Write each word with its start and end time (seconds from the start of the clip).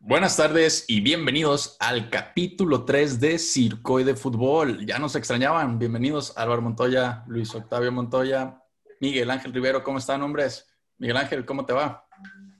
Buenas 0.00 0.36
tardes 0.36 0.84
y 0.88 1.00
bienvenidos 1.00 1.76
al 1.80 2.08
capítulo 2.08 2.84
3 2.84 3.20
de 3.20 3.38
Circo 3.38 4.00
y 4.00 4.04
de 4.04 4.14
Fútbol. 4.14 4.86
Ya 4.86 4.98
nos 4.98 5.16
extrañaban. 5.16 5.78
Bienvenidos 5.78 6.36
Álvaro 6.38 6.62
Montoya, 6.62 7.24
Luis 7.26 7.54
Octavio 7.54 7.92
Montoya, 7.92 8.62
Miguel 9.00 9.30
Ángel 9.30 9.52
Rivero. 9.52 9.82
¿Cómo 9.82 9.98
están, 9.98 10.22
hombres? 10.22 10.66
Miguel 10.98 11.16
Ángel, 11.18 11.44
¿cómo 11.44 11.66
te 11.66 11.72
va? 11.72 12.06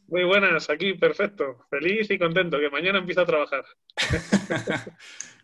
Muy 0.08 0.24
buenas, 0.24 0.68
aquí 0.68 0.94
perfecto. 0.94 1.64
Feliz 1.70 2.10
y 2.10 2.18
contento 2.18 2.58
que 2.58 2.70
mañana 2.70 2.98
empieza 2.98 3.22
a 3.22 3.26
trabajar. 3.26 3.64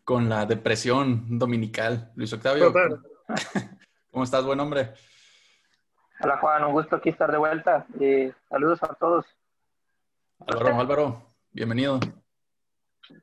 Con 0.04 0.28
la 0.28 0.44
depresión 0.44 1.38
dominical. 1.38 2.12
Luis 2.16 2.32
Octavio. 2.32 2.72
¿Cómo 4.10 4.24
estás, 4.24 4.44
buen 4.44 4.60
hombre? 4.60 4.92
Hola 6.20 6.38
Juan, 6.38 6.64
un 6.64 6.72
gusto 6.72 6.96
aquí 6.96 7.08
estar 7.08 7.30
de 7.30 7.38
vuelta. 7.38 7.86
Eh, 8.00 8.32
saludos 8.48 8.82
a 8.82 8.94
todos. 8.94 9.24
Álvaro, 10.46 10.78
Álvaro, 10.78 11.34
bienvenido. 11.52 11.98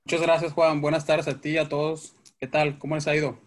Muchas 0.06 0.22
gracias 0.22 0.54
Juan, 0.54 0.82
buenas 0.82 1.06
tardes 1.06 1.28
a 1.28 1.40
ti 1.40 1.52
y 1.52 1.58
a 1.60 1.70
todos. 1.70 2.16
¿Qué 2.40 2.48
tal? 2.48 2.80
¿Cómo 2.80 2.96
les 2.96 3.08
ha 3.08 3.16
ido? 3.16 3.40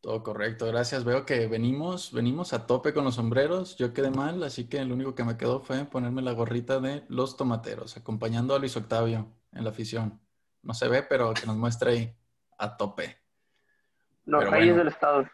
Todo 0.00 0.22
correcto, 0.22 0.66
gracias. 0.66 1.04
Veo 1.04 1.26
que 1.26 1.48
venimos, 1.48 2.12
venimos 2.12 2.52
a 2.52 2.66
tope 2.66 2.94
con 2.94 3.04
los 3.04 3.16
sombreros. 3.16 3.76
Yo 3.76 3.92
quedé 3.92 4.10
mal, 4.10 4.42
así 4.44 4.68
que 4.68 4.84
lo 4.84 4.94
único 4.94 5.16
que 5.16 5.24
me 5.24 5.36
quedó 5.36 5.60
fue 5.60 5.84
ponerme 5.84 6.22
la 6.22 6.32
gorrita 6.32 6.78
de 6.78 7.04
los 7.08 7.36
tomateros, 7.36 7.96
acompañando 7.96 8.54
a 8.54 8.60
Luis 8.60 8.76
Octavio 8.76 9.26
en 9.52 9.64
la 9.64 9.70
afición. 9.70 10.20
No 10.62 10.72
se 10.72 10.88
ve, 10.88 11.02
pero 11.02 11.34
que 11.34 11.46
nos 11.46 11.56
muestre 11.56 11.90
ahí 11.90 12.16
a 12.56 12.76
tope. 12.76 13.18
Los 14.26 14.48
reyes 14.48 14.76
del 14.76 14.88
estado. 14.88 15.28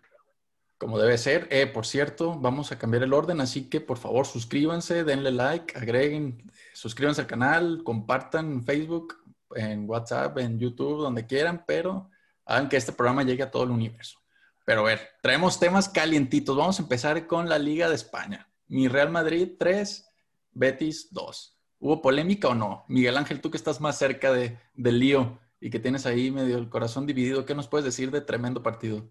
Como 0.78 0.98
debe 0.98 1.16
ser. 1.16 1.48
Eh, 1.50 1.66
por 1.66 1.86
cierto, 1.86 2.38
vamos 2.38 2.70
a 2.70 2.78
cambiar 2.78 3.02
el 3.02 3.14
orden, 3.14 3.40
así 3.40 3.68
que 3.68 3.80
por 3.80 3.98
favor 3.98 4.26
suscríbanse, 4.26 5.04
denle 5.04 5.32
like, 5.32 5.76
agreguen, 5.76 6.50
suscríbanse 6.74 7.22
al 7.22 7.26
canal, 7.26 7.82
compartan 7.82 8.52
en 8.52 8.62
Facebook, 8.64 9.16
en 9.54 9.88
WhatsApp, 9.88 10.36
en 10.38 10.58
YouTube, 10.58 11.02
donde 11.02 11.26
quieran, 11.26 11.64
pero 11.66 12.10
hagan 12.44 12.68
que 12.68 12.76
este 12.76 12.92
programa 12.92 13.22
llegue 13.22 13.42
a 13.42 13.50
todo 13.50 13.64
el 13.64 13.70
universo. 13.70 14.18
Pero 14.66 14.80
a 14.80 14.84
ver, 14.84 15.08
traemos 15.22 15.58
temas 15.60 15.88
calientitos. 15.88 16.56
Vamos 16.56 16.78
a 16.78 16.82
empezar 16.82 17.26
con 17.26 17.48
la 17.48 17.58
Liga 17.58 17.88
de 17.88 17.94
España. 17.94 18.48
Mi 18.66 18.88
Real 18.88 19.10
Madrid 19.10 19.52
3, 19.58 20.10
Betis 20.52 21.08
2. 21.12 21.56
¿Hubo 21.78 22.02
polémica 22.02 22.48
o 22.48 22.54
no? 22.54 22.84
Miguel 22.88 23.16
Ángel, 23.16 23.40
tú 23.40 23.50
que 23.50 23.56
estás 23.56 23.80
más 23.80 23.96
cerca 23.96 24.32
de, 24.32 24.58
del 24.74 24.98
lío 24.98 25.38
y 25.60 25.70
que 25.70 25.78
tienes 25.78 26.04
ahí 26.04 26.30
medio 26.30 26.58
el 26.58 26.68
corazón 26.68 27.06
dividido, 27.06 27.44
¿qué 27.46 27.54
nos 27.54 27.68
puedes 27.68 27.84
decir 27.84 28.10
de 28.10 28.20
tremendo 28.20 28.62
partido? 28.62 29.08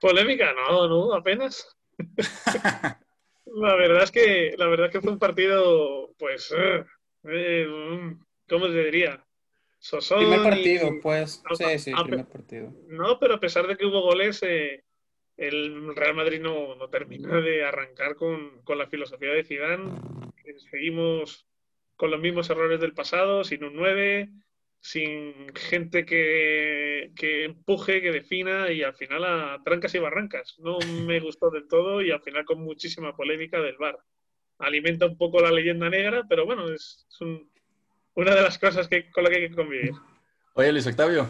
Polémica, 0.00 0.52
no, 0.52 0.88
no, 0.88 1.14
apenas. 1.14 1.76
la 3.46 3.74
verdad 3.76 4.04
es 4.04 4.10
que 4.10 4.54
la 4.56 4.66
verdad 4.66 4.90
que 4.90 5.00
fue 5.00 5.12
un 5.12 5.18
partido, 5.18 6.12
pues, 6.18 6.54
eh, 6.56 6.84
eh 7.24 7.66
¿cómo 8.48 8.66
se 8.66 8.84
diría? 8.84 9.24
Sosón 9.78 10.18
primer 10.18 10.42
partido, 10.42 10.90
pues. 11.00 11.42
sí, 11.56 11.78
sí, 11.78 11.92
primer 12.04 12.26
partido. 12.26 12.72
No, 12.88 13.18
pero 13.18 13.34
a 13.34 13.40
pesar 13.40 13.66
de 13.66 13.76
que 13.76 13.86
hubo 13.86 14.02
goles, 14.02 14.42
eh, 14.42 14.84
el 15.36 15.94
Real 15.94 16.14
Madrid 16.14 16.40
no, 16.40 16.74
no 16.74 16.88
terminó 16.88 17.40
de 17.40 17.64
arrancar 17.64 18.16
con, 18.16 18.62
con, 18.62 18.76
la 18.76 18.88
filosofía 18.88 19.30
de 19.30 19.44
Zidane. 19.44 19.92
Seguimos 20.70 21.46
con 21.96 22.10
los 22.10 22.20
mismos 22.20 22.50
errores 22.50 22.80
del 22.80 22.92
pasado, 22.92 23.44
sin 23.44 23.62
un 23.62 23.74
9, 23.76 24.30
sin 24.80 25.54
gente 25.54 26.04
que, 26.04 27.12
que, 27.16 27.44
empuje, 27.44 28.00
que 28.00 28.12
defina 28.12 28.70
y 28.70 28.82
al 28.82 28.94
final 28.94 29.24
a 29.24 29.62
trancas 29.64 29.94
y 29.94 29.98
barrancas. 29.98 30.56
No 30.58 30.78
me 31.04 31.20
gustó 31.20 31.50
del 31.50 31.68
todo 31.68 32.00
y 32.02 32.10
al 32.10 32.22
final 32.22 32.44
con 32.44 32.62
muchísima 32.62 33.16
polémica 33.16 33.60
del 33.60 33.76
bar. 33.76 33.98
Alimenta 34.58 35.06
un 35.06 35.16
poco 35.16 35.40
la 35.40 35.52
leyenda 35.52 35.88
negra, 35.88 36.24
pero 36.28 36.46
bueno, 36.46 36.68
es, 36.72 37.06
un, 37.20 37.50
una 38.14 38.34
de 38.34 38.42
las 38.42 38.58
cosas 38.58 38.88
que, 38.88 39.10
con 39.10 39.24
la 39.24 39.30
que 39.30 39.36
hay 39.36 39.48
que 39.48 39.56
convivir. 39.56 39.92
Oye, 40.54 40.72
Luis 40.72 40.86
Octavio, 40.86 41.28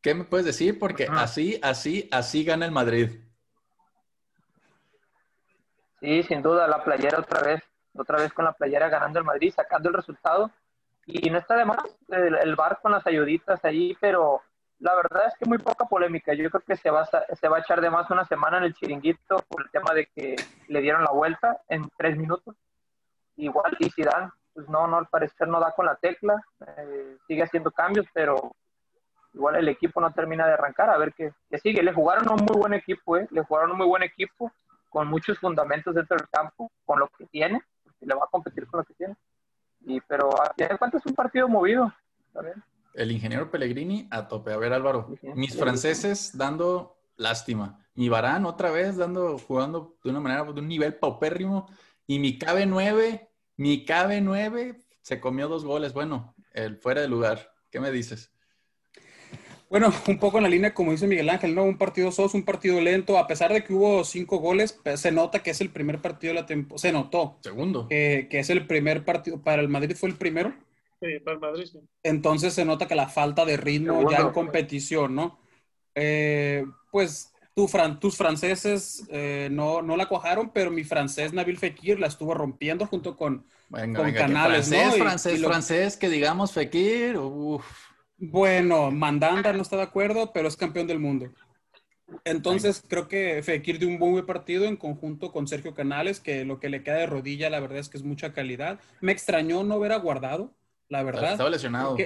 ¿qué 0.00 0.14
me 0.14 0.24
puedes 0.24 0.46
decir? 0.46 0.78
Porque 0.78 1.06
así, 1.10 1.58
así, 1.62 2.08
así 2.10 2.44
gana 2.44 2.66
el 2.66 2.72
Madrid. 2.72 3.10
Sí, 6.00 6.22
sin 6.22 6.40
duda, 6.40 6.66
la 6.66 6.82
playera 6.82 7.18
otra 7.18 7.42
vez, 7.42 7.62
otra 7.92 8.18
vez 8.22 8.32
con 8.32 8.46
la 8.46 8.54
playera 8.54 8.88
ganando 8.88 9.18
el 9.18 9.24
Madrid, 9.26 9.52
sacando 9.54 9.90
el 9.90 9.94
resultado 9.94 10.50
y 11.12 11.30
no 11.30 11.38
está 11.38 11.56
de 11.56 11.64
más 11.64 11.78
el, 12.08 12.54
bar 12.56 12.78
con 12.82 12.92
las 12.92 13.06
ayuditas 13.06 13.64
ahí, 13.64 13.96
pero 14.00 14.42
la 14.78 14.94
verdad 14.94 15.26
es 15.28 15.34
que 15.38 15.48
muy 15.48 15.58
poca 15.58 15.84
polémica. 15.86 16.32
Yo 16.34 16.50
creo 16.50 16.62
que 16.66 16.76
se 16.76 16.90
va, 16.90 17.02
a, 17.02 17.34
se 17.36 17.48
va 17.48 17.58
a 17.58 17.60
echar 17.60 17.80
de 17.80 17.90
más 17.90 18.10
una 18.10 18.24
semana 18.24 18.58
en 18.58 18.64
el 18.64 18.74
chiringuito 18.74 19.36
por 19.48 19.62
el 19.62 19.70
tema 19.70 19.92
de 19.94 20.06
que 20.06 20.36
le 20.68 20.80
dieron 20.80 21.04
la 21.04 21.10
vuelta 21.10 21.60
en 21.68 21.88
tres 21.96 22.16
minutos. 22.16 22.56
Igual, 23.36 23.76
y 23.78 23.90
Zidane, 23.90 24.30
pues 24.52 24.68
no, 24.68 24.86
no, 24.86 24.98
al 24.98 25.06
parecer 25.06 25.48
no 25.48 25.60
da 25.60 25.72
con 25.72 25.86
la 25.86 25.96
tecla, 25.96 26.42
eh, 26.76 27.16
sigue 27.26 27.42
haciendo 27.42 27.70
cambios, 27.70 28.06
pero 28.12 28.52
igual 29.32 29.56
el 29.56 29.68
equipo 29.68 30.00
no 30.00 30.12
termina 30.12 30.46
de 30.46 30.54
arrancar, 30.54 30.90
a 30.90 30.98
ver 30.98 31.14
qué, 31.14 31.32
qué 31.48 31.58
sigue. 31.58 31.82
Le 31.82 31.92
jugaron 31.92 32.30
un 32.30 32.44
muy 32.44 32.56
buen 32.56 32.74
equipo, 32.74 33.16
¿eh? 33.16 33.26
le 33.30 33.42
jugaron 33.44 33.72
un 33.72 33.78
muy 33.78 33.86
buen 33.86 34.02
equipo, 34.02 34.52
con 34.88 35.06
muchos 35.08 35.38
fundamentos 35.38 35.94
dentro 35.94 36.16
del 36.16 36.28
campo, 36.28 36.70
con 36.84 36.98
lo 36.98 37.08
que 37.16 37.24
tiene, 37.26 37.62
porque 37.84 38.06
le 38.06 38.14
va 38.14 38.24
a 38.24 38.30
competir 38.30 38.66
con 38.66 38.78
lo 38.78 38.84
que 38.84 38.94
tiene. 38.94 39.16
Y, 39.86 40.00
pero 40.02 40.30
a 40.40 40.52
fin 40.54 40.68
de 40.68 40.78
cuentas 40.78 41.00
es 41.00 41.06
un 41.06 41.14
partido 41.14 41.48
movido. 41.48 41.92
¿también? 42.32 42.62
El 42.94 43.12
ingeniero 43.12 43.50
Pellegrini 43.50 44.08
a 44.10 44.28
tope. 44.28 44.52
A 44.52 44.56
ver, 44.56 44.72
Álvaro, 44.72 45.14
mis 45.34 45.56
franceses 45.56 46.36
dando 46.36 46.98
lástima. 47.16 47.86
Mi 47.94 48.08
Barán 48.08 48.46
otra 48.46 48.70
vez 48.70 48.96
dando, 48.96 49.38
jugando 49.38 49.96
de 50.02 50.10
una 50.10 50.20
manera, 50.20 50.44
de 50.44 50.60
un 50.60 50.68
nivel 50.68 50.94
paupérrimo. 50.94 51.68
Y 52.06 52.18
mi 52.18 52.38
KB9, 52.38 53.28
mi 53.56 53.84
KB9 53.84 54.84
se 55.02 55.20
comió 55.20 55.48
dos 55.48 55.64
goles. 55.64 55.92
Bueno, 55.92 56.34
el 56.52 56.76
fuera 56.76 57.00
de 57.00 57.08
lugar. 57.08 57.52
¿Qué 57.70 57.78
me 57.78 57.90
dices? 57.90 58.32
Bueno, 59.70 59.90
un 60.08 60.18
poco 60.18 60.36
en 60.38 60.42
la 60.42 60.50
línea, 60.50 60.74
como 60.74 60.90
dice 60.90 61.06
Miguel 61.06 61.30
Ángel, 61.30 61.54
¿no? 61.54 61.62
Un 61.62 61.78
partido 61.78 62.10
sos, 62.12 62.34
un 62.34 62.44
partido 62.44 62.80
lento. 62.80 63.16
A 63.16 63.26
pesar 63.26 63.52
de 63.52 63.64
que 63.64 63.72
hubo 63.72 64.04
cinco 64.04 64.38
goles, 64.38 64.72
pues, 64.82 65.00
se 65.00 65.12
nota 65.12 65.42
que 65.42 65.52
es 65.52 65.60
el 65.62 65.70
primer 65.70 66.02
partido 66.02 66.34
de 66.34 66.40
la 66.40 66.46
temporada. 66.46 66.78
Se 66.78 66.92
notó. 66.92 67.38
Segundo. 67.40 67.86
que 67.88 68.28
es 68.30 68.50
el 68.50 68.66
primer 68.66 69.04
partido. 69.04 69.40
Para 69.40 69.62
el 69.62 69.68
Madrid 69.68 69.96
fue 69.96 70.10
el 70.10 70.16
primero. 70.16 70.52
Sí, 71.00 71.18
para 71.24 71.34
el 71.36 71.40
Madrid 71.40 71.64
sí. 71.64 71.78
Entonces 72.02 72.52
se 72.52 72.64
nota 72.64 72.86
que 72.86 72.94
la 72.94 73.08
falta 73.08 73.44
de 73.44 73.56
ritmo 73.56 73.92
Segundo. 73.94 74.10
ya 74.10 74.18
en 74.18 74.30
competición, 74.32 75.14
¿no? 75.14 75.38
Eh, 75.94 76.64
pues 76.90 77.32
tu 77.54 77.66
fran 77.68 77.98
tus 77.98 78.16
franceses 78.16 79.04
eh, 79.10 79.48
no, 79.50 79.82
no 79.82 79.96
la 79.96 80.06
cuajaron, 80.06 80.50
pero 80.50 80.70
mi 80.70 80.84
francés 80.84 81.32
Nabil 81.32 81.58
Fekir 81.58 81.98
la 81.98 82.06
estuvo 82.06 82.34
rompiendo 82.34 82.86
junto 82.86 83.16
con, 83.16 83.44
venga, 83.68 83.98
con 83.98 84.06
venga, 84.06 84.20
Canales, 84.20 84.68
francés, 84.68 84.88
¿no? 84.90 84.96
Y- 84.96 85.00
francés, 85.00 85.34
y 85.34 85.38
lo- 85.38 85.48
francés, 85.48 85.96
que 85.96 86.08
digamos 86.08 86.52
Fekir, 86.52 87.16
uff. 87.18 87.89
Bueno, 88.20 88.90
Mandanda 88.90 89.52
no 89.52 89.62
está 89.62 89.76
de 89.76 89.82
acuerdo, 89.82 90.32
pero 90.32 90.46
es 90.46 90.56
campeón 90.56 90.86
del 90.86 91.00
mundo. 91.00 91.30
Entonces, 92.24 92.82
creo 92.86 93.08
que 93.08 93.42
Fekir 93.42 93.78
dio 93.78 93.88
un 93.88 93.98
muy 93.98 94.10
buen 94.10 94.26
partido 94.26 94.64
en 94.64 94.76
conjunto 94.76 95.32
con 95.32 95.46
Sergio 95.46 95.74
Canales, 95.74 96.20
que 96.20 96.44
lo 96.44 96.60
que 96.60 96.68
le 96.68 96.82
queda 96.82 96.96
de 96.96 97.06
rodilla, 97.06 97.50
la 97.50 97.60
verdad 97.60 97.78
es 97.78 97.88
que 97.88 97.96
es 97.96 98.04
mucha 98.04 98.32
calidad. 98.32 98.80
Me 99.00 99.12
extrañó 99.12 99.62
no 99.64 99.78
ver 99.78 99.92
a 99.92 99.96
Guardado, 99.96 100.54
la 100.88 101.02
verdad. 101.02 101.32
Estaba 101.32 101.50
lesionado. 101.50 101.96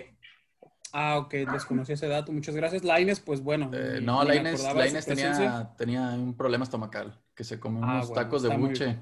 Ah, 0.92 1.18
ok, 1.18 1.34
desconocí 1.52 1.94
ese 1.94 2.06
dato. 2.06 2.30
Muchas 2.30 2.54
gracias. 2.54 2.84
Laines, 2.84 3.18
pues 3.18 3.40
bueno. 3.40 3.68
Eh, 3.74 3.98
no, 4.00 4.22
Lainez 4.22 4.62
presencia. 4.62 5.14
tenía, 5.14 5.74
tenía 5.76 6.00
un 6.10 6.36
problema 6.36 6.62
estomacal, 6.62 7.20
que 7.34 7.42
se 7.42 7.58
comió 7.58 7.82
Ah, 7.82 7.94
unos 7.94 8.08
bueno, 8.08 8.22
tacos 8.22 8.42
de 8.44 8.56
buche 8.56 8.98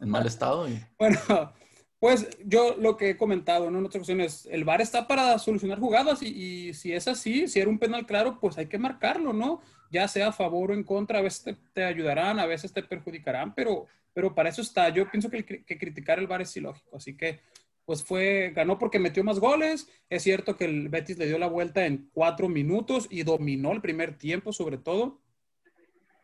en 0.00 0.08
mal 0.08 0.26
estado. 0.26 0.68
Y... 0.68 0.84
Bueno, 0.98 1.18
pues 2.02 2.28
yo 2.44 2.74
lo 2.78 2.96
que 2.96 3.10
he 3.10 3.16
comentado 3.16 3.70
¿no? 3.70 3.78
en 3.78 3.84
otras 3.84 4.00
ocasiones, 4.00 4.48
el 4.50 4.64
VAR 4.64 4.80
está 4.80 5.06
para 5.06 5.38
solucionar 5.38 5.78
jugadas 5.78 6.20
y, 6.20 6.74
si 6.74 6.92
es 6.92 7.06
así, 7.06 7.46
si 7.46 7.60
era 7.60 7.70
un 7.70 7.78
penal 7.78 8.06
claro, 8.06 8.40
pues 8.40 8.58
hay 8.58 8.66
que 8.66 8.76
marcarlo, 8.76 9.32
¿no? 9.32 9.60
Ya 9.88 10.08
sea 10.08 10.26
a 10.26 10.32
favor 10.32 10.72
o 10.72 10.74
en 10.74 10.82
contra, 10.82 11.20
a 11.20 11.22
veces 11.22 11.56
te, 11.72 11.84
ayudarán, 11.84 12.40
a 12.40 12.46
veces 12.46 12.72
te 12.72 12.82
perjudicarán, 12.82 13.54
pero, 13.54 13.86
para 14.34 14.48
eso 14.48 14.62
está. 14.62 14.88
Yo 14.88 15.08
pienso 15.12 15.30
que 15.30 15.78
criticar 15.78 16.18
el 16.18 16.26
VAR 16.26 16.42
es 16.42 16.56
ilógico, 16.56 16.96
así 16.96 17.16
que 17.16 17.38
pues 17.84 18.02
fue, 18.02 18.50
ganó 18.52 18.80
porque 18.80 18.98
metió 18.98 19.22
más 19.22 19.38
goles. 19.38 19.88
Es 20.10 20.24
cierto 20.24 20.56
que 20.56 20.64
el 20.64 20.88
Betis 20.88 21.18
le 21.18 21.28
dio 21.28 21.38
la 21.38 21.46
vuelta 21.46 21.86
en 21.86 22.10
cuatro 22.12 22.48
minutos 22.48 23.06
y 23.10 23.22
dominó 23.22 23.70
el 23.70 23.80
primer 23.80 24.18
tiempo 24.18 24.52
sobre 24.52 24.76
todo. 24.76 25.20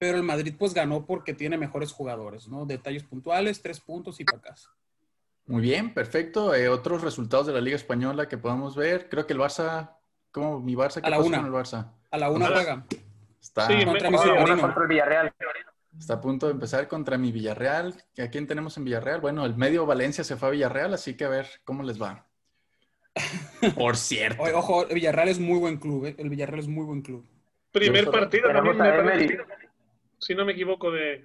Pero 0.00 0.16
el 0.16 0.24
Madrid 0.24 0.54
pues 0.58 0.74
ganó 0.74 1.06
porque 1.06 1.34
tiene 1.34 1.56
mejores 1.56 1.92
jugadores, 1.92 2.48
¿no? 2.48 2.66
Detalles 2.66 3.04
puntuales, 3.04 3.62
tres 3.62 3.78
puntos 3.78 4.18
y 4.18 4.24
para 4.24 4.40
casa. 4.40 4.70
Muy 5.48 5.62
bien, 5.62 5.92
perfecto. 5.94 6.54
Eh, 6.54 6.68
otros 6.68 7.02
resultados 7.02 7.46
de 7.46 7.52
la 7.54 7.60
Liga 7.60 7.76
Española 7.76 8.28
que 8.28 8.38
podamos 8.38 8.76
ver. 8.76 9.08
Creo 9.08 9.26
que 9.26 9.32
el 9.32 9.38
Barça, 9.40 9.96
¿cómo 10.30 10.60
mi 10.60 10.74
Barça? 10.74 11.00
¿Qué 11.00 11.06
A 11.06 11.10
la 11.10 11.16
pasó 11.16 11.28
una. 11.28 11.38
con 11.38 11.46
el 11.46 11.52
Barça? 11.52 11.90
A 12.10 12.18
la 12.18 12.30
una 12.30 12.46
juega. 12.48 12.84
Está, 13.40 13.66
Sí, 13.66 13.84
Contra 13.84 14.10
me- 14.10 14.18
mi 14.18 14.22
el 14.22 14.88
Villarreal. 14.88 15.32
está 15.98 16.14
a 16.14 16.20
punto 16.20 16.46
de 16.46 16.52
empezar 16.52 16.86
contra 16.86 17.16
mi 17.18 17.32
Villarreal. 17.32 17.94
¿A 18.22 18.28
quién 18.28 18.46
tenemos 18.46 18.76
en 18.76 18.84
Villarreal? 18.84 19.20
Bueno, 19.20 19.44
el 19.46 19.56
medio 19.56 19.86
Valencia 19.86 20.22
se 20.22 20.36
fue 20.36 20.48
a 20.48 20.50
Villarreal, 20.52 20.92
así 20.94 21.16
que 21.16 21.24
a 21.24 21.28
ver 21.28 21.46
cómo 21.64 21.82
les 21.82 22.00
va. 22.00 22.26
Por 23.76 23.96
cierto. 23.96 24.42
Oye, 24.42 24.52
ojo, 24.54 24.86
el 24.86 24.94
Villarreal 24.94 25.28
es 25.28 25.38
muy 25.40 25.58
buen 25.58 25.78
club. 25.78 26.06
¿eh? 26.06 26.14
El 26.18 26.28
Villarreal 26.28 26.60
es 26.60 26.68
muy 26.68 26.84
buen 26.84 27.02
club. 27.02 27.26
Primer 27.72 28.04
Yo- 28.04 28.10
partido 28.12 28.52
también, 28.52 28.76
me 28.76 28.84
parece, 28.92 29.38
si 30.18 30.34
no 30.34 30.44
me 30.44 30.52
equivoco, 30.52 30.90
de, 30.90 31.24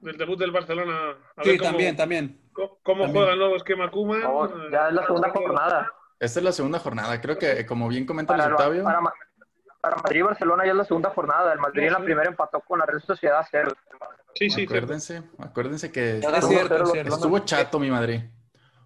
del 0.00 0.16
debut 0.16 0.38
del 0.38 0.50
Barcelona. 0.52 1.10
A 1.36 1.42
Sí, 1.42 1.50
ver 1.50 1.58
cómo, 1.58 1.70
también, 1.70 1.96
también. 1.96 2.40
Cómo, 2.54 2.78
cómo 2.82 3.08
juega 3.08 3.32
el 3.32 3.38
nuevo 3.38 3.56
esquema 3.56 3.90
Kuma. 3.90 4.18
No, 4.18 4.70
ya 4.70 4.88
es 4.88 4.94
la 4.94 5.04
segunda 5.06 5.28
jornada. 5.30 5.92
Esta 6.18 6.40
es 6.40 6.44
la 6.44 6.52
segunda 6.52 6.78
jornada. 6.78 7.20
Creo 7.20 7.36
que, 7.36 7.66
como 7.66 7.88
bien 7.88 8.06
comenta 8.06 8.34
Para, 8.36 8.46
Octavio, 8.52 8.84
para, 8.84 9.00
Ma- 9.00 9.12
para 9.80 9.96
Madrid 9.96 10.20
y 10.20 10.22
Barcelona 10.22 10.64
ya 10.64 10.70
es 10.70 10.76
la 10.78 10.84
segunda 10.84 11.10
jornada. 11.10 11.52
El 11.52 11.58
Madrid 11.58 11.82
en 11.84 11.92
la 11.92 12.00
primera 12.02 12.28
empató 12.28 12.60
con 12.60 12.78
la 12.78 12.86
Real 12.86 13.02
Sociedad 13.02 13.38
a 13.40 13.46
cero. 13.50 13.72
Sí, 14.34 14.48
sí, 14.48 14.64
acuérdense, 14.64 15.22
acuérdense 15.38 15.92
que 15.92 16.20
Ya 16.20 16.28
Es 16.28 16.32
ganó 16.34 16.48
cierto, 16.48 16.94
estuvo 16.94 17.38
chato 17.40 17.78
mi 17.78 17.90
Madrid. 17.90 18.20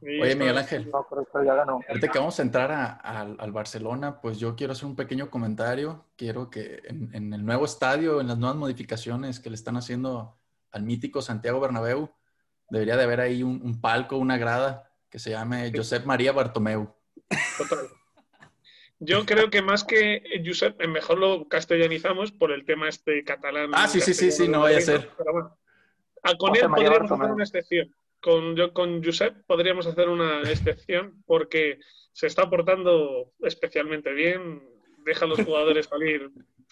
Oye, 0.00 0.36
Miguel 0.36 0.58
Ángel, 0.58 0.90
No, 0.92 1.04
pero, 1.10 1.26
pero 1.32 1.44
ya 1.44 1.54
ganó. 1.54 1.80
ahorita 1.88 2.08
que 2.08 2.18
vamos 2.18 2.38
a 2.38 2.42
entrar 2.42 2.70
a- 2.70 2.92
al 2.92 3.50
Barcelona, 3.52 4.20
pues 4.20 4.38
yo 4.38 4.54
quiero 4.54 4.72
hacer 4.72 4.86
un 4.86 4.94
pequeño 4.94 5.28
comentario. 5.30 6.04
Quiero 6.16 6.50
que 6.50 6.82
en, 6.84 7.10
en 7.14 7.32
el 7.32 7.44
nuevo 7.44 7.64
estadio, 7.64 8.20
en 8.20 8.28
las 8.28 8.38
nuevas 8.38 8.56
modificaciones 8.56 9.40
que 9.40 9.50
le 9.50 9.56
están 9.56 9.76
haciendo 9.76 10.36
al 10.70 10.82
mítico 10.82 11.20
Santiago 11.22 11.58
Bernabéu, 11.60 12.10
debería 12.70 12.96
de 12.96 13.04
haber 13.04 13.20
ahí 13.20 13.42
un, 13.42 13.60
un 13.62 13.80
palco, 13.80 14.16
una 14.16 14.36
grada 14.38 14.90
que 15.10 15.18
se 15.18 15.30
llame 15.30 15.72
Josep 15.74 16.04
María 16.04 16.32
Bartomeu. 16.32 16.94
Total. 17.56 17.88
Yo 19.00 19.24
creo 19.26 19.48
que 19.48 19.62
más 19.62 19.84
que 19.84 20.22
Josep, 20.44 20.80
eh, 20.80 20.88
mejor 20.88 21.18
lo 21.18 21.48
castellanizamos 21.48 22.32
por 22.32 22.50
el 22.50 22.64
tema 22.64 22.88
este 22.88 23.22
catalán. 23.22 23.70
Ah, 23.72 23.86
sí, 23.86 24.00
sí, 24.00 24.12
sí, 24.12 24.32
sí, 24.32 24.48
no 24.48 24.60
vaya 24.60 24.78
a 24.78 24.80
ser. 24.80 25.10
pero 25.16 25.32
bueno. 25.32 25.58
Ah, 26.24 26.34
con 26.36 26.50
José 26.50 26.62
él 26.64 26.70
podríamos 26.70 26.98
Bartomeu. 27.00 27.22
hacer 27.22 27.34
una 27.34 27.44
excepción. 27.44 27.94
Con, 28.20 28.56
yo, 28.56 28.72
con 28.72 29.04
Josep 29.04 29.44
podríamos 29.46 29.86
hacer 29.86 30.08
una 30.08 30.40
excepción 30.42 31.22
porque 31.26 31.78
se 32.12 32.26
está 32.26 32.50
portando 32.50 33.32
especialmente 33.40 34.12
bien. 34.12 34.60
Deja 35.04 35.24
a 35.24 35.28
los 35.28 35.40
jugadores 35.40 35.86
salir 35.86 36.30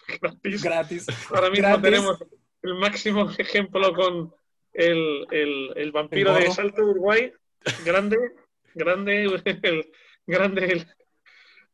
gratis. 0.20 0.62
Gratis. 0.64 1.06
Ahora 1.30 1.48
mismo 1.50 1.68
Gratis. 1.68 1.82
tenemos 1.82 2.24
el 2.62 2.74
máximo 2.74 3.30
ejemplo 3.38 3.92
con 3.94 4.34
el, 4.76 5.26
el, 5.30 5.72
el 5.76 5.92
vampiro 5.92 6.36
El 6.36 6.44
de. 6.44 6.50
Salto 6.50 6.82
Uruguay. 6.84 7.32
Grande, 7.84 8.16
grande, 8.74 9.24
el, 9.62 9.90
grande 10.26 10.64
el, 10.64 10.86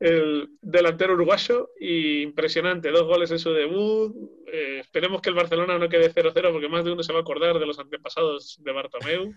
el 0.00 0.48
delantero 0.60 1.14
uruguayo 1.14 1.70
y 1.78 2.22
impresionante. 2.22 2.90
Dos 2.90 3.04
goles 3.06 3.30
en 3.30 3.38
su 3.38 3.52
debut. 3.52 4.14
Eh, 4.46 4.78
esperemos 4.80 5.20
que 5.20 5.30
el 5.30 5.36
Barcelona 5.36 5.78
no 5.78 5.88
quede 5.88 6.12
0-0 6.12 6.52
porque 6.52 6.68
más 6.68 6.84
de 6.84 6.92
uno 6.92 7.02
se 7.02 7.12
va 7.12 7.18
a 7.20 7.22
acordar 7.22 7.58
de 7.58 7.66
los 7.66 7.78
antepasados 7.78 8.58
de 8.62 8.72
Bartomeu. 8.72 9.32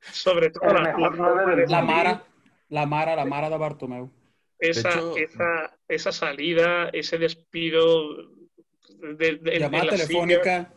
Sobre 0.00 0.50
todo 0.50 0.72
la, 0.72 0.80
la 0.96 1.54
de 1.56 1.66
Mara, 1.82 2.24
la 2.70 2.86
Mara, 2.86 3.16
la 3.16 3.24
Mara 3.26 3.50
de 3.50 3.58
Bartomeu. 3.58 4.10
esa, 4.58 4.88
De 4.88 4.94
hecho- 4.94 5.16
esa, 5.16 5.76
esa 5.88 6.12
salida, 6.12 6.88
ese 6.94 7.18
despido 7.18 8.16
de, 9.18 9.36
de- 9.36 9.58
Llamada 9.58 9.84
la 9.84 9.96
silla. 9.98 10.72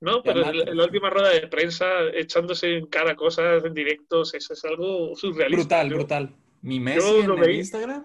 No, 0.00 0.22
pero 0.22 0.46
en 0.48 0.76
la, 0.76 0.84
última 0.84 1.10
rueda 1.10 1.30
de 1.30 1.48
prensa, 1.48 1.86
echándose 2.14 2.76
en 2.76 2.86
cara 2.86 3.16
cosas 3.16 3.64
en 3.64 3.74
directos, 3.74 4.32
eso 4.34 4.52
es 4.52 4.64
algo 4.64 5.14
surrealista. 5.16 5.56
Brutal, 5.82 5.90
Yo- 5.90 5.96
brutal. 5.96 6.34
Mi 6.62 6.78
Messi 6.80 7.22
lo 7.24 7.36
en 7.36 7.44
el. 7.44 7.56
Instagram, 7.56 8.04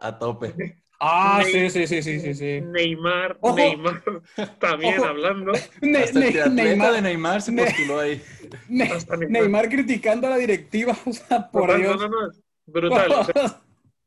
a 0.00 0.18
tope. 0.18 0.54
Ah, 1.00 1.42
Ne- 1.44 1.52
sí, 1.52 1.70
sí, 1.70 1.86
sí, 1.86 2.02
sí, 2.02 2.18
sí, 2.18 2.34
sí. 2.34 2.60
Neymar, 2.60 3.38
Ojo. 3.40 3.54
Neymar 3.54 4.02
también 4.58 4.98
Ojo. 4.98 5.06
hablando. 5.06 5.52
Ne- 5.80 5.98
Hasta 6.00 6.48
Neymar, 6.48 6.92
de 6.94 7.02
Neymar 7.02 7.40
se 7.40 7.52
postuló 7.52 8.00
ahí. 8.00 8.20
Neymar. 8.68 9.18
Neymar 9.28 9.68
criticando 9.68 10.26
a 10.26 10.30
la 10.30 10.36
directiva. 10.38 10.96
O 11.06 11.12
sea, 11.12 11.48
por 11.52 11.68
No, 11.68 11.76
Dios. 11.76 11.96
no, 12.00 12.08
no, 12.08 12.20
no, 12.26 12.32
brutal. 12.66 13.12
o 13.12 13.24
sea, 13.24 13.60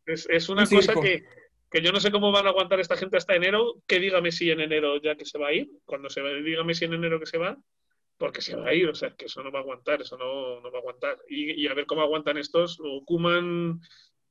es, 0.06 0.28
es 0.30 0.50
una 0.50 0.63
Un 0.63 0.69
cosa 0.69 0.94
que, 0.95 1.24
que 1.71 1.81
yo 1.81 1.91
no 1.91 2.00
sé 2.01 2.12
cómo 2.12 2.31
van 2.31 2.45
a 2.45 2.50
aguantar 2.50 2.79
esta 2.81 2.97
gente 2.97 3.18
hasta 3.18 3.33
enero. 3.35 3.81
Que 3.88 4.00
diga 4.00 4.19
Messi 4.21 4.51
en 4.51 4.59
enero 4.59 5.01
ya 5.01 5.15
que 5.15 5.25
se 5.25 5.38
va 5.39 5.47
a 5.47 5.53
ir. 5.53 5.69
Cuando 5.85 6.09
se 6.09 6.21
va, 6.21 6.29
diga 6.33 6.63
Messi 6.63 6.85
en 6.85 6.94
enero 6.94 7.19
que 7.19 7.25
se 7.25 7.38
va, 7.38 7.57
porque 8.18 8.41
se 8.41 8.56
va 8.56 8.68
a 8.68 8.73
ir. 8.73 8.89
O 8.89 8.94
sea, 8.95 9.15
que 9.15 9.25
eso 9.25 9.41
no 9.41 9.51
va 9.51 9.59
a 9.59 9.62
aguantar, 9.62 10.01
eso 10.01 10.18
no, 10.18 10.59
no 10.62 10.71
va 10.71 10.77
a 10.77 10.81
aguantar. 10.81 11.18
Y, 11.29 11.63
y 11.63 11.68
a 11.68 11.73
ver 11.73 11.85
cómo 11.85 12.01
aguantan 12.01 12.38
estos. 12.38 12.77
O 12.83 13.03
Kuman 13.06 13.79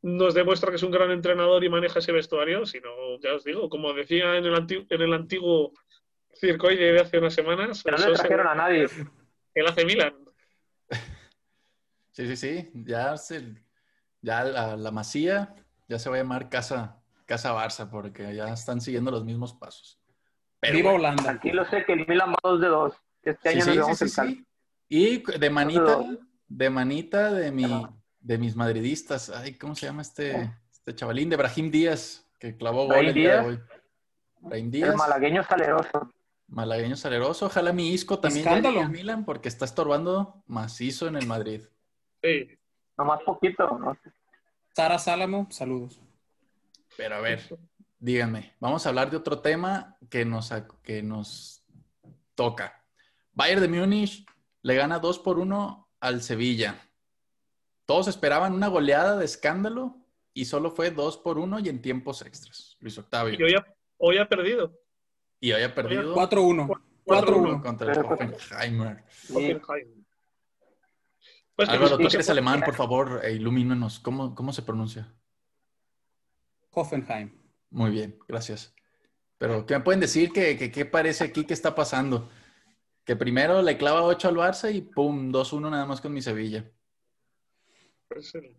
nos 0.03 0.35
demuestra 0.35 0.71
que 0.71 0.77
es 0.77 0.83
un 0.83 0.91
gran 0.91 1.11
entrenador 1.11 1.65
y 1.65 1.69
maneja 1.69 1.99
ese 1.99 2.13
vestuario, 2.13 2.65
sino, 2.67 2.91
ya 3.21 3.35
os 3.35 3.45
digo, 3.45 3.69
como 3.69 3.93
decía 3.93 4.37
en 4.37 4.45
el, 4.47 4.55
antiguo, 4.55 4.87
en 4.89 5.03
el 5.03 5.13
antiguo 5.13 5.73
circoide 6.35 6.93
de 6.93 7.01
hace 7.01 7.19
unas 7.19 7.35
semanas, 7.35 7.83
Que 7.83 7.91
no 7.91 7.99
se- 7.99 8.13
trajeron 8.13 8.47
a 8.47 8.55
nadie. 8.55 8.87
él 9.55 9.67
hace 9.67 9.85
Milan. 9.85 10.15
Sí, 12.13 12.27
sí, 12.27 12.37
sí. 12.37 12.71
Ya, 12.75 13.17
se, 13.17 13.55
ya 14.21 14.45
la, 14.45 14.77
la 14.77 14.91
masía 14.91 15.55
ya 15.89 15.99
se 15.99 16.09
va 16.11 16.17
a 16.17 16.19
llamar 16.21 16.49
Casa, 16.49 17.00
Casa 17.31 17.55
Barça 17.55 17.89
porque 17.89 18.35
ya 18.35 18.53
están 18.53 18.81
siguiendo 18.81 19.13
los 19.13 19.25
mismos 19.25 19.55
pasos. 19.55 20.01
Pero 20.59 20.75
Viva 20.75 20.93
Holanda. 20.95 21.23
Tranquilo 21.23 21.65
sé 21.71 21.85
que 21.85 21.93
el 21.93 22.05
Milan 22.09 22.33
va 22.33 22.39
2 22.43 22.61
de 22.61 22.67
2. 22.67 22.95
Este 23.23 23.39
sí, 23.41 23.49
año 23.49 23.53
sí, 23.53 23.59
nos 23.59 23.67
sí, 23.67 23.73
llevamos 23.73 23.99
sí, 23.99 24.05
el 24.05 24.13
cal. 24.13 24.47
Y 24.89 25.39
de 25.39 25.51
manita, 25.51 25.99
de 26.49 26.71
manita 26.71 27.33
de 27.33 27.53
mi, 27.53 27.87
de 28.19 28.37
mis 28.37 28.57
madridistas. 28.57 29.31
Ay, 29.31 29.55
¿cómo 29.55 29.77
se 29.77 29.87
llama 29.87 30.03
este, 30.03 30.51
este 30.73 30.93
chavalín? 30.97 31.31
De 31.31 31.37
Brahim 31.37 31.71
Díaz, 31.71 32.29
que 32.41 32.57
clavó 32.57 32.87
gol 32.87 33.07
el 33.07 33.15
día 33.15 33.43
de 33.43 33.47
hoy. 33.47 33.61
Brahim 34.41 34.65
El 34.65 34.71
Díaz. 34.73 34.97
malagueño 34.97 35.45
saleroso. 35.45 36.11
Malagueño 36.49 36.97
saleroso. 36.97 37.47
Ojalá 37.47 37.73
mi 37.73 37.93
Isco 37.93 38.19
también 38.19 38.49
Escándalo. 38.49 38.81
al 38.81 38.91
Milan 38.91 39.25
porque 39.25 39.49
está 39.49 39.67
estorbando 39.67 40.43
macizo 40.49 41.07
en 41.07 41.15
el 41.15 41.29
Madrid. 41.29 41.63
Sí. 42.25 42.59
Nomás 42.99 43.21
poquito. 43.23 43.79
¿no? 43.79 43.97
Sara 44.75 44.99
Sálamo, 44.99 45.47
saludos. 45.53 46.01
Pero 47.01 47.15
a 47.15 47.21
ver, 47.23 47.41
díganme, 47.99 48.55
vamos 48.61 48.85
a 48.85 48.91
hablar 48.91 49.11
de 49.11 49.17
otro 49.17 49.41
tema 49.41 49.97
que 50.11 50.27
nos, 50.27 50.53
que 50.83 51.03
nos 51.03 51.65
toca. 52.35 52.85
Bayern 53.33 53.63
de 53.63 53.69
Múnich 53.69 54.27
le 54.61 54.75
gana 54.75 54.99
2 54.99 55.21
por 55.21 55.39
1 55.39 55.89
al 55.99 56.23
Sevilla. 56.23 56.79
Todos 57.87 58.07
esperaban 58.07 58.53
una 58.53 58.69
goleada 58.69 59.17
de 59.17 59.25
escándalo 59.25 59.97
y 60.35 60.45
solo 60.45 60.71
fue 60.71 60.91
2 60.91 61.17
por 61.17 61.39
1 61.39 61.61
y 61.61 61.71
en 61.71 61.81
tiempos 61.81 62.21
extras. 62.21 62.77
Luis 62.81 62.99
Octavio. 62.99 63.33
Y 63.33 63.45
hoy 63.45 63.55
ha, 63.55 63.65
hoy 63.97 64.19
ha 64.19 64.29
perdido. 64.29 64.79
Y 65.41 65.53
hoy 65.53 65.63
ha 65.63 65.75
perdido 65.75 66.15
4-1. 66.15 66.69
4-1. 67.07 67.63
contra 67.63 67.93
el. 67.95 68.35
Sí. 69.17 69.35
Hoffenheim. 69.35 70.05
Pues 71.57 71.67
Álvaro, 71.71 71.97
tú 71.97 72.09
que 72.09 72.17
eres 72.17 72.29
alemán, 72.29 72.61
por 72.63 72.75
favor, 72.75 73.23
e 73.25 73.33
ilumínanos. 73.33 74.01
¿Cómo, 74.01 74.35
¿Cómo 74.35 74.53
se 74.53 74.61
pronuncia? 74.61 75.15
Hoffenheim. 76.73 77.31
Muy 77.71 77.91
bien, 77.91 78.19
gracias. 78.29 78.75
Pero, 79.39 79.65
¿qué 79.67 79.75
me 79.75 79.81
pueden 79.85 80.01
decir? 80.01 80.31
¿Qué, 80.33 80.57
qué, 80.59 80.71
qué 80.71 80.85
parece 80.85 81.25
aquí 81.25 81.45
que 81.47 81.55
está 81.55 81.75
pasando? 81.75 82.29
Que 83.05 83.17
primero 83.17 83.63
le 83.63 83.77
clava 83.79 84.03
8 84.03 84.29
al 84.29 84.37
Barça 84.37 84.73
y 84.75 84.83
pum, 84.83 85.33
2-1 85.33 85.71
nada 85.71 85.87
más 85.87 86.01
con 86.01 86.13
mi 86.13 86.21
Sevilla. 86.23 86.71
pues, 88.09 88.35
el- 88.35 88.57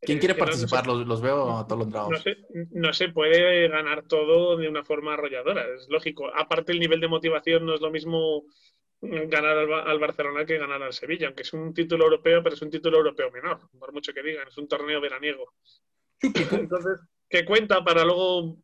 ¿Quién 0.00 0.18
eh, 0.18 0.20
quiere 0.20 0.34
no- 0.34 0.40
participar? 0.40 0.86
Los, 0.86 1.06
los 1.06 1.22
veo 1.22 1.46
No 1.46 1.58
atolondrados. 1.60 2.22
se, 2.22 2.36
no 2.72 2.92
se 2.92 3.08
puede 3.08 3.68
ganar 3.68 4.02
todo 4.06 4.56
de 4.58 4.68
una 4.68 4.84
forma 4.84 5.14
arrolladora, 5.14 5.64
es 5.74 5.88
lógico. 5.88 6.28
Aparte, 6.34 6.72
el 6.72 6.80
nivel 6.80 7.00
de 7.00 7.08
motivación 7.08 7.64
no 7.64 7.74
es 7.74 7.80
lo 7.80 7.90
mismo 7.90 8.44
ganar 9.00 9.56
al, 9.58 9.72
al 9.72 9.98
Barcelona 9.98 10.44
que 10.44 10.58
ganar 10.58 10.82
al 10.82 10.92
Sevilla, 10.92 11.28
aunque 11.28 11.42
es 11.42 11.52
un 11.54 11.72
título 11.72 12.04
europeo, 12.04 12.42
pero 12.42 12.54
es 12.54 12.60
un 12.62 12.70
título 12.70 12.98
europeo 12.98 13.30
menor, 13.30 13.60
por 13.78 13.92
mucho 13.94 14.12
que 14.12 14.22
digan, 14.22 14.46
es 14.48 14.58
un 14.58 14.68
torneo 14.68 15.00
veraniego. 15.00 15.54
Entonces, 16.22 16.98
que 17.28 17.44
cuenta 17.44 17.82
para 17.84 18.04
luego 18.04 18.56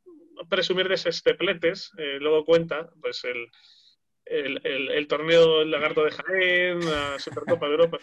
presumir 0.49 0.89
de 0.89 0.95
esos 0.95 1.23
tepletes, 1.23 1.91
eh, 1.99 2.19
luego 2.21 2.45
cuenta, 2.45 2.89
pues 3.01 3.23
el, 3.25 3.47
el, 4.25 4.61
el- 4.67 4.91
el 4.91 5.07
torneo 5.07 5.63
El 5.63 5.71
Lagarto 5.71 6.05
de 6.05 6.11
Jaén, 6.13 6.81
la 6.81 7.19
Supercopa 7.19 7.67
de 7.67 7.73
Europa, 7.73 7.99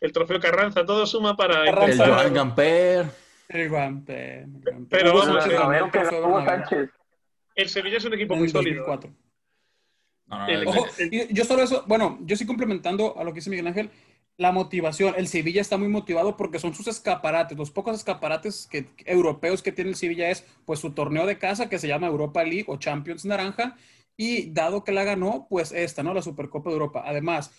el 0.00 0.12
trofeo 0.12 0.38
Carranza, 0.40 0.84
todo 0.84 1.06
suma 1.06 1.36
para 1.36 1.60
El 1.64 1.74
Carranza. 1.74 2.06
Joan 2.06 2.34
Gamper. 2.34 3.06
El 3.48 3.68
Guampe. 3.70 4.46
Pero 4.90 5.14
vamos, 5.14 5.42
Sánchez 6.44 6.90
el 7.54 7.68
Sevilla 7.68 7.96
es 7.96 8.04
un 8.04 8.14
equipo 8.14 8.36
muy 8.36 8.48
sólido. 8.48 8.84
2004. 8.86 9.10
No, 10.26 10.70
Ojo, 10.70 10.86
yo 11.30 11.44
solo 11.44 11.62
eso, 11.62 11.82
bueno, 11.88 12.18
yo 12.22 12.36
sí 12.36 12.46
complementando 12.46 13.18
a 13.18 13.24
lo 13.24 13.30
que 13.32 13.36
dice 13.36 13.50
Miguel 13.50 13.66
Ángel, 13.66 13.90
la 14.38 14.52
motivación. 14.52 15.14
El 15.16 15.26
Sevilla 15.26 15.60
está 15.60 15.76
muy 15.76 15.88
motivado 15.88 16.36
porque 16.36 16.60
son 16.60 16.72
sus 16.72 16.86
escaparates. 16.86 17.58
Los 17.58 17.72
pocos 17.72 17.96
escaparates 17.96 18.68
que, 18.70 18.86
europeos 19.04 19.62
que 19.62 19.72
tiene 19.72 19.90
el 19.90 19.96
Sevilla 19.96 20.30
es 20.30 20.44
pues 20.64 20.78
su 20.78 20.92
torneo 20.92 21.26
de 21.26 21.38
casa 21.38 21.68
que 21.68 21.78
se 21.78 21.88
llama 21.88 22.06
Europa 22.06 22.44
League 22.44 22.66
o 22.68 22.78
Champions 22.78 23.24
Naranja. 23.24 23.76
Y 24.16 24.50
dado 24.50 24.84
que 24.84 24.92
la 24.92 25.04
ganó, 25.04 25.46
pues 25.50 25.72
esta, 25.72 26.02
¿no? 26.02 26.14
La 26.14 26.22
Supercopa 26.22 26.70
de 26.70 26.74
Europa. 26.74 27.02
Además, 27.04 27.52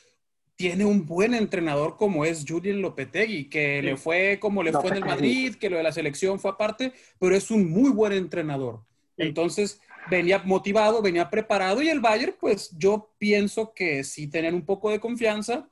tiene 0.56 0.86
un 0.86 1.06
buen 1.06 1.34
entrenador 1.34 1.96
como 1.98 2.26
es 2.26 2.46
Julian 2.48 2.82
Lopetegui, 2.82 3.50
que 3.50 3.82
le 3.82 3.96
fue 3.96 4.40
como 4.42 4.64
le 4.64 4.74
fue 4.74 4.90
en 4.90 4.98
el 4.98 5.06
Madrid, 5.06 5.56
que 5.56 5.70
lo 5.70 5.78
de 5.78 5.84
la 5.84 5.94
selección 5.94 6.40
fue 6.40 6.52
aparte, 6.52 6.92
pero 7.18 7.36
es 7.36 7.52
un 7.52 7.70
muy 7.70 7.92
buen 7.92 8.12
entrenador. 8.12 8.84
Entonces, 9.16 9.82
venía 10.10 10.40
motivado, 10.40 11.02
venía 11.02 11.30
preparado 11.30 11.82
y 11.82 11.90
el 11.90 12.02
Bayern, 12.02 12.36
pues 12.40 12.72
yo 12.78 13.14
pienso 13.18 13.74
que 13.74 14.04
sí 14.04 14.28
tenían 14.28 14.56
un 14.56 14.66
poco 14.66 14.90
de 14.90 15.00
confianza 15.00 15.70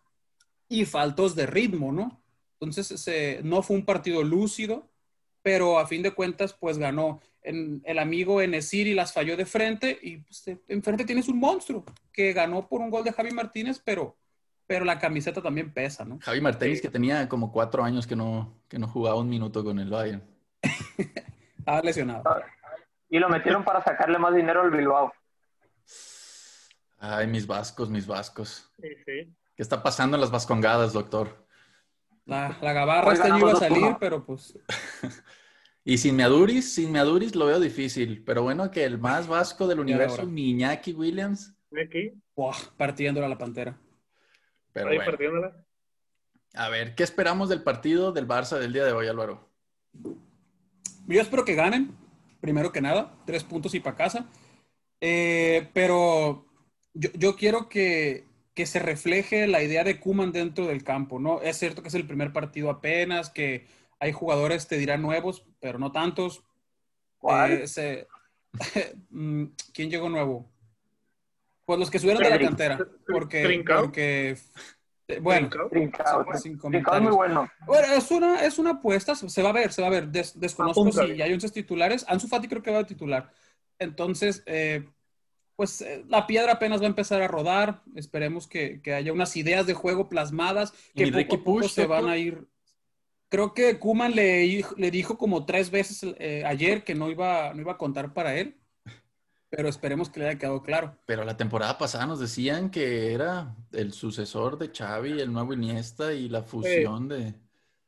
y 0.69 0.85
faltos 0.85 1.35
de 1.35 1.45
ritmo, 1.45 1.91
¿no? 1.91 2.21
Entonces, 2.59 3.09
no 3.43 3.61
fue 3.61 3.75
un 3.75 3.85
partido 3.85 4.23
lúcido, 4.23 4.89
pero 5.41 5.79
a 5.79 5.87
fin 5.87 6.01
de 6.01 6.11
cuentas, 6.11 6.53
pues 6.53 6.77
ganó. 6.77 7.21
En, 7.41 7.81
el 7.85 7.99
amigo 7.99 8.41
Enesiri 8.41 8.93
las 8.93 9.13
falló 9.13 9.37
de 9.37 9.45
frente 9.45 9.97
y 10.01 10.17
pues, 10.17 10.43
enfrente 10.67 11.05
tienes 11.05 11.29
un 11.29 11.39
monstruo 11.39 11.85
que 12.11 12.33
ganó 12.33 12.67
por 12.67 12.81
un 12.81 12.89
gol 12.89 13.03
de 13.03 13.13
Javi 13.13 13.31
Martínez, 13.31 13.81
pero 13.83 14.17
pero 14.67 14.83
la 14.83 14.99
camiseta 14.99 15.41
también 15.41 15.73
pesa, 15.73 16.03
¿no? 16.03 16.19
Javi 16.21 16.41
Martínez, 16.41 16.81
que 16.81 16.89
tenía 16.89 17.27
como 17.29 17.51
cuatro 17.53 17.83
años 17.83 18.05
que 18.05 18.17
no, 18.17 18.61
que 18.67 18.77
no 18.77 18.87
jugaba 18.87 19.15
un 19.15 19.29
minuto 19.29 19.63
con 19.63 19.79
el 19.79 19.89
Bayern. 19.89 20.21
Estaba 21.57 21.81
lesionado. 21.81 22.23
Y 23.09 23.17
lo 23.17 23.29
metieron 23.29 23.63
para 23.63 23.81
sacarle 23.81 24.19
más 24.19 24.35
dinero 24.35 24.61
al 24.61 24.71
Bilbao. 24.71 25.13
Ay, 26.99 27.27
mis 27.27 27.47
vascos, 27.47 27.89
mis 27.89 28.05
vascos. 28.05 28.69
¿Qué 29.57 29.63
está 29.63 29.81
pasando 29.81 30.15
en 30.15 30.21
las 30.21 30.29
vascongadas, 30.29 30.93
doctor? 30.93 31.47
La, 32.25 32.55
la 32.61 32.73
gabarra 32.73 33.13
este 33.13 33.27
año 33.27 33.39
iba 33.39 33.53
a 33.53 33.55
salir, 33.55 33.97
pero 33.99 34.23
pues... 34.23 34.55
y 35.83 35.97
sin 35.97 36.15
Meaduris, 36.15 36.75
sin 36.75 36.91
Meaduris 36.91 37.35
lo 37.35 37.47
veo 37.47 37.59
difícil. 37.59 38.23
Pero 38.23 38.43
bueno, 38.43 38.69
que 38.69 38.83
el 38.83 38.99
más 38.99 39.27
vasco 39.27 39.65
del 39.65 39.79
universo, 39.79 40.27
Miñaki 40.27 40.93
Williams. 40.93 41.55
partiéndola 42.77 43.25
a 43.25 43.29
la 43.29 43.37
pantera. 43.39 43.79
A 46.53 46.69
ver, 46.69 46.93
¿qué 46.93 47.01
esperamos 47.01 47.49
del 47.49 47.63
partido 47.63 48.11
del 48.11 48.27
Barça 48.27 48.59
del 48.59 48.73
día 48.73 48.85
de 48.85 48.91
hoy, 48.91 49.07
Álvaro? 49.07 49.49
Yo 51.07 51.19
espero 51.19 51.45
que 51.45 51.55
ganen, 51.55 51.97
primero 52.41 52.71
que 52.71 52.81
nada, 52.81 53.17
tres 53.25 53.43
puntos 53.43 53.73
y 53.73 53.79
para 53.79 53.95
casa. 53.95 54.29
Eh, 55.01 55.71
pero 55.73 56.45
yo, 56.93 57.35
quiero 57.35 57.69
que, 57.69 58.26
se 58.65 58.79
refleje 58.79 59.47
la 59.47 59.61
idea 59.61 59.83
de 59.83 59.99
Kuman 59.99 60.31
dentro 60.31 60.65
del 60.65 60.83
campo, 60.83 61.19
¿no? 61.19 61.41
Es 61.41 61.57
cierto 61.57 61.81
que 61.81 61.89
es 61.89 61.95
el 61.95 62.07
primer 62.07 62.33
partido 62.33 62.69
apenas, 62.69 63.29
que 63.29 63.67
hay 63.99 64.11
jugadores, 64.11 64.67
te 64.67 64.77
dirán 64.77 65.01
nuevos, 65.01 65.45
pero 65.59 65.79
no 65.79 65.91
tantos. 65.91 66.43
Eh, 67.29 68.07
mm, 69.09 69.43
¿Quién 69.73 69.89
llegó 69.89 70.09
nuevo? 70.09 70.49
Pues 71.65 71.79
los 71.79 71.91
que 71.91 71.99
subieron 71.99 72.23
de 72.23 72.29
la 72.29 72.39
cantera. 72.39 72.79
Porque, 73.05 73.63
porque 73.65 74.37
bueno, 75.21 75.49
es 76.33 77.01
muy 77.01 77.11
bueno. 77.11 77.49
Bueno, 77.65 77.93
es 77.93 78.11
una, 78.11 78.43
es 78.43 78.59
una 78.59 78.71
apuesta, 78.71 79.15
se 79.15 79.41
va 79.41 79.49
a 79.49 79.53
ver, 79.53 79.71
se 79.71 79.81
va 79.81 79.87
a 79.87 79.91
ver. 79.91 80.09
desconozco 80.09 80.91
si 80.91 81.21
hay 81.21 81.31
11 81.31 81.49
titulares. 81.49 82.05
Ansu 82.07 82.27
Fati 82.27 82.47
creo 82.47 82.61
que 82.61 82.71
va 82.71 82.79
a 82.79 82.85
titular. 82.85 83.31
Entonces, 83.79 84.43
eh, 84.45 84.85
pues 85.57 85.81
eh, 85.81 86.05
la 86.07 86.27
piedra 86.27 86.53
apenas 86.53 86.79
va 86.79 86.85
a 86.85 86.89
empezar 86.89 87.21
a 87.21 87.27
rodar. 87.27 87.81
Esperemos 87.95 88.47
que, 88.47 88.79
que 88.81 88.93
haya 88.93 89.11
unas 89.11 89.35
ideas 89.35 89.65
de 89.65 89.73
juego 89.73 90.07
plasmadas 90.07 90.71
que 90.95 91.11
poco 91.11 91.35
a 91.35 91.43
poco 91.43 91.67
se 91.67 91.87
van 91.87 92.07
a 92.07 92.15
ir. 92.15 92.47
Creo 93.27 93.53
que 93.53 93.77
Kuman 93.79 94.15
le, 94.15 94.63
le 94.77 94.91
dijo 94.91 95.17
como 95.17 95.45
tres 95.45 95.71
veces 95.71 96.15
eh, 96.19 96.43
ayer 96.45 96.83
que 96.83 96.95
no 96.95 97.09
iba, 97.09 97.53
no 97.53 97.61
iba 97.61 97.73
a 97.73 97.77
contar 97.77 98.13
para 98.13 98.35
él. 98.37 98.55
Pero 99.49 99.67
esperemos 99.67 100.09
que 100.09 100.19
le 100.19 100.27
haya 100.27 100.37
quedado 100.37 100.61
claro. 100.61 100.95
Pero 101.05 101.23
la 101.23 101.35
temporada 101.35 101.77
pasada 101.77 102.05
nos 102.05 102.19
decían 102.19 102.69
que 102.69 103.13
era 103.13 103.55
el 103.71 103.93
sucesor 103.93 104.59
de 104.59 104.69
Xavi, 104.69 105.19
el 105.19 105.33
nuevo 105.33 105.53
Iniesta 105.53 106.13
y 106.13 106.29
la 106.29 106.43
fusión 106.43 107.07
de... 107.07 107.33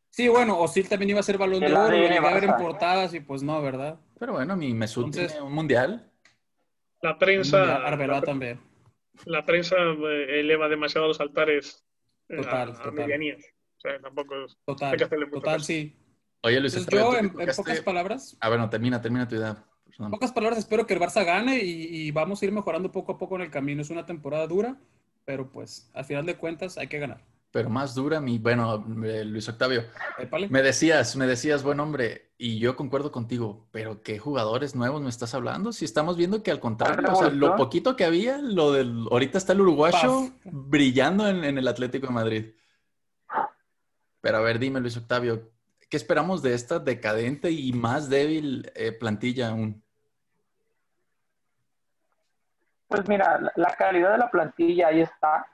Sí, 0.09 0.27
bueno, 0.27 0.57
Osil 0.57 0.89
también 0.89 1.11
iba 1.11 1.19
a 1.19 1.23
ser 1.23 1.37
balón 1.37 1.59
de 1.59 1.71
oro, 1.71 1.95
iba 1.95 2.27
a 2.27 2.31
haber 2.31 2.45
en 2.45 2.55
portadas 2.55 3.13
y 3.13 3.19
pues 3.19 3.43
no, 3.43 3.61
¿verdad? 3.61 3.99
Pero 4.17 4.33
bueno, 4.33 4.55
mi 4.55 4.73
Mesut 4.73 5.11
tiene 5.11 5.39
un 5.41 5.53
mundial. 5.53 6.08
La 7.01 7.17
prensa... 7.17 7.87
Arbeloa 7.87 8.21
también. 8.21 8.59
La 9.25 9.45
prensa 9.45 9.75
eh, 9.77 10.39
eleva 10.39 10.67
demasiado 10.67 11.07
los 11.07 11.19
altares 11.19 11.85
eh, 12.29 12.37
total, 12.37 12.75
a, 12.81 12.91
medianías. 12.91 13.43
O 13.77 13.81
sea, 13.81 13.99
tampoco 13.99 14.35
total, 14.65 14.97
total, 15.31 15.63
sí. 15.63 15.95
Oye, 16.41 16.59
Luis, 16.59 16.85
yo, 16.87 17.17
en, 17.17 17.25
en, 17.39 17.49
pocas 17.55 17.81
palabras... 17.81 18.37
Ah, 18.39 18.49
bueno, 18.49 18.69
termina, 18.69 19.01
termina 19.01 19.27
tu 19.27 19.35
idea. 19.35 19.63
En 19.97 20.11
pocas 20.11 20.31
palabras, 20.31 20.59
espero 20.59 20.85
que 20.85 20.93
el 20.93 20.99
Barça 20.99 21.25
gane 21.25 21.59
y, 21.61 22.11
vamos 22.11 22.41
a 22.41 22.45
ir 22.45 22.51
mejorando 22.51 22.91
poco 22.91 23.13
a 23.13 23.17
poco 23.17 23.35
en 23.35 23.41
el 23.41 23.51
camino. 23.51 23.81
Es 23.81 23.89
una 23.89 24.05
temporada 24.05 24.47
dura, 24.47 24.77
pero 25.25 25.49
pues 25.49 25.89
al 25.93 26.05
final 26.05 26.25
de 26.25 26.37
cuentas 26.37 26.77
hay 26.77 26.87
que 26.87 26.99
ganar. 26.99 27.21
Pero 27.51 27.69
más 27.69 27.95
dura, 27.95 28.21
mi, 28.21 28.37
bueno, 28.37 28.85
eh, 29.03 29.25
Luis 29.25 29.49
Octavio, 29.49 29.83
me 30.49 30.61
decías, 30.61 31.15
me 31.15 31.25
decías, 31.25 31.63
buen 31.63 31.79
hombre, 31.79 32.29
y 32.37 32.59
yo 32.59 32.75
concuerdo 32.75 33.11
contigo, 33.11 33.67
pero 33.71 34.03
¿qué 34.03 34.19
jugadores 34.19 34.75
nuevos 34.75 35.01
me 35.01 35.09
estás 35.09 35.33
hablando? 35.33 35.73
Si 35.73 35.83
estamos 35.83 36.15
viendo 36.15 36.43
que 36.43 36.51
al 36.51 36.59
contrario, 36.59 37.11
o 37.11 37.15
sea, 37.15 37.29
lo 37.31 37.55
poquito 37.55 37.95
que 37.95 38.05
había, 38.05 38.37
lo 38.37 38.71
del, 38.71 39.07
ahorita 39.09 39.39
está 39.39 39.53
el 39.53 39.61
uruguayo 39.61 40.29
brillando 40.43 41.27
en, 41.27 41.57
el 41.57 41.67
Atlético 41.67 42.07
de 42.07 42.13
Madrid. 42.13 42.45
Pero 44.21 44.37
a 44.37 44.41
ver, 44.41 44.59
dime, 44.59 44.79
Luis 44.79 44.97
Octavio, 44.97 45.49
¿qué 45.89 45.97
esperamos 45.97 46.43
de 46.43 46.53
esta 46.53 46.77
decadente 46.77 47.49
y 47.49 47.73
más 47.73 48.09
débil 48.09 48.71
eh, 48.75 48.91
plantilla 48.91 49.49
aún? 49.49 49.83
Pues 52.89 53.07
mira, 53.07 53.39
la, 53.55 53.75
calidad 53.75 54.11
de 54.13 54.17
la 54.17 54.31
plantilla 54.31 54.87
ahí 54.87 55.01
está. 55.01 55.45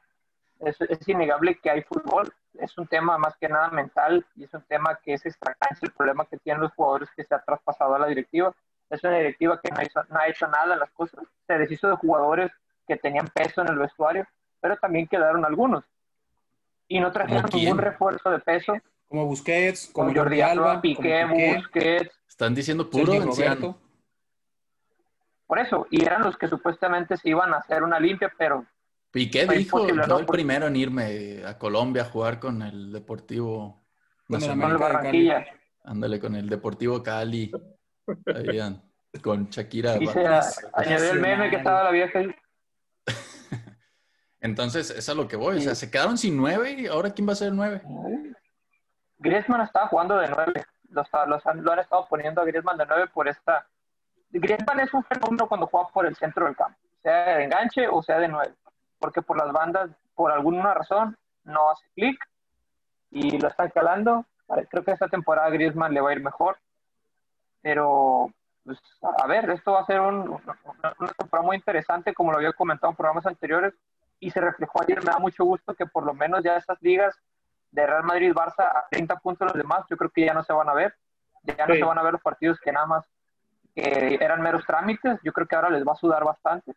Es, 0.59 1.07
innegable 1.07 1.55
que 1.55 1.69
hay 1.69 1.81
fútbol. 1.83 2.33
Es 2.59 2.77
un 2.77 2.87
tema 2.87 3.17
más 3.17 3.35
que 3.37 3.49
nada 3.49 3.69
mental 3.69 4.25
y 4.35 4.45
es 4.45 4.53
un 4.53 4.61
tema 4.63 4.99
que 5.03 5.13
es 5.13 5.25
extraño. 5.25 5.57
el 5.81 5.91
problema 5.91 6.25
que 6.25 6.37
tienen 6.37 6.61
los 6.61 6.73
jugadores 6.73 7.09
que 7.15 7.23
se 7.23 7.35
ha 7.35 7.39
traspasado 7.39 7.95
a 7.95 7.99
la 7.99 8.07
directiva. 8.07 8.53
Es 8.89 9.03
una 9.03 9.17
directiva 9.17 9.59
que 9.61 9.71
no, 9.71 9.77
no 10.09 10.19
ha 10.19 10.27
hecho 10.27 10.47
nada 10.47 10.73
en 10.73 10.79
las 10.79 10.91
cosas. 10.91 11.25
Se 11.47 11.57
deshizo 11.57 11.89
de 11.89 11.95
jugadores 11.95 12.51
que 12.87 12.95
tenían 12.97 13.27
peso 13.27 13.61
en 13.61 13.69
el 13.69 13.77
vestuario, 13.77 14.25
pero 14.61 14.77
también 14.77 15.07
quedaron 15.07 15.43
algunos. 15.43 15.83
Y 16.87 16.99
no 16.99 17.11
trajeron 17.11 17.45
ningún 17.53 17.79
refuerzo 17.79 18.29
de 18.29 18.39
peso. 18.39 18.73
Como 19.07 19.25
Busquets, 19.25 19.89
como, 19.91 20.13
Jordi 20.13 20.41
Alba, 20.41 20.81
Piqué, 20.81 21.25
Busquets. 21.25 22.19
Están 22.27 22.53
diciendo 22.53 22.89
puro 22.89 23.13
anciano. 23.13 23.77
Por 25.47 25.59
eso, 25.59 25.87
y 25.91 26.03
eran 26.03 26.23
los 26.23 26.37
que 26.37 26.47
supuestamente 26.47 27.17
se 27.17 27.29
iban 27.29 27.53
a 27.53 27.57
hacer 27.57 27.83
una 27.83 27.99
limpia, 27.99 28.31
pero... 28.37 28.65
Piqué 29.15 29.47
dijo, 29.47 29.87
yo 29.87 30.19
el 30.19 30.25
primero 30.25 30.67
en 30.67 30.75
irme 30.75 31.41
a 31.45 31.57
Colombia 31.57 32.01
a 32.01 32.05
jugar 32.05 32.37
con 32.37 32.61
el 32.61 32.91
Deportivo 32.91 33.85
Nacional. 34.27 34.71
Con 34.71 34.79
Barranquilla. 34.81 35.45
Ándale, 35.85 36.19
con 36.19 36.35
el 36.35 36.49
Deportivo 36.49 37.01
Cali. 37.01 37.49
con 39.23 39.49
Shakira. 39.49 39.95
Y 40.01 40.07
se 40.07 40.19
añadió 40.73 41.11
el 41.13 41.21
meme 41.21 41.49
que 41.49 41.55
estaba 41.55 41.85
la 41.85 41.91
vieja 41.91 42.19
ahí. 42.19 42.35
Entonces, 44.41 44.89
eso 44.89 44.99
es 44.99 45.07
a 45.07 45.13
lo 45.13 45.29
que 45.29 45.37
voy. 45.37 45.59
O 45.59 45.61
sea, 45.61 45.75
se 45.75 45.89
quedaron 45.89 46.17
sin 46.17 46.35
nueve 46.35 46.71
y 46.71 46.87
ahora 46.87 47.11
¿quién 47.11 47.25
va 47.25 47.31
a 47.31 47.37
ser 47.37 47.47
el 47.47 47.55
nueve? 47.55 47.81
Griezmann 49.19 49.61
estaba 49.61 49.87
jugando 49.87 50.17
de 50.17 50.27
nueve. 50.27 50.65
Los, 50.89 51.07
lo 51.25 51.71
han 51.71 51.79
estado 51.79 52.05
poniendo 52.09 52.41
a 52.41 52.45
Griezmann 52.45 52.77
de 52.77 52.85
nueve 52.85 53.07
por 53.13 53.29
esta 53.29 53.65
Griezmann 54.31 54.81
es 54.81 54.93
un 54.93 55.05
fenómeno 55.05 55.47
cuando 55.47 55.67
juega 55.67 55.87
por 55.87 56.05
el 56.05 56.17
centro 56.17 56.45
del 56.45 56.55
campo, 56.57 56.77
sea 57.01 57.37
de 57.37 57.45
enganche 57.45 57.87
o 57.87 58.03
sea 58.03 58.19
de 58.19 58.27
nueve, 58.27 58.53
porque 58.99 59.21
por 59.21 59.37
las 59.37 59.51
bandas, 59.51 59.89
por 60.15 60.31
alguna 60.31 60.73
razón, 60.73 61.17
no 61.43 61.69
hace 61.69 61.87
clic 61.95 62.17
y 63.11 63.37
lo 63.37 63.47
están 63.47 63.69
calando. 63.69 64.25
Creo 64.69 64.83
que 64.83 64.91
esta 64.91 65.07
temporada 65.07 65.49
Griezmann 65.49 65.93
le 65.93 66.01
va 66.01 66.09
a 66.09 66.13
ir 66.13 66.21
mejor, 66.21 66.57
pero 67.61 68.31
pues, 68.63 68.79
a 69.01 69.27
ver, 69.27 69.49
esto 69.49 69.73
va 69.73 69.81
a 69.81 69.85
ser 69.85 69.99
un, 69.99 70.29
una, 70.29 71.13
temporada 71.17 71.45
muy 71.45 71.55
interesante, 71.55 72.13
como 72.13 72.31
lo 72.31 72.37
había 72.37 72.53
comentado 72.53 72.91
en 72.91 72.97
programas 72.97 73.25
anteriores, 73.25 73.73
y 74.19 74.31
se 74.31 74.41
reflejó 74.41 74.81
ayer. 74.81 75.03
Me 75.03 75.11
da 75.11 75.19
mucho 75.19 75.43
gusto 75.45 75.73
que 75.73 75.85
por 75.85 76.05
lo 76.05 76.13
menos 76.13 76.43
ya 76.43 76.57
estas 76.57 76.81
ligas 76.81 77.15
de 77.71 77.85
Real 77.85 78.03
Madrid-Barça 78.03 78.63
a 78.63 78.85
30 78.89 79.17
puntos 79.17 79.47
los 79.47 79.57
demás, 79.57 79.85
yo 79.89 79.97
creo 79.97 80.09
que 80.09 80.25
ya 80.25 80.33
no 80.33 80.43
se 80.43 80.53
van 80.53 80.69
a 80.69 80.73
ver, 80.73 80.95
ya 81.43 81.65
no 81.67 81.73
se 81.73 81.83
van 81.83 81.97
a 81.97 82.03
ver 82.03 82.13
los 82.13 82.21
partidos 82.21 82.59
que 82.59 82.71
nada 82.71 82.85
más 82.85 83.05
que 83.75 84.17
eran 84.21 84.41
meros 84.41 84.65
trámites, 84.65 85.19
yo 85.21 85.33
creo 85.33 85.47
que 85.47 85.55
ahora 85.55 85.69
les 85.69 85.85
va 85.85 85.91
a 85.91 85.97
sudar 85.97 86.23
bastante. 86.23 86.73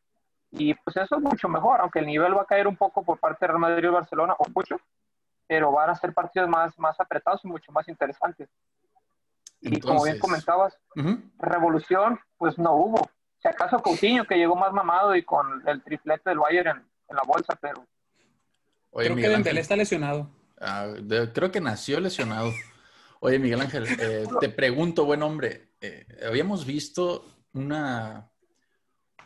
Y 0.50 0.74
pues 0.74 0.96
eso 0.96 1.16
es 1.16 1.22
mucho 1.22 1.48
mejor, 1.48 1.80
aunque 1.80 1.98
el 1.98 2.06
nivel 2.06 2.36
va 2.36 2.42
a 2.42 2.46
caer 2.46 2.66
un 2.66 2.76
poco 2.76 3.02
por 3.02 3.18
parte 3.18 3.38
de 3.40 3.48
Real 3.48 3.60
Madrid 3.60 3.88
y 3.88 3.92
Barcelona, 3.92 4.34
o 4.38 4.44
mucho, 4.54 4.80
pero 5.46 5.72
van 5.72 5.90
a 5.90 5.94
ser 5.94 6.14
partidos 6.14 6.48
más, 6.48 6.78
más 6.78 6.98
apretados 7.00 7.44
y 7.44 7.48
mucho 7.48 7.70
más 7.72 7.88
interesantes. 7.88 8.48
y 9.60 9.80
como 9.80 10.04
bien 10.04 10.18
comentabas, 10.18 10.78
revolución, 11.38 12.18
pues 12.36 12.58
no 12.58 12.72
hubo. 12.74 13.10
Si 13.40 13.48
acaso 13.48 13.78
Coutinho, 13.80 14.24
que 14.24 14.36
llegó 14.36 14.56
más 14.56 14.72
mamado 14.72 15.14
y 15.14 15.22
con 15.22 15.66
el 15.66 15.82
triplete 15.82 16.30
del 16.30 16.38
Bayern 16.38 16.84
en, 17.08 17.16
la 17.16 17.22
bolsa, 17.26 17.56
pero... 17.60 17.86
creo 18.92 19.16
que 19.16 19.28
Dembélé 19.28 19.60
está 19.60 19.76
lesionado. 19.76 20.30
Ah, 20.60 20.88
creo 21.34 21.50
que 21.50 21.60
nació 21.60 22.00
lesionado. 22.00 22.52
Oye, 23.20 23.38
Miguel 23.38 23.60
Ángel, 23.60 23.86
eh, 23.98 24.26
te 24.40 24.48
pregunto, 24.48 25.04
buen 25.04 25.22
hombre, 25.22 25.72
eh, 25.80 26.06
habíamos 26.26 26.66
visto 26.66 27.24
una, 27.52 28.30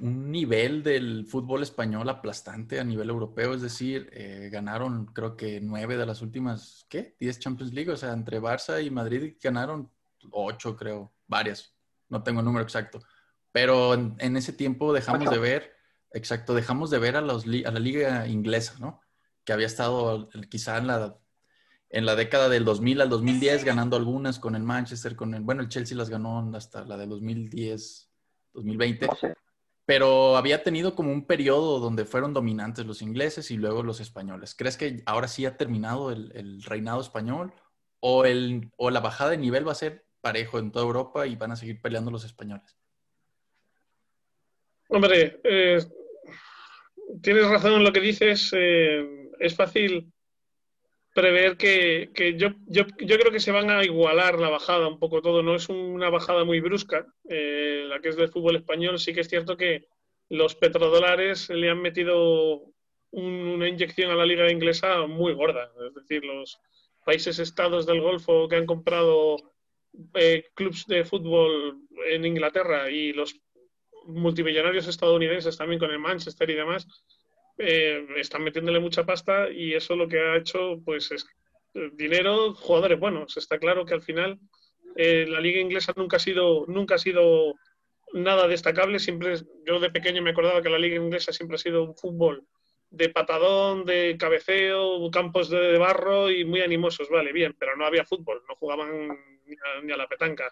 un 0.00 0.30
nivel 0.30 0.82
del 0.82 1.26
fútbol 1.26 1.62
español 1.62 2.08
aplastante 2.08 2.80
a 2.80 2.84
nivel 2.84 3.10
europeo, 3.10 3.54
es 3.54 3.62
decir, 3.62 4.08
eh, 4.12 4.48
ganaron 4.50 5.06
creo 5.06 5.36
que 5.36 5.60
nueve 5.60 5.96
de 5.96 6.06
las 6.06 6.22
últimas, 6.22 6.86
¿qué? 6.88 7.16
Diez 7.20 7.38
Champions 7.38 7.72
League, 7.72 7.90
o 7.90 7.96
sea, 7.96 8.12
entre 8.12 8.40
Barça 8.40 8.84
y 8.84 8.90
Madrid 8.90 9.36
ganaron 9.42 9.90
ocho, 10.30 10.76
creo, 10.76 11.12
varias, 11.26 11.74
no 12.08 12.22
tengo 12.22 12.40
el 12.40 12.46
número 12.46 12.64
exacto, 12.64 13.00
pero 13.52 13.94
en, 13.94 14.36
ese 14.36 14.52
tiempo 14.52 14.92
dejamos 14.92 15.30
de 15.30 15.38
ver, 15.38 15.72
exacto, 16.12 16.54
dejamos 16.54 16.90
de 16.90 16.98
ver 16.98 17.16
a, 17.16 17.20
los, 17.20 17.44
a 17.44 17.70
la 17.70 17.80
liga 17.80 18.26
inglesa, 18.26 18.74
¿no? 18.78 19.00
Que 19.44 19.52
había 19.52 19.66
estado 19.66 20.30
quizá 20.48 20.78
en 20.78 20.86
la, 20.86 21.18
en 21.90 22.06
la 22.06 22.16
década 22.16 22.48
del 22.48 22.64
2000 22.64 23.02
al 23.02 23.10
2010 23.10 23.64
ganando 23.64 23.96
algunas 23.96 24.38
con 24.38 24.56
el 24.56 24.62
Manchester, 24.62 25.14
con 25.14 25.34
el, 25.34 25.42
bueno, 25.42 25.60
el 25.60 25.68
Chelsea 25.68 25.96
las 25.96 26.08
ganó 26.08 26.50
hasta 26.56 26.84
la 26.84 26.96
de 26.96 27.06
2010, 27.06 28.10
2020 28.54 29.08
pero 29.92 30.38
había 30.38 30.62
tenido 30.62 30.94
como 30.94 31.12
un 31.12 31.26
periodo 31.26 31.78
donde 31.78 32.06
fueron 32.06 32.32
dominantes 32.32 32.86
los 32.86 33.02
ingleses 33.02 33.50
y 33.50 33.58
luego 33.58 33.82
los 33.82 34.00
españoles. 34.00 34.54
¿Crees 34.54 34.78
que 34.78 35.02
ahora 35.04 35.28
sí 35.28 35.44
ha 35.44 35.58
terminado 35.58 36.10
el, 36.10 36.62
reinado 36.62 37.02
español 37.02 37.52
o, 38.00 38.24
la 38.24 39.00
bajada 39.00 39.32
de 39.32 39.36
nivel 39.36 39.68
va 39.68 39.72
a 39.72 39.74
ser 39.74 40.06
parejo 40.22 40.58
en 40.58 40.72
toda 40.72 40.86
Europa 40.86 41.26
y 41.26 41.36
van 41.36 41.52
a 41.52 41.56
seguir 41.56 41.82
peleando 41.82 42.10
los 42.10 42.24
españoles? 42.24 42.74
Hombre, 44.88 45.38
eh, 45.44 45.84
tienes 47.20 47.46
razón 47.50 47.74
en 47.74 47.84
lo 47.84 47.92
que 47.92 48.00
dices. 48.00 48.50
Eh, 48.56 49.30
es 49.40 49.54
fácil 49.54 50.10
prever 51.14 51.56
que, 51.56 52.10
yo, 52.36 52.50
yo, 52.66 52.84
yo, 52.98 53.18
creo 53.18 53.30
que 53.30 53.40
se 53.40 53.52
van 53.52 53.70
a 53.70 53.84
igualar 53.84 54.38
la 54.38 54.48
bajada 54.48 54.88
un 54.88 54.98
poco 54.98 55.22
todo. 55.22 55.42
No 55.42 55.54
es 55.54 55.68
una 55.68 56.10
bajada 56.10 56.44
muy 56.44 56.60
brusca, 56.60 57.06
eh, 57.28 57.84
la 57.88 58.00
que 58.00 58.08
es 58.08 58.16
del 58.16 58.30
fútbol 58.30 58.56
español. 58.56 58.98
Sí 58.98 59.12
que 59.12 59.20
es 59.20 59.28
cierto 59.28 59.56
que 59.56 59.86
los 60.28 60.54
petrodólares 60.54 61.50
le 61.50 61.70
han 61.70 61.82
metido 61.82 62.72
una 63.10 63.68
inyección 63.68 64.10
a 64.10 64.14
la 64.14 64.26
liga 64.26 64.50
inglesa 64.50 65.06
muy 65.06 65.34
gorda. 65.34 65.70
Es 65.86 65.94
decir, 65.94 66.24
los 66.24 66.58
países 67.04 67.38
estados 67.38 67.86
del 67.86 68.00
Golfo 68.00 68.48
que 68.48 68.56
han 68.56 68.66
comprado 68.66 69.36
eh, 70.14 70.44
clubes 70.54 70.86
de 70.86 71.04
fútbol 71.04 71.82
en 72.08 72.24
Inglaterra 72.24 72.90
y 72.90 73.12
los 73.12 73.36
multimillonarios 74.06 74.88
estadounidenses 74.88 75.56
también 75.56 75.78
con 75.78 75.90
el 75.90 75.98
Manchester 75.98 76.48
y 76.50 76.54
demás, 76.54 76.86
eh, 77.58 78.06
están 78.16 78.42
metiéndole 78.42 78.80
mucha 78.80 79.04
pasta 79.04 79.50
y 79.50 79.74
eso 79.74 79.94
lo 79.94 80.08
que 80.08 80.18
ha 80.18 80.36
hecho 80.36 80.80
pues 80.84 81.10
es 81.12 81.26
eh, 81.74 81.90
dinero, 81.92 82.54
jugadores 82.54 82.98
buenos. 82.98 83.36
Está 83.36 83.58
claro 83.58 83.84
que 83.84 83.94
al 83.94 84.02
final 84.02 84.38
eh, 84.96 85.26
la 85.28 85.40
liga 85.40 85.60
inglesa 85.60 85.92
nunca 85.96 86.16
ha 86.16 86.20
sido 86.20 86.64
nunca 86.66 86.94
ha 86.94 86.98
sido 86.98 87.54
nada 88.14 88.48
destacable. 88.48 88.98
Siempre 88.98 89.36
yo 89.66 89.80
de 89.80 89.90
pequeño 89.90 90.22
me 90.22 90.30
acordaba 90.30 90.62
que 90.62 90.70
la 90.70 90.78
liga 90.78 90.96
inglesa 90.96 91.32
siempre 91.32 91.56
ha 91.56 91.58
sido 91.58 91.84
un 91.84 91.94
fútbol 91.94 92.44
de 92.90 93.08
patadón, 93.08 93.84
de 93.84 94.16
cabeceo, 94.18 95.10
campos 95.10 95.48
de 95.48 95.78
barro 95.78 96.30
y 96.30 96.44
muy 96.44 96.60
animosos, 96.60 97.08
vale, 97.08 97.32
bien, 97.32 97.56
pero 97.58 97.74
no 97.74 97.86
había 97.86 98.04
fútbol, 98.04 98.42
no 98.46 98.54
jugaban 98.54 99.08
ni 99.82 99.92
a, 99.92 99.96
la 99.96 100.06
petanca. 100.08 100.50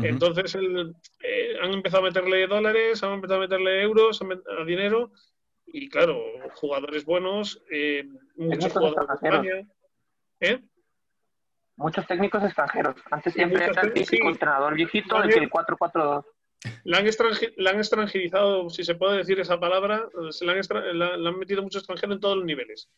Entonces 0.00 0.54
han 0.54 1.72
empezado 1.72 2.04
a 2.04 2.06
meterle 2.06 2.46
dólares, 2.46 3.02
han 3.02 3.14
empezado 3.14 3.40
a 3.40 3.42
meterle 3.42 3.82
euros, 3.82 4.22
a 4.22 4.64
dinero 4.64 5.10
y 5.66 5.88
claro, 5.88 6.22
jugadores 6.54 7.04
buenos, 7.04 7.62
eh, 7.70 8.04
muchos 8.36 8.72
jugadores 8.72 9.08
de 9.08 9.14
España. 9.14 9.68
¿Eh? 10.40 10.60
Muchos 11.76 12.06
técnicos 12.06 12.42
extranjeros. 12.44 12.96
Antes 13.10 13.32
siempre 13.32 13.64
era 13.64 13.82
el 13.82 13.92
típico 13.92 14.28
entrenador 14.28 14.74
viejito 14.74 15.20
del 15.20 15.44
el 15.44 15.50
4-4-2. 15.50 16.24
La 16.84 16.98
han, 16.98 17.06
la 17.56 17.70
han, 17.70 17.78
extranjerizado, 17.78 18.70
si 18.70 18.84
se 18.84 18.94
puede 18.94 19.18
decir 19.18 19.40
esa 19.40 19.58
palabra, 19.58 20.08
se 20.30 20.44
la 20.44 20.52
han, 20.52 21.26
han 21.26 21.38
metido 21.38 21.62
muchos 21.62 21.80
extranjeros 21.80 22.16
en 22.16 22.20
todos 22.20 22.36
los 22.36 22.44
niveles. 22.44 22.88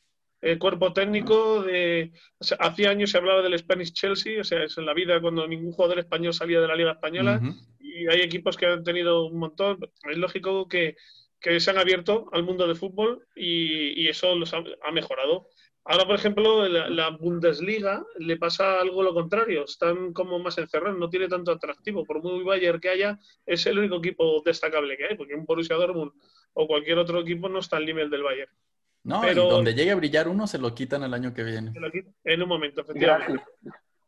El 0.44 0.58
cuerpo 0.58 0.92
técnico 0.92 1.62
de. 1.62 2.12
hace 2.58 2.86
años 2.86 3.10
se 3.10 3.16
hablaba 3.16 3.40
del 3.40 3.58
Spanish 3.58 3.94
Chelsea, 3.94 4.42
o 4.42 4.44
sea, 4.44 4.64
es 4.64 4.76
en 4.76 4.84
la 4.84 4.92
vida 4.92 5.18
cuando 5.18 5.48
ningún 5.48 5.72
jugador 5.72 5.98
español 5.98 6.34
salía 6.34 6.60
de 6.60 6.68
la 6.68 6.76
Liga 6.76 6.92
Española. 6.92 7.40
Y 7.80 8.06
hay 8.08 8.20
equipos 8.20 8.58
que 8.58 8.66
han 8.66 8.84
tenido 8.84 9.24
un 9.24 9.38
montón. 9.38 9.78
Es 10.02 10.18
lógico 10.18 10.68
que 10.68 10.96
que 11.44 11.60
se 11.60 11.70
han 11.70 11.76
abierto 11.76 12.26
al 12.32 12.42
mundo 12.42 12.66
del 12.66 12.74
fútbol 12.74 13.26
y, 13.36 14.08
eso 14.08 14.34
los 14.34 14.54
ha, 14.54 14.62
mejorado. 14.92 15.48
Ahora, 15.84 16.06
por 16.06 16.14
ejemplo, 16.14 16.66
la, 16.66 16.88
la, 16.88 17.10
Bundesliga 17.10 18.02
le 18.18 18.38
pasa 18.38 18.80
algo 18.80 19.02
lo 19.02 19.12
contrario. 19.12 19.66
Están 19.66 20.14
como 20.14 20.38
más 20.38 20.56
encerrados, 20.56 20.98
no 20.98 21.10
tiene 21.10 21.28
tanto 21.28 21.52
atractivo. 21.52 22.06
Por 22.06 22.22
muy 22.22 22.42
Bayern 22.42 22.80
que 22.80 22.88
haya, 22.88 23.18
es 23.44 23.66
el 23.66 23.78
único 23.78 23.96
equipo 23.96 24.40
destacable 24.42 24.96
que 24.96 25.04
hay, 25.04 25.16
porque 25.18 25.34
un 25.34 25.44
Borussia 25.44 25.76
Dortmund 25.76 26.12
o 26.54 26.66
cualquier 26.66 26.96
otro 26.96 27.20
equipo 27.20 27.50
no 27.50 27.58
está 27.58 27.76
al 27.76 27.84
nivel 27.84 28.08
del 28.08 28.22
Bayern. 28.22 28.50
No, 29.02 29.20
Pero, 29.20 29.44
y 29.44 29.50
donde 29.50 29.74
llegue 29.74 29.90
a 29.90 29.96
brillar 29.96 30.28
uno, 30.28 30.46
se 30.46 30.56
lo 30.56 30.74
quitan 30.74 31.02
el 31.02 31.12
año 31.12 31.34
que 31.34 31.44
viene. 31.44 31.74
En 32.24 32.42
un 32.42 32.48
momento, 32.48 32.80
efectivamente. 32.80 33.44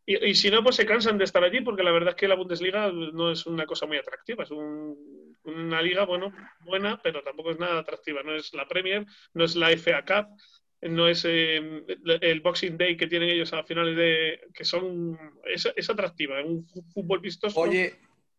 Y, 0.06 0.30
y, 0.30 0.34
si 0.34 0.50
no, 0.50 0.62
pues 0.62 0.76
se 0.76 0.86
cansan 0.86 1.18
de 1.18 1.24
estar 1.24 1.44
allí, 1.44 1.60
porque 1.60 1.82
la 1.82 1.90
verdad 1.90 2.10
es 2.10 2.14
que 2.14 2.28
la 2.28 2.36
Bundesliga 2.36 2.90
no 2.90 3.30
es 3.30 3.44
una 3.44 3.66
cosa 3.66 3.84
muy 3.84 3.98
atractiva. 3.98 4.44
Es 4.44 4.50
un 4.52 5.25
una 5.46 5.82
liga, 5.82 6.04
bueno, 6.04 6.32
buena, 6.60 7.00
pero 7.02 7.22
tampoco 7.22 7.50
es 7.50 7.58
nada 7.58 7.80
atractiva. 7.80 8.22
No 8.22 8.34
es 8.34 8.52
la 8.54 8.68
Premier, 8.68 9.06
no 9.34 9.44
es 9.44 9.56
la 9.56 9.70
FA 9.70 10.04
Cup, 10.04 10.36
no 10.82 11.08
es 11.08 11.24
eh, 11.26 11.84
el 12.20 12.40
Boxing 12.40 12.76
Day 12.76 12.96
que 12.96 13.06
tienen 13.06 13.30
ellos 13.30 13.52
a 13.52 13.64
finales 13.64 13.96
de... 13.96 14.40
que 14.52 14.64
son... 14.64 15.18
es, 15.44 15.68
es 15.74 15.90
atractiva, 15.90 16.40
es 16.40 16.46
un 16.46 16.66
fútbol 16.92 17.20
vistoso. 17.20 17.58
Oye, 17.60 17.94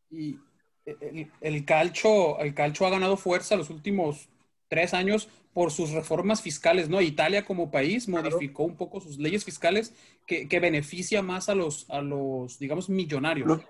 y 0.10 0.38
el, 0.86 1.32
el, 1.42 1.66
calcio, 1.66 2.40
el 2.40 2.54
calcio 2.54 2.86
ha 2.86 2.92
ganado 2.92 3.18
fuerza 3.18 3.56
los 3.56 3.70
últimos 3.70 4.30
tres 4.70 4.94
años 4.94 5.30
por 5.54 5.72
sus 5.72 5.92
reformas 5.92 6.42
fiscales, 6.42 6.88
¿no? 6.88 7.02
Italia 7.02 7.44
como 7.44 7.72
país 7.72 8.08
modificó 8.08 8.64
un 8.64 8.78
poco 8.78 9.02
sus 9.02 9.18
leyes 9.18 9.44
fiscales 9.44 9.94
que, 10.28 10.48
que, 10.48 10.60
beneficia 10.60 11.24
más 11.24 11.50
a 11.50 11.56
los, 11.56 11.90
a 11.90 12.02
los, 12.02 12.60
digamos, 12.60 12.90
millonarios 12.90 13.48
los 13.48 13.62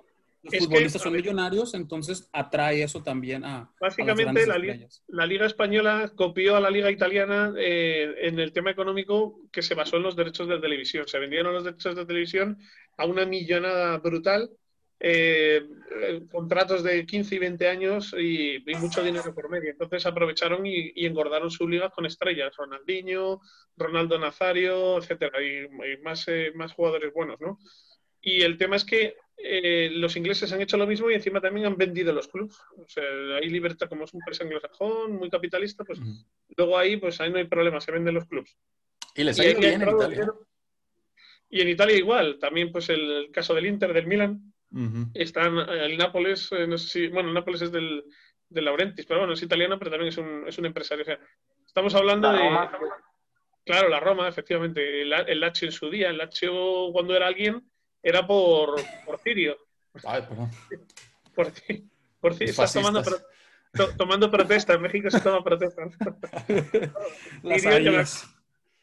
futbolistas 0.43 1.01
son 1.01 1.13
millonarios, 1.13 1.73
entonces 1.73 2.29
atrae 2.31 2.83
eso 2.83 3.03
también 3.03 3.43
a. 3.43 3.71
Básicamente, 3.79 4.45
la, 4.45 4.57
la, 5.07 5.25
Liga 5.25 5.45
Española 5.45 6.11
copió 6.15 6.55
a 6.55 6.59
la 6.59 6.69
Liga 6.69 6.91
Italiana 6.91 7.53
eh, 7.57 8.13
en 8.21 8.39
el 8.39 8.53
tema 8.53 8.71
económico 8.71 9.41
que 9.51 9.61
se 9.61 9.75
basó 9.75 9.97
en 9.97 10.03
los 10.03 10.15
derechos 10.15 10.47
de 10.47 10.59
televisión. 10.59 11.07
Se 11.07 11.19
vendieron 11.19 11.53
los 11.53 11.63
derechos 11.63 11.95
de 11.95 12.05
televisión 12.05 12.57
a 12.97 13.05
una 13.05 13.25
millonada 13.25 13.97
brutal, 13.97 14.49
eh, 14.99 15.63
contratos 16.31 16.83
de 16.83 17.05
15 17.05 17.35
y 17.35 17.39
20 17.39 17.67
años 17.67 18.15
y, 18.17 18.63
mucho 18.79 19.03
dinero 19.03 19.33
por 19.33 19.49
medio. 19.49 19.71
Entonces 19.71 20.05
aprovecharon 20.05 20.65
y, 20.65 21.05
engordaron 21.05 21.51
su 21.51 21.67
liga 21.67 21.89
con 21.89 22.05
estrellas: 22.05 22.55
Ronaldinho, 22.55 23.41
Ronaldo 23.75 24.17
Nazario, 24.17 24.97
etcétera, 24.97 25.41
y, 25.41 25.67
más, 26.01 26.27
eh, 26.27 26.51
más 26.55 26.73
jugadores 26.73 27.13
buenos, 27.13 27.39
¿no? 27.39 27.59
Y 28.27 28.41
el 28.41 28.57
tema 28.57 28.75
es 28.75 28.83
que 28.83 29.15
eh, 29.37 29.89
los 29.89 30.17
ingleses 30.17 30.51
han 30.51 30.59
hecho 30.59 30.75
lo 30.75 30.85
mismo 30.85 31.09
y 31.09 31.13
encima 31.13 31.39
también 31.39 31.65
han 31.65 31.77
vendido 31.77 32.11
los 32.11 32.27
clubes. 32.27 32.59
O 32.75 32.85
sea, 32.85 33.01
hay 33.41 33.47
libertad, 33.47 33.87
como 33.87 34.03
es 34.03 34.13
un 34.13 34.19
país 34.19 34.41
anglosajón, 34.41 35.15
muy 35.15 35.29
capitalista, 35.29 35.85
pues 35.85 35.97
luego 36.57 36.77
ahí, 36.77 36.97
pues 36.97 37.21
ahí 37.21 37.31
no 37.31 37.37
hay 37.37 37.45
problema, 37.45 37.79
se 37.79 37.93
venden 37.93 38.15
los 38.15 38.25
clubes. 38.25 38.57
Y 39.15 39.23
les 39.23 39.39
ha 39.39 39.45
ido 39.45 39.61
bien 39.61 39.81
en 39.81 39.95
Italia. 39.95 40.31
Y 41.49 41.61
en 41.61 41.69
Italia 41.69 41.95
igual, 41.95 42.37
también 42.37 42.69
pues 42.69 42.89
el, 42.89 43.29
caso 43.31 43.53
del 43.53 43.67
Inter, 43.67 43.93
del 43.93 44.07
Milan, 44.07 44.53
están 45.13 45.57
el 45.57 45.97
Nápoles, 45.97 46.51
eh, 46.51 46.67
no 46.67 46.77
sé 46.77 46.87
si, 46.89 47.07
bueno, 47.07 47.29
el 47.29 47.33
Nápoles 47.33 47.61
es 47.61 47.71
del, 47.71 48.03
del 48.49 48.65
Laurentis, 48.65 49.05
pero 49.05 49.21
bueno, 49.21 49.35
es 49.35 49.41
italiano, 49.41 49.79
pero 49.79 49.91
también 49.91 50.09
es 50.09 50.17
un, 50.17 50.43
es 50.45 50.57
un 50.57 50.65
empresario. 50.65 51.03
O 51.03 51.05
sea, 51.05 51.19
estamos 51.65 51.95
hablando 51.95 52.29
de... 52.33 52.41
Claro, 53.63 53.87
la 53.87 54.01
Roma, 54.01 54.27
efectivamente, 54.27 55.01
el, 55.01 55.13
el 55.13 55.39
Lazio 55.39 55.69
en 55.69 55.71
su 55.71 55.89
día, 55.89 56.09
el 56.09 56.17
Lazio 56.17 56.91
cuando 56.91 57.15
era 57.15 57.27
alguien 57.27 57.63
era 58.01 58.25
por, 58.25 58.75
por 59.05 59.19
Cirio. 59.19 59.57
Ay, 60.05 60.23
perdón. 60.27 60.49
Por, 61.33 61.51
por 62.19 62.33
Cirio. 62.33 62.51
Estás 62.51 62.73
tomando, 62.73 63.03
tomando 63.97 64.31
protesta. 64.31 64.73
En 64.73 64.81
México 64.81 65.09
se 65.09 65.19
toma 65.19 65.43
protesta. 65.43 65.83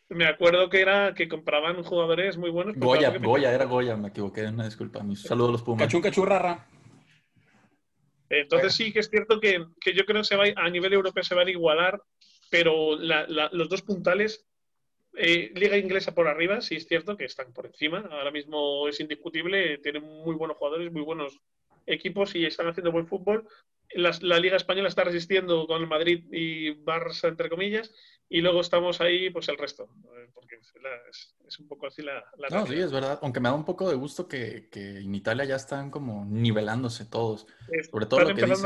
me, 0.09 0.27
acuerdo 0.27 0.68
que 0.68 0.81
era 0.81 1.14
que 1.14 1.29
compraban 1.29 1.83
jugadores 1.83 2.37
muy 2.37 2.50
buenos. 2.50 2.77
Goya, 2.77 3.16
Goya, 3.18 3.53
era 3.53 3.64
Goya, 3.64 3.96
me 3.96 4.09
equivoqué, 4.09 4.46
una 4.46 4.64
disculpa. 4.64 5.03
Mis 5.03 5.22
saludos 5.22 5.48
a 5.48 5.53
los 5.53 5.62
Pumas. 5.62 5.87
Cachun, 5.87 6.03
cachurrarra. 6.03 6.66
Entonces 8.29 8.74
sí 8.74 8.92
que 8.92 9.00
es 9.00 9.11
cierto 9.11 9.40
que, 9.40 9.64
que, 9.81 9.94
yo 9.94 10.05
creo 10.05 10.22
que 10.22 10.29
se 10.29 10.37
va, 10.37 10.44
a 10.57 10.70
nivel 10.70 10.92
europeo 10.92 11.22
se 11.22 11.35
van 11.35 11.46
a 11.46 11.50
igualar, 11.50 12.03
pero 12.50 12.98
la, 12.98 13.27
los 13.53 13.68
dos 13.68 13.83
puntales 13.83 14.46
eh, 15.16 15.53
Liga 15.55 15.77
inglesa 15.77 16.14
por 16.14 16.27
arriba, 16.27 16.61
sí 16.61 16.77
es 16.77 16.87
cierto 16.87 17.16
que 17.16 17.24
están 17.24 17.53
por 17.53 17.66
encima. 17.66 18.09
Ahora 18.11 18.31
mismo 18.31 18.88
es 18.88 19.00
indiscutible, 19.00 19.79
tienen 19.79 20.03
muy 20.03 20.35
buenos 20.35 20.57
jugadores, 20.57 20.92
muy 20.92 21.03
buenos 21.03 21.40
equipos 21.87 22.35
y 22.35 22.46
están 22.46 22.68
haciendo 22.68 22.92
buen 22.92 23.07
fútbol. 23.07 23.46
La, 23.94 24.38
Liga 24.40 24.57
Española 24.57 24.88
está 24.88 25.05
resistiendo 25.05 25.66
con 25.66 25.81
el 25.81 25.87
Madrid 25.87 26.24
y 26.33 26.74
Barça, 26.85 27.29
entre 27.29 27.48
comillas, 27.48 27.92
y 28.29 28.40
luego 28.40 28.61
estamos 28.61 29.00
ahí, 29.00 29.31
pues 29.31 29.48
el 29.48 29.59
resto, 29.59 29.85
eh, 29.85 30.31
porque 30.35 30.57
es, 31.46 31.61
un 31.61 31.68
poco 31.68 31.87
así 31.87 32.03
la... 32.03 32.24
no, 32.50 32.66
sí, 32.66 32.74
es 32.74 32.90
verdad, 32.90 33.20
aunque 33.22 33.38
me 33.38 33.48
da 33.48 33.55
un 33.55 33.64
poco 33.64 33.88
de 33.88 33.94
gusto 33.94 34.27
que, 34.27 34.68
en 34.72 35.14
Italia 35.14 35.44
ya 35.44 35.57
están 35.57 35.90
como 35.90 36.24
nivelándose 36.24 37.05
todos, 37.05 37.46
sobre 37.90 38.07
todo 38.07 38.20
lo 38.20 38.35
que 38.35 38.46
dices 38.46 38.62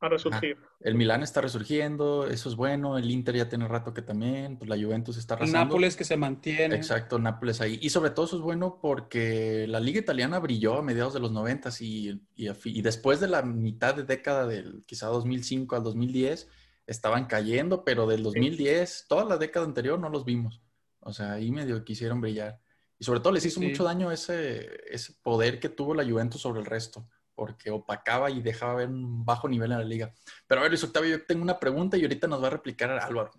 a 0.00 0.08
resurgir. 0.08 0.56
El 0.80 0.94
Milán 0.94 1.22
está 1.22 1.40
resurgiendo, 1.40 2.26
eso 2.26 2.48
es 2.48 2.56
bueno. 2.56 2.96
El 2.96 3.10
Inter 3.10 3.36
ya 3.36 3.48
tiene 3.48 3.68
rato 3.68 3.92
que 3.92 4.02
también, 4.02 4.56
pues 4.56 4.68
la 4.68 4.76
Juventus 4.76 5.16
está 5.16 5.34
arrasando. 5.34 5.58
El 5.58 5.68
Nápoles 5.68 5.96
que 5.96 6.04
se 6.04 6.16
mantiene. 6.16 6.74
Exacto, 6.74 7.18
Nápoles 7.18 7.60
ahí. 7.60 7.78
Y 7.82 7.90
sobre 7.90 8.10
todo 8.10 8.26
eso 8.26 8.36
es 8.36 8.42
bueno 8.42 8.78
porque 8.80 9.66
la 9.68 9.80
liga 9.80 10.00
italiana 10.00 10.38
brilló 10.38 10.78
a 10.78 10.82
mediados 10.82 11.14
de 11.14 11.20
los 11.20 11.32
90 11.32 11.70
y, 11.80 12.20
y, 12.34 12.48
y 12.64 12.82
después 12.82 13.20
de 13.20 13.28
la 13.28 13.42
mitad 13.42 13.94
de 13.94 14.04
década 14.04 14.46
del 14.46 14.84
quizá 14.86 15.06
2005 15.06 15.76
al 15.76 15.84
2010 15.84 16.48
estaban 16.86 17.26
cayendo, 17.26 17.84
pero 17.84 18.06
del 18.06 18.22
2010, 18.22 19.06
toda 19.08 19.24
la 19.24 19.36
década 19.36 19.66
anterior 19.66 19.98
no 19.98 20.08
los 20.08 20.24
vimos. 20.24 20.62
O 21.00 21.12
sea, 21.12 21.34
ahí 21.34 21.50
medio 21.50 21.84
quisieron 21.84 22.20
brillar. 22.20 22.60
Y 22.98 23.04
sobre 23.04 23.20
todo 23.20 23.32
les 23.32 23.46
hizo 23.46 23.60
mucho 23.60 23.84
daño 23.84 24.10
ese, 24.10 24.68
ese 24.90 25.14
poder 25.22 25.60
que 25.60 25.68
tuvo 25.68 25.94
la 25.94 26.04
Juventus 26.04 26.40
sobre 26.40 26.60
el 26.60 26.66
resto 26.66 27.08
porque 27.40 27.70
opacaba 27.70 28.30
y 28.30 28.42
dejaba 28.42 28.74
ver 28.74 28.88
un 28.90 29.24
bajo 29.24 29.48
nivel 29.48 29.72
en 29.72 29.78
la 29.78 29.84
liga. 29.84 30.12
Pero 30.46 30.60
a 30.60 30.62
ver, 30.64 30.72
Luis 30.72 30.84
Octavio, 30.84 31.16
yo 31.16 31.24
tengo 31.24 31.40
una 31.40 31.58
pregunta 31.58 31.96
y 31.96 32.02
ahorita 32.02 32.26
nos 32.26 32.42
va 32.42 32.48
a 32.48 32.50
replicar 32.50 32.90
Álvaro. 32.90 33.30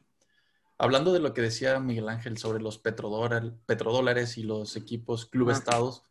Hablando 0.80 1.14
de 1.14 1.20
lo 1.20 1.36
que 1.36 1.44
decía 1.44 1.80
Miguel 1.80 2.10
Ángel 2.10 2.40
sobre 2.40 2.64
los 2.64 2.80
petrodólares 2.80 4.40
y 4.40 4.44
los 4.44 4.76
equipos 4.76 5.28
club 5.28 5.52
estados, 5.52 6.04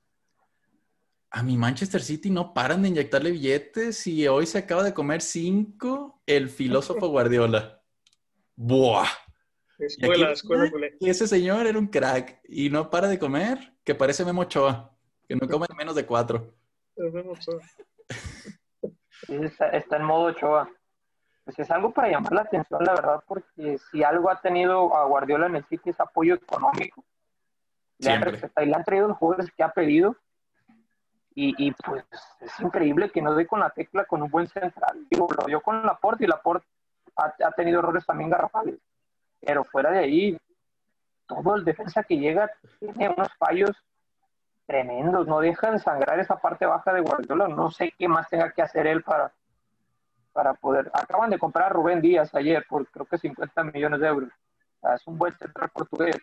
a 1.31 1.43
mi 1.43 1.57
Manchester 1.57 2.01
City 2.01 2.31
no 2.31 2.55
paran 2.55 2.83
de 2.83 2.91
inyectarle 2.91 3.33
billetes 3.33 4.07
y 4.07 4.29
hoy 4.29 4.47
se 4.47 4.59
acaba 4.59 4.85
de 4.85 4.95
comer 4.95 5.21
cinco 5.21 6.23
el 6.27 6.49
filósofo 6.49 7.09
Guardiola. 7.09 7.83
¡Buah! 8.55 9.09
Escuela, 9.81 10.31
escuela, 10.31 10.71
Y 11.01 11.11
ese 11.11 11.27
señor 11.27 11.67
era 11.67 11.77
un 11.77 11.89
crack 11.89 12.41
y 12.49 12.71
no 12.71 12.89
para 12.89 13.09
de 13.09 13.19
comer, 13.19 13.75
que 13.83 13.97
parece 13.97 14.25
Memo 14.25 14.43
Ochoa, 14.43 14.97
que 15.27 15.35
no 15.35 15.49
come 15.49 15.67
menos 15.77 15.97
de 15.97 16.07
cuatro. 16.07 16.55
Está, 19.29 19.97
en 19.97 20.05
modo 20.05 20.25
Ochoa. 20.25 20.69
Pues 21.45 21.59
es 21.59 21.71
algo 21.71 21.93
para 21.93 22.09
llamar 22.09 22.33
la 22.33 22.43
atención, 22.43 22.85
la 22.85 22.95
verdad, 22.95 23.23
porque 23.27 23.79
si 23.91 24.05
algo 24.05 24.31
ha 24.31 24.41
tenido 24.41 24.95
a 24.97 25.05
Guardiola 25.07 25.47
en 25.47 25.57
el 25.57 25.65
sitio 25.67 25.93
es 25.93 26.01
apoyo 26.01 26.35
económico. 26.35 27.05
Le 27.99 28.11
han, 28.11 28.35
y 28.63 28.67
le 28.67 28.75
han 28.75 28.85
traído 28.85 29.09
los 29.09 29.17
jugadores 29.17 29.51
que 29.57 29.63
ha 29.63 29.73
pedido. 29.73 30.17
Y, 31.35 31.73
pues 31.73 32.05
es 32.41 32.61
increíble 32.61 33.11
que 33.11 33.23
no 33.23 33.35
dé 33.35 33.47
con 33.47 33.61
la 33.61 33.71
tecla 33.71 34.05
con 34.05 34.23
un 34.23 34.31
buen 34.31 34.47
central. 34.49 35.07
Digo, 35.11 35.27
lo 35.39 35.47
dio 35.47 35.63
con 35.63 35.83
Laporte 35.87 36.25
y 36.25 36.27
Laporte 36.27 36.67
ha, 37.17 37.33
ha 37.47 37.53
tenido 37.53 37.79
errores 37.79 38.05
también 38.05 38.29
garrafales. 38.29 38.79
Pero 39.41 39.65
fuera 39.65 39.91
de 39.91 40.01
ahí, 40.01 40.39
todo 41.27 41.57
el 41.57 41.65
defensa 41.65 42.03
que 42.03 42.19
llega 42.19 42.51
tiene 42.79 43.09
unos 43.09 43.33
fallos 43.39 43.71
tremendos, 44.71 45.27
no 45.27 45.41
deja 45.41 45.73
de 45.73 45.81
sangrar 45.81 46.21
esa 46.21 46.37
parte 46.37 46.65
baja 46.65 46.93
de 46.93 47.01
Guardiola, 47.01 47.49
no 47.49 47.73
sé 47.73 47.93
qué 47.99 48.07
más 48.07 48.29
tenga 48.29 48.53
que 48.53 48.63
hacer 48.63 48.87
él 48.87 49.03
para, 49.03 49.33
para 50.33 50.55
poder, 50.55 50.89
acaban 50.95 51.29
de 51.29 51.41
comprar 51.41 51.67
a 51.67 51.69
Rubén 51.71 52.01
Díaz 52.01 52.33
ayer 52.37 52.65
por 52.69 52.87
creo 52.87 53.05
que 53.05 53.19
50 53.19 53.65
millones 53.65 53.99
de 53.99 54.07
euros, 54.07 54.31
es 54.95 55.07
un 55.09 55.19
buen 55.19 55.37
central 55.37 55.71
portugués, 55.71 56.17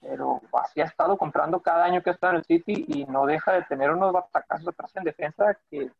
pero 0.00 0.40
así 0.52 0.80
ha 0.80 0.84
estado 0.84 1.18
comprando 1.18 1.58
cada 1.58 1.84
año 1.84 2.00
que 2.00 2.10
está 2.10 2.30
en 2.30 2.36
el 2.36 2.44
City 2.44 2.84
y 2.86 3.04
no 3.06 3.26
deja 3.26 3.52
de 3.54 3.64
tener 3.64 3.90
unos 3.90 4.12
batacazos 4.12 4.68
atrás 4.68 4.92
en 4.94 5.02
defensa 5.02 5.58
que 5.68 5.90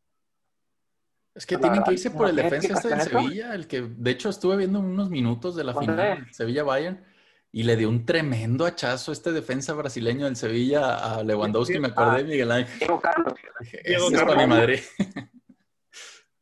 es 1.35 1.47
que 1.47 1.59
tienen 1.59 1.83
que 1.83 1.92
irse 1.92 2.11
por 2.11 2.29
el 2.29 2.37
defensa 2.37 2.75
este 2.75 2.88
de 2.88 3.01
Sevilla, 3.01 3.55
el 3.55 3.66
que 3.66 3.83
de 3.83 4.11
hecho 4.12 4.29
estuve 4.29 4.57
viendo 4.57 4.79
unos 4.79 5.11
minutos 5.11 5.57
de 5.57 5.64
la 5.64 5.75
final 5.75 6.27
Sevilla 6.31 6.62
Bayern 6.62 7.05
y 7.51 7.63
le 7.63 7.77
dio 7.77 7.89
un 7.89 8.05
tremendo 8.05 8.67
hachazo 8.67 9.13
este 9.13 9.33
defensa 9.33 9.73
brasileño 9.73 10.27
del 10.27 10.37
Sevilla 10.37 10.97
a 10.97 11.23
Lewandowski, 11.23 11.79
me 11.79 11.89
acordé, 11.89 12.25
Miguel 12.25 12.51
Ángel. 12.51 12.79
Diego 12.79 13.01
Carlos. 13.01 13.35
Diego 13.85 14.11
Carlos. 14.11 14.37
mi 14.37 14.47
madre. 14.47 14.83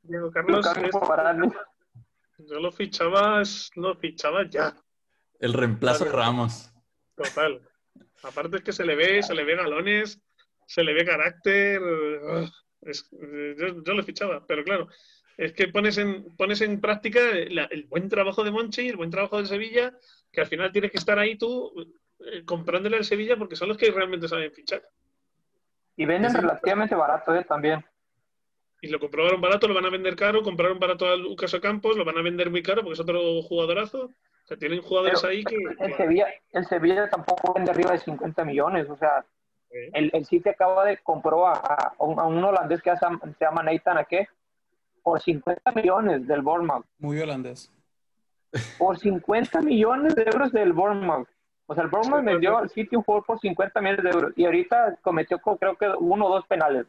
Diego 0.03 0.31
Carlos. 0.31 0.67
yo 2.39 2.61
lo 2.61 2.73
fichaba, 2.73 3.43
lo 3.77 3.95
fichaba 3.97 4.49
ya. 4.49 4.75
El 5.39 5.53
reemplazo 5.53 6.05
de 6.05 6.13
Ramos. 6.13 6.73
Total. 7.15 7.61
Aparte 8.23 8.57
es 8.57 8.63
que 8.63 8.73
se 8.73 8.85
le 8.85 8.97
ve, 8.97 9.23
se 9.23 9.35
le 9.35 9.45
ve 9.45 9.57
galones, 9.57 10.21
se 10.67 10.83
le 10.83 10.93
ve 10.93 11.05
carácter. 11.05 11.81
yo, 12.81 13.83
yo, 13.85 13.95
lo 13.95 14.03
fichaba, 14.03 14.45
pero 14.47 14.65
claro, 14.65 14.89
es 15.37 15.53
que 15.53 15.69
pones 15.69 15.99
en, 15.99 16.35
pones 16.37 16.61
en 16.63 16.81
práctica 16.81 17.21
el 17.31 17.85
buen 17.89 18.09
trabajo 18.09 18.43
de 18.43 18.51
Monchi, 18.51 18.89
el 18.89 18.97
buen 18.97 19.11
trabajo 19.11 19.41
de 19.41 19.47
Sevilla, 19.47 19.97
que 20.37 20.43
al 20.43 20.49
final 20.49 20.71
tienes 20.71 20.91
que 20.91 20.99
estar 20.99 21.19
ahí 21.19 21.39
tú 21.39 21.73
eh, 22.21 22.45
comprándole 22.45 22.99
al 22.99 23.07
Sevilla 23.07 23.39
porque 23.39 23.57
son 23.57 23.69
los 23.69 23.79
que 23.79 23.91
realmente 23.91 24.29
saben 24.29 24.53
fichar. 24.53 24.83
Y 25.97 26.05
venden 26.05 26.35
relativamente 26.35 26.95
barato 26.95 27.35
¿eh? 27.35 27.43
también. 27.45 27.83
Y 28.83 28.89
lo 28.89 29.01
comprobaron 29.01 29.41
barato, 29.41 29.67
lo 29.67 29.73
van 29.73 29.87
a 29.87 29.91
vender 29.91 30.15
caro, 30.15 30.43
compraron 30.43 30.79
barato 30.79 31.07
a 31.07 31.17
Lucas 31.17 31.57
Campos, 31.63 31.97
lo 31.97 32.05
van 32.05 32.19
a 32.19 32.23
vender 32.23 32.51
muy 32.51 32.63
caro 32.63 32.83
porque 32.83 32.93
es 32.93 33.01
otro 33.01 33.41
jugadorazo. 33.45 34.05
O 34.05 34.47
sea, 34.47 34.59
tienen 34.59 34.83
jugadores 34.83 35.25
ahí 35.25 35.43
que... 35.43 35.57
El 35.79 35.97
Sevilla, 35.97 36.27
el 36.53 36.67
Sevilla 36.67 37.09
tampoco 37.09 37.55
vende 37.55 37.71
arriba 37.71 37.93
de 37.93 37.99
50 37.99 38.45
millones, 38.45 38.91
o 38.91 38.97
sea, 38.99 39.25
el, 39.71 40.11
el 40.13 40.27
City 40.27 40.51
acaba 40.51 40.85
de 40.85 40.99
comprobar 40.99 41.63
a, 41.65 41.95
un, 41.99 42.45
holandés 42.45 42.83
que 42.83 42.95
se 42.95 43.07
llama 43.41 43.63
Nathan 43.63 43.97
Ake 43.97 44.29
por 45.03 45.19
50 45.19 45.73
millones 45.73 46.27
del 46.29 46.43
Bournemouth. 46.43 46.85
Muy 46.99 47.19
holandés 47.21 47.73
por 48.79 48.99
50 48.99 49.61
millones 49.63 50.15
de 50.15 50.23
euros 50.23 50.53
del 50.53 50.73
Bournemouth. 50.73 51.29
O 51.67 51.75
sea, 51.75 51.85
el 51.85 51.91
Bournemouth 51.91 52.25
vendió 52.25 52.59
al 52.59 52.71
City 52.71 52.97
un 52.97 53.03
jugador 53.03 53.27
por 53.27 53.41
50 53.41 53.81
millones 53.81 54.05
de 54.05 54.11
euros 54.11 54.33
y 54.37 54.45
ahorita 54.45 54.97
cometió 55.03 55.39
creo 55.39 55.77
que 55.77 55.89
uno 55.99 56.27
o 56.27 56.31
dos 56.31 56.47
penales. 56.47 56.87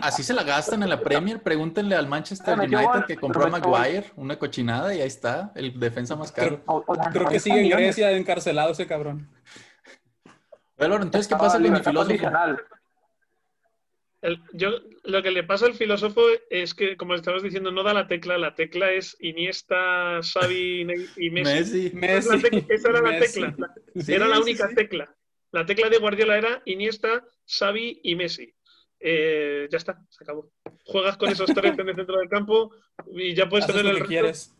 así, 0.00 0.22
se 0.22 0.32
la 0.32 0.44
gastan 0.44 0.82
en 0.82 0.90
la 0.90 1.00
Premier. 1.00 1.42
Pregúntenle 1.42 1.96
al 1.96 2.06
Manchester 2.06 2.58
United 2.58 3.06
que 3.06 3.16
compró 3.16 3.46
a 3.46 3.48
Maguire, 3.48 4.12
una 4.16 4.38
cochinada, 4.38 4.94
y 4.94 5.00
ahí 5.00 5.08
está, 5.08 5.50
el 5.56 5.78
defensa 5.78 6.14
más 6.14 6.30
caro. 6.30 6.62
Creo, 7.12 7.28
que 7.28 7.40
sigue 7.40 7.62
en 7.62 7.70
Grecia 7.70 8.12
encarcelado 8.12 8.70
ese 8.70 8.86
cabrón. 8.86 9.28
Bueno, 10.78 10.96
entonces, 10.96 11.26
¿qué 11.26 11.36
pasa 11.36 11.58
con 11.58 11.74
el 11.74 11.82
filósofo? 11.82 12.30
Yo, 14.52 14.80
lo 15.04 15.22
que 15.22 15.30
le 15.30 15.44
pasa 15.44 15.66
al 15.66 15.74
filósofo 15.74 16.22
es 16.50 16.74
que, 16.74 16.96
como 16.96 17.14
estabas 17.14 17.42
diciendo, 17.42 17.70
no 17.70 17.82
da 17.82 17.94
la 17.94 18.08
tecla. 18.08 18.38
La 18.38 18.54
tecla 18.54 18.90
es 18.92 19.16
Iniesta, 19.20 20.20
Xavi 20.22 20.86
y 21.16 21.30
Messi. 21.30 21.92
Esa, 22.02 22.34
era 22.88 23.02
la 23.02 23.18
tecla. 23.18 23.54
era 24.08 24.28
la 24.28 24.40
única 24.40 24.68
tecla. 24.74 25.14
La 25.52 25.64
tecla 25.66 25.88
de 25.88 25.98
Guardiola 25.98 26.38
era 26.38 26.62
Iniesta, 26.64 27.24
Xavi 27.46 28.00
y 28.02 28.14
Messi. 28.14 28.52
Eh, 28.98 29.68
ya 29.70 29.78
está, 29.78 30.02
se 30.08 30.24
acabó. 30.24 30.50
Juegas 30.84 31.16
con 31.16 31.28
esos 31.28 31.52
tres 31.54 31.78
en 31.78 31.88
el 31.88 31.94
centro 31.94 32.18
del 32.18 32.28
campo 32.28 32.72
y 33.12 33.34
ya 33.34 33.48
puedes 33.48 33.66
tener 33.66 33.86
el 33.86 33.98
que 33.98 34.06
quieres. 34.06 34.55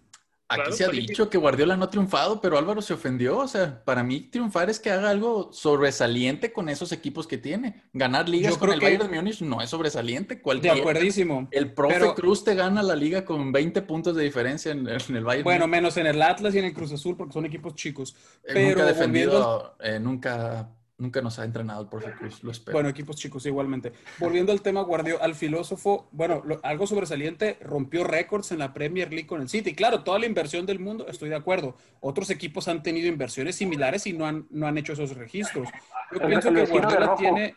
Aquí 0.49 0.73
se 0.73 0.85
ha 0.85 0.89
dicho 0.89 1.29
que 1.29 1.39
Guardiola 1.39 1.77
no 1.77 1.85
ha 1.85 1.91
triunfado, 1.91 2.41
pero 2.41 2.57
Álvaro 2.57 2.81
se 2.81 2.95
ofendió. 2.95 3.39
O 3.39 3.49
sea, 3.49 3.83
para 3.85 4.05
mí 4.05 4.21
triunfar 4.21 4.71
es 4.71 4.79
que 4.79 4.91
haga 4.91 5.11
algo 5.11 5.53
sobresaliente 5.53 6.53
con 6.53 6.69
esos 6.69 6.93
equipos 6.93 7.27
que 7.27 7.37
tiene. 7.37 7.83
Ganar 7.93 8.29
ligas 8.29 8.57
con 8.57 8.73
el 8.73 8.81
Bayern 8.81 9.11
de 9.11 9.17
Múnich 9.17 9.41
no 9.41 9.61
es 9.61 9.71
sobresaliente. 9.71 10.41
de 10.63 10.71
acuerdísimo. 10.71 11.49
El 11.51 11.73
profe 11.73 12.15
Cruz 12.15 12.45
te 12.45 12.55
gana 12.55 12.83
la 12.83 12.95
liga 12.95 13.25
con 13.25 13.51
20 13.51 13.83
puntos 13.83 14.15
de 14.15 14.23
diferencia 14.23 14.71
en, 14.71 14.87
el 14.87 15.25
Bayern. 15.25 15.45
Bueno, 15.45 15.67
menos 15.67 15.97
en 15.97 16.07
el 16.07 16.23
Atlas 16.23 16.55
y 16.55 16.59
en 16.59 16.67
el 16.67 16.75
Cruz 16.75 16.93
Azul 16.93 17.17
porque 17.17 17.33
son 17.33 17.45
equipos 17.45 17.75
chicos. 17.75 18.15
pero 18.45 18.69
nunca 18.69 18.83
ha 18.83 18.87
defendido, 18.87 19.77
eh, 19.81 19.99
nunca 19.99 20.71
Nunca 20.99 21.21
nos 21.21 21.39
ha 21.39 21.45
entrenado 21.45 21.83
el 21.83 21.89
profe 21.89 22.11
Cruz, 22.13 22.43
lo 22.43 22.51
espero. 22.51 22.75
Bueno, 22.75 22.89
equipos 22.89 23.17
chicos 23.17 23.45
igualmente. 23.45 23.93
Volviendo 24.19 24.51
al 24.51 24.63
tema 24.63 24.81
Guardiola, 24.81 25.23
al 25.23 25.35
filósofo, 25.35 26.09
bueno, 26.11 26.43
algo 26.63 26.87
sobresaliente, 26.87 27.59
rompió 27.61 28.03
récords 28.03 28.51
en 28.53 28.61
la 28.61 28.73
Premier 28.73 29.11
League 29.11 29.27
con 29.27 29.43
el 29.43 29.51
City. 29.51 29.75
Claro, 29.75 30.05
toda 30.05 30.19
la 30.19 30.25
inversión 30.25 30.65
del 30.65 30.79
mundo, 30.79 31.07
estoy 31.07 31.29
de 31.29 31.37
acuerdo. 31.37 31.77
Otros 32.01 32.31
equipos 32.31 32.67
han 32.69 32.83
tenido 32.83 33.09
inversiones 33.09 33.57
similares 33.57 34.07
y 34.07 34.15
no 34.15 34.25
han, 34.25 34.47
no 34.49 34.67
han 34.67 34.79
hecho 34.79 34.95
esos 34.95 35.15
registros. 35.15 35.69
Yo 36.13 36.27
pienso 36.27 36.51
que 36.51 36.65
Guardiola 36.65 37.15
tiene 37.15 37.55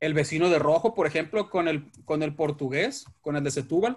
el 0.00 0.14
vecino 0.14 0.50
de 0.50 0.58
rojo, 0.58 0.94
por 0.94 1.06
ejemplo, 1.06 1.50
con 1.50 1.68
el, 1.68 1.92
con 2.04 2.24
el 2.24 2.34
portugués, 2.34 3.04
con 3.20 3.36
el 3.36 3.44
de 3.44 3.52
Setúbal. 3.52 3.96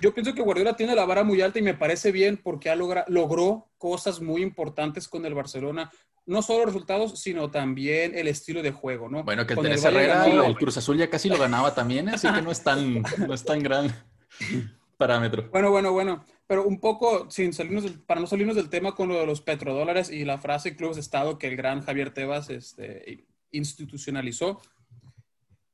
Yo 0.00 0.14
pienso 0.14 0.32
que 0.32 0.42
Guardiola 0.42 0.76
tiene 0.76 0.94
la 0.94 1.04
vara 1.04 1.24
muy 1.24 1.42
alta 1.42 1.58
y 1.58 1.62
me 1.62 1.74
parece 1.74 2.10
bien 2.10 2.38
porque 2.42 2.70
ha 2.70 2.76
logra, 2.76 3.04
logró 3.08 3.68
cosas 3.76 4.20
muy 4.20 4.42
importantes 4.42 5.08
con 5.08 5.26
el 5.26 5.34
Barcelona 5.34 5.90
no 6.26 6.42
solo 6.42 6.66
resultados, 6.66 7.18
sino 7.18 7.50
también 7.50 8.16
el 8.16 8.28
estilo 8.28 8.62
de 8.62 8.70
juego, 8.70 9.08
¿no? 9.08 9.24
Bueno, 9.24 9.46
que 9.46 9.54
el 9.54 9.60
Teresa 9.60 9.88
Herrera, 9.88 10.46
el 10.46 10.56
Cruz 10.56 10.76
Azul 10.76 10.96
ya 10.96 11.10
casi 11.10 11.28
lo 11.28 11.38
ganaba 11.38 11.74
también, 11.74 12.08
¿eh? 12.08 12.12
así 12.14 12.28
que 12.32 12.42
no 12.42 12.50
es 12.50 12.62
tan, 12.62 13.02
no 13.02 13.34
es 13.34 13.44
tan 13.44 13.60
gran 13.60 13.92
parámetro. 14.96 15.48
Bueno, 15.50 15.70
bueno, 15.70 15.92
bueno. 15.92 16.24
Pero 16.46 16.64
un 16.64 16.80
poco, 16.80 17.30
sin 17.30 17.52
salirnos 17.52 17.90
para 18.06 18.20
no 18.20 18.26
salirnos 18.26 18.56
del 18.56 18.68
tema 18.68 18.94
con 18.94 19.08
lo 19.08 19.18
de 19.18 19.26
los 19.26 19.40
petrodólares 19.40 20.10
y 20.10 20.24
la 20.24 20.38
frase 20.38 20.76
clubes 20.76 20.96
de 20.96 21.00
Estado 21.00 21.38
que 21.38 21.48
el 21.48 21.56
gran 21.56 21.82
Javier 21.82 22.12
Tebas 22.12 22.50
este, 22.50 23.26
institucionalizó. 23.50 24.60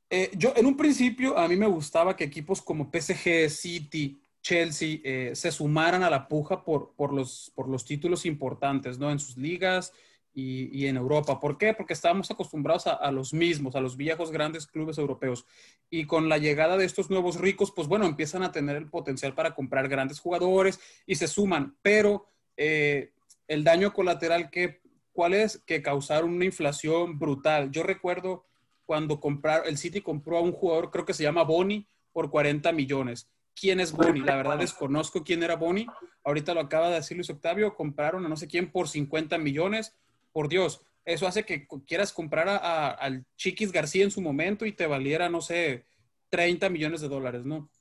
Eh, 0.09 0.31
yo, 0.37 0.55
en 0.57 0.67
un 0.67 0.77
principio, 0.77 1.37
a 1.37 1.49
mí 1.49 1.57
me 1.57 1.67
gustaba 1.67 2.17
que 2.17 2.25
equipos 2.25 2.63
como 2.63 2.91
PSG, 2.91 3.51
City, 3.51 4.21
Chelsea 4.41 5.01
eh, 5.05 5.33
se 5.35 5.53
sumaran 5.53 6.03
a 6.03 6.11
la 6.11 6.29
puja 6.29 6.65
por, 6.65 6.95
por, 6.95 7.13
los, 7.13 7.53
por 7.55 7.69
los 7.69 7.85
títulos 7.85 8.25
importantes, 8.25 8.99
¿no? 8.99 9.11
En 9.11 9.19
sus 9.19 9.37
ligas 9.37 9.93
y, 10.41 10.87
en 10.87 10.97
Europa. 10.97 11.41
¿Por 11.41 11.59
qué? 11.59 11.75
Porque 11.75 11.95
estábamos 11.95 12.31
acostumbrados 12.31 12.87
a, 12.87 13.11
los 13.11 13.35
mismos, 13.35 13.75
a 13.75 13.81
los 13.81 13.97
viejos 13.97 14.31
grandes 14.31 14.69
clubes 14.69 14.97
europeos. 14.97 15.45
Y 15.91 16.05
con 16.07 16.29
la 16.29 16.39
llegada 16.39 16.77
de 16.77 16.85
estos 16.85 17.11
nuevos 17.11 17.41
ricos, 17.41 17.73
pues 17.73 17.89
bueno, 17.89 18.07
empiezan 18.07 18.45
a 18.45 18.53
tener 18.53 18.77
el 18.77 18.89
potencial 18.89 19.35
para 19.35 19.55
comprar 19.55 19.89
grandes 19.89 20.21
jugadores 20.21 20.79
y 21.07 21.17
se 21.17 21.27
suman. 21.27 21.77
Pero 21.83 22.29
eh, 22.57 23.11
el 23.49 23.65
daño 23.65 23.93
colateral 23.93 24.49
que, 24.51 24.81
¿cuál 25.13 25.35
es? 25.35 25.59
Que 25.67 25.83
causaron 25.83 26.33
una 26.35 26.45
inflación 26.45 27.19
brutal. 27.19 27.73
Yo 27.73 27.83
recuerdo 27.83 28.47
cuando 28.87 29.19
compraron, 29.19 29.67
el 29.67 29.77
City 29.77 30.03
compró 30.03 30.39
a 30.39 30.43
un 30.43 30.53
jugador, 30.53 30.93
creo 30.93 31.05
que 31.05 31.15
se 31.15 31.25
llama 31.25 31.43
Boni, 31.43 31.89
por 32.13 32.31
40 32.31 32.71
millones. 32.73 33.29
¿Quién 33.61 33.81
es 33.81 33.91
Boni? 33.91 34.21
La 34.21 34.37
verdad 34.37 34.59
desconozco 34.59 35.25
quién 35.25 35.43
era 35.43 35.57
Boni. 35.57 35.87
Ahorita 36.23 36.55
lo 36.55 36.61
acaba 36.61 36.91
de 36.91 36.95
decir 36.95 37.17
Luis 37.17 37.29
Octavio, 37.29 37.75
compraron 37.75 38.25
a 38.25 38.29
no 38.29 38.37
sé 38.37 38.47
quién 38.47 38.71
por 38.71 38.89
50 38.89 39.37
millones 39.39 39.97
por 40.39 40.49
Dios, 40.49 40.81
eso 41.05 41.27
hace 41.27 41.45
que 41.45 41.67
quieras 41.85 42.13
comprar 42.13 42.49
a, 42.49 42.91
al 42.91 43.27
Chiquis 43.37 43.73
García 43.73 44.05
en 44.05 44.13
su 44.13 44.21
momento 44.21 44.67
y 44.67 44.73
te 44.73 44.87
valiera, 44.87 45.29
no 45.29 45.41
sé, 45.41 45.85
30 46.29 46.69
millones 46.69 47.01
de 47.01 47.09
dólares, 47.09 47.45
¿no? 47.45 47.73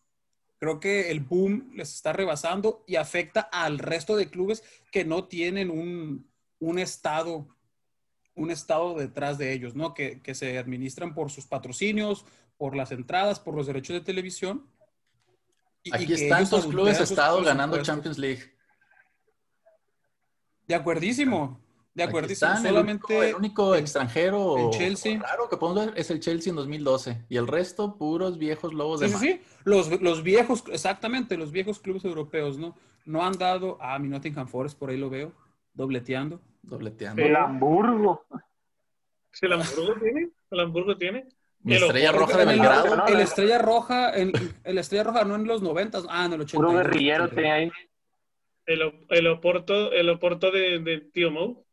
Creo 0.58 0.80
que 0.80 1.12
el 1.12 1.20
boom 1.20 1.70
les 1.76 1.94
está 1.94 2.14
rebasando 2.14 2.84
y 2.88 2.96
afecta 2.96 3.42
al 3.42 3.78
resto 3.78 4.16
de 4.16 4.32
clubes 4.32 4.64
que 4.92 5.06
no 5.06 5.26
tienen 5.26 5.70
un, 5.70 6.32
un 6.58 6.80
estado 6.80 7.48
un 8.34 8.50
estado 8.50 8.96
detrás 8.96 9.38
de 9.38 9.54
ellos, 9.54 9.76
¿no? 9.76 9.94
Que, 9.94 10.20
que, 10.24 10.34
se 10.34 10.58
administran 10.58 11.14
por 11.14 11.30
sus 11.30 11.46
patrocinios, 11.46 12.26
por 12.58 12.76
las 12.76 12.92
entradas, 12.92 13.40
por 13.40 13.54
los 13.54 13.68
derechos 13.68 13.94
de 13.94 14.02
televisión. 14.02 14.68
Y, 15.84 15.94
Aquí 15.94 16.12
están 16.12 16.50
tus 16.50 16.66
clubes 16.66 17.00
estado 17.00 17.44
ganando 17.44 17.80
Champions 17.84 18.18
League. 18.18 18.52
De 20.68 20.74
acuerdísimo. 20.74 21.67
De 21.98 22.04
acuerdo, 22.04 22.36
solamente 22.36 23.30
el 23.30 23.36
único, 23.36 23.74
extranjero 23.74 24.68
el 24.68 24.70
Chelsea. 24.70 25.18
Claro 25.18 25.50
que 25.50 25.58
podemos 25.58 25.88
ver 25.88 25.98
es 25.98 26.12
el 26.12 26.20
Chelsea 26.20 26.52
en 26.52 26.56
2012 26.58 27.26
y 27.28 27.38
el 27.38 27.48
resto 27.48 27.98
puros 27.98 28.38
viejos 28.38 28.72
lobos 28.72 29.00
de 29.00 29.10
Sí, 29.10 29.16
sí, 29.18 29.42
los, 29.64 30.00
los, 30.00 30.22
viejos, 30.22 30.64
exactamente, 30.72 31.38
los 31.38 31.52
viejos 31.52 31.80
clubes 31.80 32.06
europeos, 32.06 32.60
¿no? 32.60 32.76
No 33.06 33.26
han 33.26 33.34
dado, 33.40 33.80
ah, 33.82 33.98
mi 33.98 34.10
Nottingham 34.10 34.48
Forest 34.48 34.78
por 34.78 34.92
ahí 34.92 34.98
lo 34.98 35.10
veo, 35.10 35.34
dobleteando. 35.74 36.40
Dobleteando. 36.62 37.20
El 37.20 37.36
Hamburgo. 37.36 38.28
¿El 39.42 39.54
Hamburgo 39.54 39.96
tiene? 40.00 40.30
¿El 40.52 40.60
Hamburgo 40.60 40.98
tiene? 40.98 41.28
Mi 41.62 41.78
estrella 41.78 42.12
roja 42.12 42.38
de 42.38 42.46
Belgrado. 42.46 43.08
El, 43.08 43.20
estrella 43.22 43.58
roja, 43.58 44.10
el, 44.12 44.34
el, 44.64 44.78
estrella 44.78 45.04
roja 45.04 45.24
no 45.24 45.34
en 45.34 45.48
los 45.48 45.64
90, 45.64 46.04
ah, 46.10 46.26
en 46.26 46.34
el 46.34 46.42
80. 46.42 46.58
Puro 46.58 46.78
guerrillero 46.78 47.28
tenía 47.30 47.56
ahí. 47.56 47.72
El, 48.68 49.08
el 49.10 49.28
Oporto, 49.28 49.92
el 49.92 50.10
Oporto 50.10 50.52
de, 50.52 50.78
de 50.78 51.00
Tío 51.00 51.32
Mou. 51.32 51.66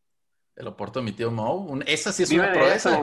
El 0.56 0.68
Oporto 0.68 1.00
de 1.00 1.04
mi 1.04 1.12
tío 1.12 1.30
Mo. 1.30 1.80
esa 1.86 2.12
sí 2.12 2.22
es 2.22 2.30
una 2.30 2.52
proeza. 2.52 3.00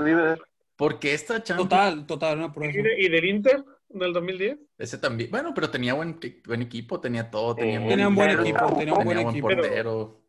Porque 0.75 1.13
esta 1.13 1.43
Champions... 1.43 1.69
Total, 1.69 2.07
total, 2.07 2.37
una 2.39 2.53
proeza. 2.53 2.79
¿Y 2.97 3.09
del 3.09 3.25
Inter 3.25 3.63
del 3.89 4.13
2010? 4.13 4.57
Ese 4.77 4.97
también. 4.97 5.29
Bueno, 5.29 5.53
pero 5.53 5.69
tenía 5.69 5.93
buen, 5.93 6.19
buen 6.45 6.61
equipo, 6.61 6.99
tenía 6.99 7.29
todo. 7.29 7.55
Tenía, 7.55 8.07
un 8.07 8.15
buen 8.15 8.29
equipo, 8.31 8.77
tenía 8.77 8.93
un 8.93 9.03
buen, 9.03 9.19
equipo. 9.19 9.47
portero. 9.47 10.21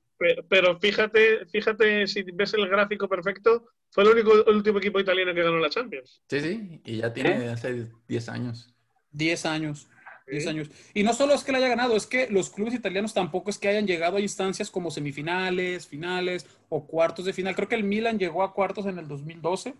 Pero, 0.49 0.79
fíjate, 0.79 1.47
fíjate, 1.47 2.07
si 2.07 2.23
ves 2.23 2.55
el 2.55 2.69
gráfico 2.69 3.09
perfecto, 3.09 3.71
fue 3.91 4.05
el 4.05 4.11
único 4.11 4.33
el 4.47 4.57
último 4.57 4.79
equipo 4.79 5.01
italiano 5.01 5.35
que 5.35 5.43
ganó 5.43 5.59
la 5.59 5.71
Champions. 5.71 6.23
Sí, 6.29 6.41
sí, 6.41 6.81
y 6.85 6.99
ya 6.99 7.13
tiene 7.13 7.49
hace 7.49 7.89
10 8.07 8.29
años. 8.29 8.75
10 9.11 9.47
años. 9.47 9.89
10 10.29 10.47
años. 10.47 10.71
Y 10.95 11.03
no 11.03 11.13
solo 11.13 11.35
es 11.35 11.43
que 11.43 11.53
le 11.53 11.59
haya 11.59 11.69
ganado, 11.69 11.97
es 11.97 12.07
que 12.07 12.29
los 12.31 12.51
clubes 12.51 12.75
italianos 12.75 13.13
tampoco 13.13 13.51
es 13.51 13.59
que 13.59 13.69
hayan 13.69 13.87
llegado 13.87 14.17
a 14.17 14.21
instancias 14.21 14.71
como 14.71 14.91
semifinales, 14.91 15.89
finales 15.89 16.47
o 16.75 16.87
cuartos 16.87 17.27
de 17.27 17.35
final. 17.35 17.55
Creo 17.55 17.69
que 17.69 17.75
el 17.75 17.85
Milan 17.85 18.19
llegó 18.19 18.43
a 18.43 18.55
cuartos 18.55 18.87
en 18.87 18.99
el 18.99 19.07
2012. 19.07 19.75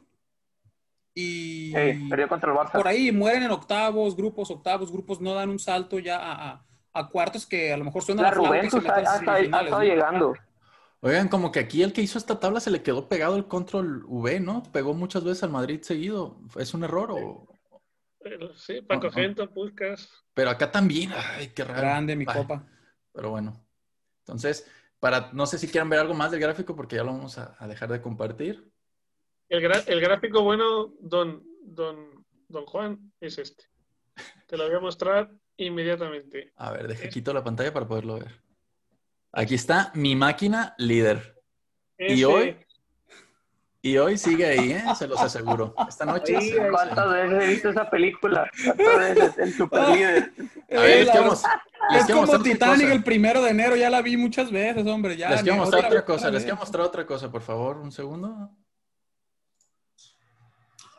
Y 1.15 1.73
contra 2.29 2.53
el 2.53 2.59
Barça. 2.59 2.73
por 2.73 2.87
ahí 2.87 3.11
mueren 3.11 3.45
en 3.45 3.51
octavos, 3.51 4.15
grupos, 4.15 4.51
octavos, 4.51 4.93
grupos, 4.93 5.21
no 5.21 5.33
dan 5.33 5.49
un 5.49 5.59
salto 5.59 5.99
ya 5.99 6.19
a, 6.21 6.67
a, 6.93 7.09
cuartos 7.09 7.47
que 7.47 7.73
a 7.73 7.77
lo 7.79 7.85
mejor 7.85 8.03
suena 8.03 8.23
la 8.23 8.35
Juventus 8.35 8.85
ha, 8.87 9.83
llegando. 9.83 10.35
Oigan, 11.01 11.29
como 11.29 11.51
que 11.51 11.61
aquí 11.61 11.83
el 11.83 11.95
que 11.95 12.03
hizo 12.03 12.19
esta 12.19 12.39
tabla 12.39 12.61
se 12.61 12.71
le 12.71 12.83
quedó 12.83 13.09
pegado 13.09 13.37
el 13.37 13.47
control 13.47 14.05
V, 14.07 14.41
¿no? 14.41 14.63
Pegó 14.71 14.93
muchas 14.93 15.25
veces 15.25 15.43
al 15.43 15.51
Madrid 15.51 15.81
seguido. 15.83 16.41
¿Es 16.57 16.75
un 16.75 16.85
error 16.85 17.11
o...? 17.13 17.49
sí, 18.55 18.83
Paco 18.83 19.11
Gento, 19.11 19.51
Puskas. 19.51 20.11
Pero 20.35 20.51
acá 20.51 20.71
también, 20.71 21.11
ay, 21.15 21.49
qué 21.49 21.65
raro. 21.65 21.81
Grande 21.81 22.17
mi 22.17 22.27
copa. 22.27 22.65
Pero 23.13 23.31
bueno. 23.31 23.67
Entonces, 24.21 24.71
para, 25.03 25.31
no 25.33 25.47
sé 25.47 25.59
si 25.59 25.67
quieran 25.67 25.89
ver 25.89 25.99
algo 25.99 26.15
más 26.15 26.31
del 26.31 26.39
gráfico 26.39 26.77
porque 26.77 26.95
ya 26.95 27.03
lo 27.03 27.11
vamos 27.11 27.37
a, 27.37 27.57
dejar 27.67 27.91
de 27.91 28.01
compartir. 28.01 28.71
El, 29.49 29.69
el, 29.89 30.01
gráfico 30.01 30.45
bueno, 30.45 30.95
don, 31.01 31.43
don, 31.61 32.25
don 32.47 32.65
Juan, 32.67 33.13
es 33.19 33.37
este. 33.37 33.65
Te 34.47 34.57
lo 34.57 34.65
voy 34.69 34.77
a 34.77 34.79
mostrar 34.79 35.29
inmediatamente. 35.57 36.53
A 36.55 36.71
ver, 36.71 36.87
deje 36.87 37.09
quito 37.09 37.35
la 37.35 37.43
pantalla 37.43 37.73
para 37.73 37.89
poderlo 37.89 38.21
ver. 38.21 38.31
Aquí 39.33 39.57
está 39.57 39.91
mi 39.97 40.15
máquina 40.15 40.77
líder. 40.79 41.37
Y 41.99 42.23
hoy 42.23 42.57
y 43.85 43.99
hoy 43.99 44.17
sigue 44.17 44.47
ahí, 44.47 44.73
¿eh? 44.73 44.85
se 44.97 45.09
los 45.09 45.21
aseguro. 45.21 45.75
Esta 45.89 46.05
noche. 46.05 46.41
Sí, 46.41 46.55
¿Cuántas 46.71 47.11
veces 47.11 47.43
he 47.43 47.47
visto 47.49 47.69
esa 47.71 47.91
película? 47.91 48.49
¿Cuántas 48.65 48.99
veces? 48.99 49.39
El 49.39 49.53
super 49.53 49.89
líder. 49.89 50.33
A 50.71 50.81
ver, 50.81 51.05
les 51.05 51.11
quiero, 51.11 51.33
es 51.33 52.07
como 52.07 52.43
Titanic 52.43 52.89
el 52.91 53.03
primero 53.03 53.43
de 53.43 53.51
enero, 53.51 53.75
ya 53.75 53.91
la 53.91 54.01
vi 54.01 54.17
muchas 54.17 54.53
veces, 54.53 54.87
hombre. 54.87 55.17
Ya, 55.17 55.31
les 55.31 55.43
quiero 55.43 55.59
mostrar 55.59 55.87
otra, 55.87 56.05
cosa, 56.05 56.31
les 56.31 56.45
quiero 56.45 56.59
mostrar 56.59 56.87
otra 56.87 57.05
cosa, 57.05 57.31
por 57.31 57.43
favor, 57.43 57.79
un 57.79 57.91
segundo. 57.91 58.51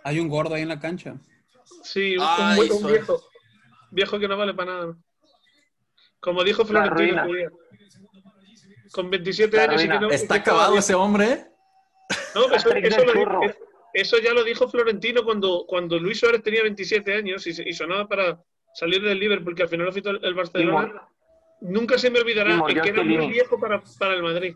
Hay 0.04 0.20
un 0.20 0.28
gordo 0.28 0.54
ahí 0.56 0.64
en 0.64 0.68
la 0.68 0.80
cancha. 0.82 1.16
Sí, 1.84 2.18
un, 2.18 2.86
viejo. 2.86 3.24
Viejo 3.92 4.20
que 4.20 4.28
no 4.28 4.36
vale 4.36 4.54
para 4.54 4.74
nada. 4.74 4.98
Como 6.20 6.44
dijo 6.44 6.66
Florentino, 6.66 7.24
con 8.92 9.10
27 9.10 9.62
años 9.62 9.84
y 9.86 9.88
que 9.88 10.00
no. 10.00 10.10
Está 10.10 10.36
acabado 10.36 10.78
ese 10.78 10.94
hombre, 10.94 11.32
¿eh? 11.32 11.53
No, 12.36 12.48
eso, 13.94 14.18
ya 14.18 14.34
lo 14.34 14.44
dijo 14.44 14.68
Florentino 14.68 15.24
cuando, 15.24 15.66
cuando 15.68 16.00
Luis 16.00 16.20
Suárez 16.20 16.42
tenía 16.42 16.64
27 16.64 17.14
años 17.14 17.46
y, 17.46 17.74
sonaba 17.74 18.08
para 18.08 18.44
salir 18.74 19.04
del 19.04 19.20
Liverpool, 19.20 19.46
porque 19.46 19.64
al 19.64 19.70
final 19.70 19.86
lo 19.86 19.92
fue 19.92 20.02
el 20.22 20.34
Barcelona. 20.34 21.08
Nunca 21.62 21.98
se 21.98 22.10
me 22.10 22.20
olvidará 22.20 22.56
el 22.68 22.82
que 22.82 22.90
era 22.90 23.04
muy 23.04 23.28
viejo 23.28 23.60
para, 23.60 23.82
para 24.00 24.16
el 24.16 24.24
Madrid. 24.24 24.56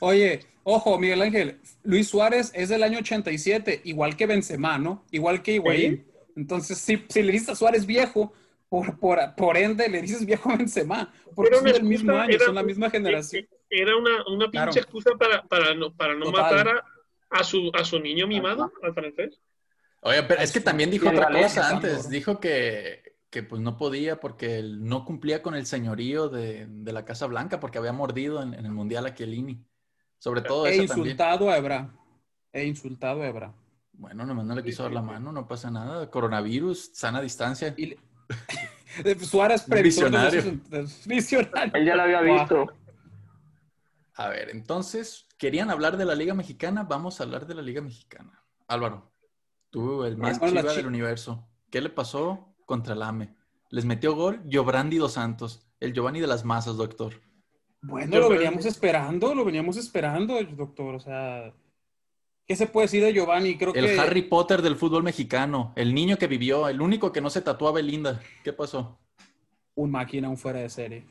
Oye, 0.00 0.40
ojo, 0.62 0.98
Miguel 0.98 1.22
Ángel, 1.22 1.60
Luis 1.82 2.08
Suárez 2.08 2.52
es 2.54 2.68
del 2.68 2.82
año 2.82 2.98
87, 2.98 3.80
igual 3.84 4.16
que 4.16 4.26
Benzema, 4.26 4.78
¿no? 4.78 5.04
Igual 5.10 5.42
que 5.42 5.52
Higuaín. 5.52 6.06
Entonces, 6.36 6.78
si, 6.78 7.04
si, 7.08 7.22
le 7.22 7.32
dices 7.32 7.50
a 7.50 7.54
Suárez 7.54 7.86
viejo, 7.86 8.32
por, 8.70 8.98
por, 8.98 9.18
por, 9.36 9.58
ende 9.58 9.86
le 9.90 10.00
dices 10.00 10.24
viejo 10.24 10.50
a 10.50 10.56
Benzema, 10.56 11.12
porque 11.34 11.56
son 11.56 11.64
del 11.64 11.82
mismo 11.82 12.12
año, 12.16 12.38
son 12.38 12.54
la 12.54 12.62
misma 12.62 12.88
generación 12.88 13.46
era 13.70 13.96
una, 13.96 14.24
una 14.26 14.50
pinche 14.50 14.80
excusa 14.80 15.12
para, 15.18 15.42
para 15.44 15.74
no, 15.74 15.94
para 15.94 16.14
no 16.14 16.30
matar 16.30 16.84
a, 17.30 17.44
su, 17.44 17.70
a 17.72 17.84
su 17.84 18.00
niño 18.00 18.26
mimado, 18.26 18.72
al 18.82 18.92
francés. 18.92 19.40
Oye, 20.00 20.22
pero 20.24 20.42
es 20.42 20.52
que 20.52 20.60
también 20.60 20.90
dijo 20.90 21.08
otra 21.08 21.30
cosa 21.30 21.68
antes. 21.68 22.10
Dijo 22.10 22.40
que, 22.40 23.16
que 23.30 23.42
pues 23.42 23.62
no 23.62 23.76
podía 23.76 24.18
porque 24.18 24.58
él 24.58 24.84
no 24.84 25.04
cumplía 25.04 25.42
con 25.42 25.54
el 25.54 25.66
señorío 25.66 26.28
de, 26.28 26.66
de 26.68 26.92
la 26.92 27.04
Casa 27.04 27.26
Blanca 27.26 27.60
porque 27.60 27.78
había 27.78 27.92
mordido 27.92 28.42
en, 28.42 28.54
el 28.54 28.72
Mundial 28.72 29.06
a 29.06 29.14
Chiellini. 29.14 29.64
Sobre 30.18 30.42
todo 30.42 30.66
He 30.66 30.76
insultado 30.76 31.48
a 31.48 31.56
Ebra. 31.56 31.94
He 32.52 32.64
insultado 32.64 33.22
a 33.22 33.28
Ebra. 33.28 33.54
Bueno, 33.92 34.26
nomás 34.26 34.46
no 34.46 34.54
le 34.54 34.64
quiso 34.64 34.82
dar 34.82 34.92
la 34.92 35.02
mano, 35.02 35.30
no 35.30 35.46
pasa 35.46 35.70
nada. 35.70 36.10
Coronavirus, 36.10 36.90
sana 36.94 37.20
distancia. 37.20 37.74
Y 37.76 37.96
Suárez 39.20 39.66
Visionario. 39.68 40.42
Visionario. 41.06 41.72
Él 41.74 41.86
ya 41.86 41.96
lo 41.96 42.02
había 42.02 42.20
visto. 42.20 42.66
A 44.14 44.28
ver, 44.28 44.50
entonces, 44.50 45.26
¿querían 45.38 45.70
hablar 45.70 45.96
de 45.96 46.04
la 46.04 46.14
Liga 46.14 46.34
Mexicana? 46.34 46.82
Vamos 46.82 47.20
a 47.20 47.24
hablar 47.24 47.46
de 47.46 47.54
la 47.54 47.62
Liga 47.62 47.80
Mexicana. 47.80 48.44
Álvaro, 48.68 49.10
tú, 49.70 50.04
el 50.04 50.16
más 50.16 50.40
chiva 50.40 50.62
del 50.74 50.86
universo. 50.86 51.48
¿Qué 51.70 51.80
le 51.80 51.88
pasó 51.88 52.54
contra 52.66 52.94
el 52.94 53.02
AME? 53.02 53.34
Les 53.70 53.84
metió 53.84 54.14
gol 54.14 54.42
Giovanni 54.44 54.98
Dos 54.98 55.12
Santos, 55.12 55.66
el 55.78 55.92
Giovanni 55.92 56.20
de 56.20 56.26
las 56.26 56.44
masas, 56.44 56.76
doctor. 56.76 57.14
Bueno, 57.82 58.18
lo 58.18 58.28
veníamos 58.28 58.66
esperando, 58.66 59.34
lo 59.34 59.44
veníamos 59.44 59.76
esperando, 59.76 60.42
doctor. 60.44 60.96
O 60.96 61.00
sea, 61.00 61.54
¿qué 62.50 62.56
se 62.56 62.66
puede 62.66 62.86
decir 62.86 63.04
de 63.04 63.12
Giovanni? 63.12 63.56
Creo 63.56 63.72
el 63.74 63.96
Harry 64.00 64.22
Potter 64.22 64.60
del 64.60 64.74
fútbol 64.74 65.04
mexicano, 65.04 65.72
el 65.76 65.94
niño 65.94 66.18
que 66.18 66.26
vivió, 66.26 66.68
el 66.68 66.80
único 66.80 67.12
que 67.12 67.20
no 67.20 67.30
se 67.30 67.42
tatuaba 67.42 67.76
Belinda. 67.76 68.20
¿Qué 68.42 68.52
pasó? 68.52 68.98
Un 69.76 69.92
máquina, 69.92 70.28
un 70.28 70.36
fuera 70.36 70.58
de 70.58 70.68
serie 70.68 71.04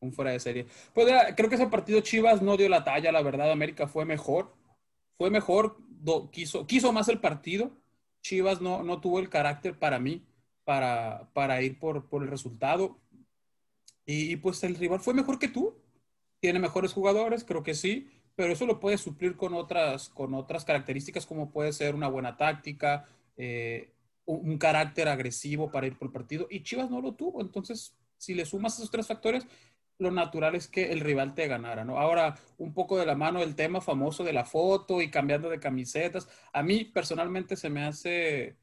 un 0.00 0.12
fuera 0.12 0.30
de 0.30 0.40
serie. 0.40 0.66
Pues 0.94 1.06
creo 1.36 1.50
que 1.50 1.56
ese 1.56 1.66
partido 1.66 2.00
Chivas 2.00 2.40
no 2.40 2.56
dio 2.56 2.70
la 2.70 2.82
talla, 2.82 3.12
la 3.12 3.20
verdad. 3.20 3.52
América 3.52 3.86
fue 3.86 4.06
mejor. 4.06 4.54
Fue 5.18 5.30
mejor, 5.30 5.76
quiso, 6.32 6.66
quiso 6.66 6.92
más 6.92 7.08
el 7.08 7.20
partido. 7.20 7.70
Chivas 8.22 8.62
no, 8.62 8.82
no 8.82 9.02
tuvo 9.02 9.18
el 9.18 9.28
carácter 9.28 9.78
para 9.78 9.98
mí, 9.98 10.24
para, 10.64 11.28
para 11.34 11.60
ir 11.60 11.78
por, 11.78 12.08
por 12.08 12.22
el 12.22 12.30
resultado. 12.30 12.98
Y, 14.06 14.36
pues 14.36 14.64
el 14.64 14.74
rival 14.74 15.00
fue 15.00 15.12
mejor 15.12 15.38
que 15.38 15.48
tú. 15.48 15.74
Tiene 16.40 16.58
mejores 16.58 16.94
jugadores, 16.94 17.44
creo 17.44 17.62
que 17.62 17.74
sí. 17.74 18.08
Pero 18.40 18.54
eso 18.54 18.64
lo 18.64 18.80
puedes 18.80 19.02
suplir 19.02 19.36
con 19.36 19.52
otras, 19.52 20.08
con 20.08 20.32
otras 20.32 20.64
características 20.64 21.26
como 21.26 21.50
puede 21.50 21.74
ser 21.74 21.94
una 21.94 22.08
buena 22.08 22.38
táctica, 22.38 23.06
eh, 23.36 23.92
un, 24.24 24.52
un 24.52 24.56
carácter 24.56 25.08
agresivo 25.08 25.70
para 25.70 25.86
ir 25.86 25.98
por 25.98 26.08
el 26.08 26.12
partido. 26.12 26.46
Y 26.48 26.62
Chivas 26.62 26.88
no 26.88 27.02
lo 27.02 27.12
tuvo. 27.12 27.42
Entonces, 27.42 27.94
si 28.16 28.32
le 28.32 28.46
sumas 28.46 28.78
esos 28.78 28.90
tres 28.90 29.06
factores, 29.06 29.46
lo 29.98 30.10
natural 30.10 30.54
es 30.54 30.68
que 30.68 30.90
el 30.90 31.00
rival 31.00 31.34
te 31.34 31.48
ganara, 31.48 31.84
¿no? 31.84 31.98
Ahora, 31.98 32.34
un 32.56 32.72
poco 32.72 32.96
de 32.96 33.04
la 33.04 33.14
mano 33.14 33.40
del 33.40 33.54
tema 33.54 33.82
famoso 33.82 34.24
de 34.24 34.32
la 34.32 34.46
foto 34.46 35.02
y 35.02 35.10
cambiando 35.10 35.50
de 35.50 35.60
camisetas. 35.60 36.26
A 36.54 36.62
mí 36.62 36.86
personalmente 36.86 37.56
se 37.56 37.68
me 37.68 37.84
hace 37.84 38.56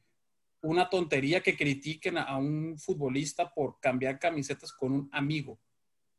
una 0.63 0.89
tontería 0.89 1.41
que 1.41 1.55
critiquen 1.55 2.17
a, 2.17 2.23
a 2.23 2.37
un 2.37 2.79
futbolista 2.79 3.53
por 3.53 3.79
cambiar 3.79 4.17
camisetas 4.17 4.73
con 4.73 4.91
un 4.91 5.09
amigo. 5.11 5.59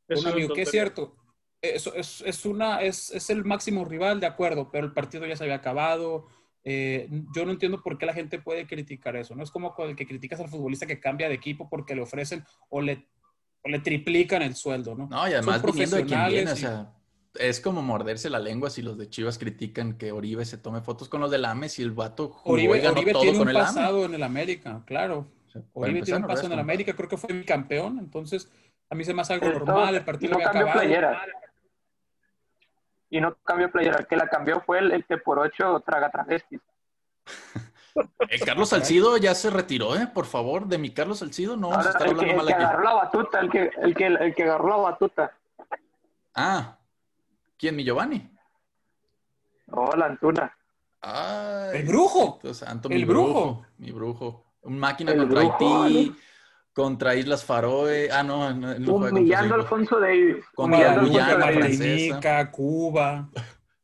Eso 0.06 0.28
un 0.28 0.34
amigo, 0.34 0.54
que 0.54 0.62
es 0.62 0.70
cierto, 0.70 1.16
es, 1.62 2.22
es 2.24 2.46
una, 2.46 2.82
es, 2.82 3.10
es 3.10 3.30
el 3.30 3.44
máximo 3.44 3.84
rival, 3.84 4.20
de 4.20 4.26
acuerdo, 4.26 4.70
pero 4.70 4.86
el 4.86 4.92
partido 4.92 5.26
ya 5.26 5.36
se 5.36 5.44
había 5.44 5.56
acabado. 5.56 6.26
Eh, 6.64 7.08
yo 7.34 7.44
no 7.44 7.52
entiendo 7.52 7.82
por 7.82 7.98
qué 7.98 8.06
la 8.06 8.12
gente 8.12 8.38
puede 8.38 8.66
criticar 8.66 9.16
eso. 9.16 9.34
No 9.34 9.42
es 9.42 9.50
como 9.50 9.74
con 9.74 9.88
el 9.88 9.96
que 9.96 10.06
criticas 10.06 10.40
al 10.40 10.48
futbolista 10.48 10.86
que 10.86 11.00
cambia 11.00 11.28
de 11.28 11.34
equipo 11.34 11.68
porque 11.68 11.94
le 11.94 12.02
ofrecen 12.02 12.44
o 12.68 12.80
le, 12.80 13.06
o 13.64 13.68
le 13.68 13.78
triplican 13.80 14.42
el 14.42 14.54
sueldo, 14.54 14.94
¿no? 14.94 15.08
No, 15.08 15.28
y 15.28 15.32
además 15.32 15.62
viniendo 15.62 15.96
de 15.96 16.04
quien 16.04 16.26
viene, 16.28 16.42
o 16.42 16.54
profesionales 16.54 16.60
sea, 16.60 16.94
es 17.38 17.60
como 17.60 17.82
morderse 17.82 18.30
la 18.30 18.38
lengua 18.38 18.70
si 18.70 18.82
los 18.82 18.98
de 18.98 19.08
Chivas 19.08 19.38
critican 19.38 19.96
que 19.96 20.12
Oribe 20.12 20.44
se 20.44 20.58
tome 20.58 20.80
fotos 20.80 21.08
con 21.08 21.20
los 21.20 21.30
del 21.30 21.44
AMES 21.44 21.78
y 21.78 21.82
el 21.82 21.92
vato 21.92 22.30
jugó 22.30 22.54
Oribe, 22.54 22.78
y 22.78 22.80
ganó 22.80 22.96
Oribe 22.96 23.12
todo 23.12 23.22
tiene 23.22 23.38
con 23.38 23.48
un 23.48 23.50
el 23.50 23.56
AME. 23.56 23.66
pasado 23.66 24.04
en 24.04 24.14
el 24.14 24.22
América, 24.22 24.82
claro. 24.86 25.26
O 25.46 25.50
sea, 25.50 25.62
para 25.62 25.84
Oribe 25.84 25.98
empezar, 26.00 26.04
tiene 26.04 26.16
un 26.16 26.22
no 26.22 26.28
pasado 26.28 26.46
en 26.48 26.52
el. 26.54 26.58
América, 26.58 26.94
creo 26.94 27.08
que 27.08 27.16
fue 27.16 27.32
mi 27.34 27.44
campeón, 27.44 27.98
entonces 27.98 28.50
a 28.90 28.94
mí 28.94 29.04
se 29.04 29.14
me 29.14 29.22
hace 29.22 29.34
algo 29.34 29.48
normal, 29.48 29.94
el 29.94 30.04
partido 30.04 30.32
no 30.32 30.36
había 30.36 30.48
acabado. 30.50 30.80
playera. 30.80 31.22
Y 33.10 33.20
no 33.20 33.34
cambió 33.44 33.70
playera. 33.70 33.98
El 33.98 34.06
que 34.06 34.16
la 34.16 34.28
cambió 34.28 34.60
fue 34.60 34.78
el, 34.80 34.92
el 34.92 35.04
que 35.04 35.16
por 35.18 35.38
ocho 35.38 35.80
traga 35.80 36.10
travestis. 36.10 36.60
Eh, 38.28 38.38
Carlos 38.46 38.68
Salcido 38.68 39.16
ya 39.16 39.34
se 39.34 39.50
retiró, 39.50 39.96
¿eh? 39.96 40.06
Por 40.06 40.24
favor, 40.26 40.66
de 40.68 40.78
mi 40.78 40.90
Carlos 40.90 41.18
Salcido 41.18 41.56
no 41.56 41.70
vamos 41.70 41.84
a 41.86 41.88
Ahora, 41.88 41.98
estar 41.98 42.08
el 42.08 42.14
que, 42.16 42.30
hablando 42.30 42.30
el 42.30 42.36
mal 42.36 42.46
que 42.46 42.54
aquí. 42.54 42.62
agarró 42.62 42.84
la 42.84 42.92
batuta, 42.94 43.40
el 43.40 43.50
que, 43.50 43.70
el, 43.76 43.94
que, 43.96 44.06
el 44.06 44.34
que 44.36 44.42
agarró 44.44 44.68
la 44.68 44.76
batuta. 44.76 45.32
Ah, 46.36 46.78
¿quién? 47.58 47.74
¿Mi 47.74 47.82
Giovanni? 47.84 48.30
Oh, 49.72 49.96
la 49.96 50.06
Antuna. 50.06 50.56
Ay, 51.00 51.78
¡El 51.78 51.86
brujo! 51.88 52.38
¡El 52.44 52.88
mi 52.90 53.04
brujo. 53.04 53.32
brujo! 53.32 53.66
Mi 53.78 53.90
brujo. 53.90 54.44
Un 54.62 54.78
máquina 54.78 55.10
El 55.12 55.18
contra 55.18 55.40
brujo, 55.40 55.82
Haití, 55.82 56.16
contra 56.78 57.16
Islas 57.16 57.44
Faroe. 57.44 58.08
Ah, 58.12 58.22
no, 58.22 58.54
no, 58.54 58.78
no 58.78 58.94
Humillando 58.94 59.54
a 59.54 59.58
Alfonso 59.58 59.98
Davis. 59.98 60.44
Contra 60.54 60.76
Humillando 60.78 61.00
a 61.00 61.04
Guyana, 61.04 61.32
Alfonso 61.32 61.48
Davis. 61.60 61.76
francesa. 61.78 62.14
Martinica, 62.14 62.50
Cuba, 62.52 63.30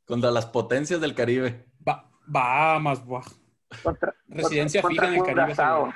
contra 0.04 0.30
las 0.30 0.46
potencias 0.46 1.00
del 1.00 1.12
Caribe. 1.12 1.66
Ba- 1.80 2.08
Bahamas, 2.24 3.04
buah. 3.04 3.24
Contra, 3.82 4.14
Residencia 4.28 4.80
contra- 4.80 5.08
fija 5.08 5.16
en 5.16 5.28
el 5.28 5.34
Caribe. 5.56 5.92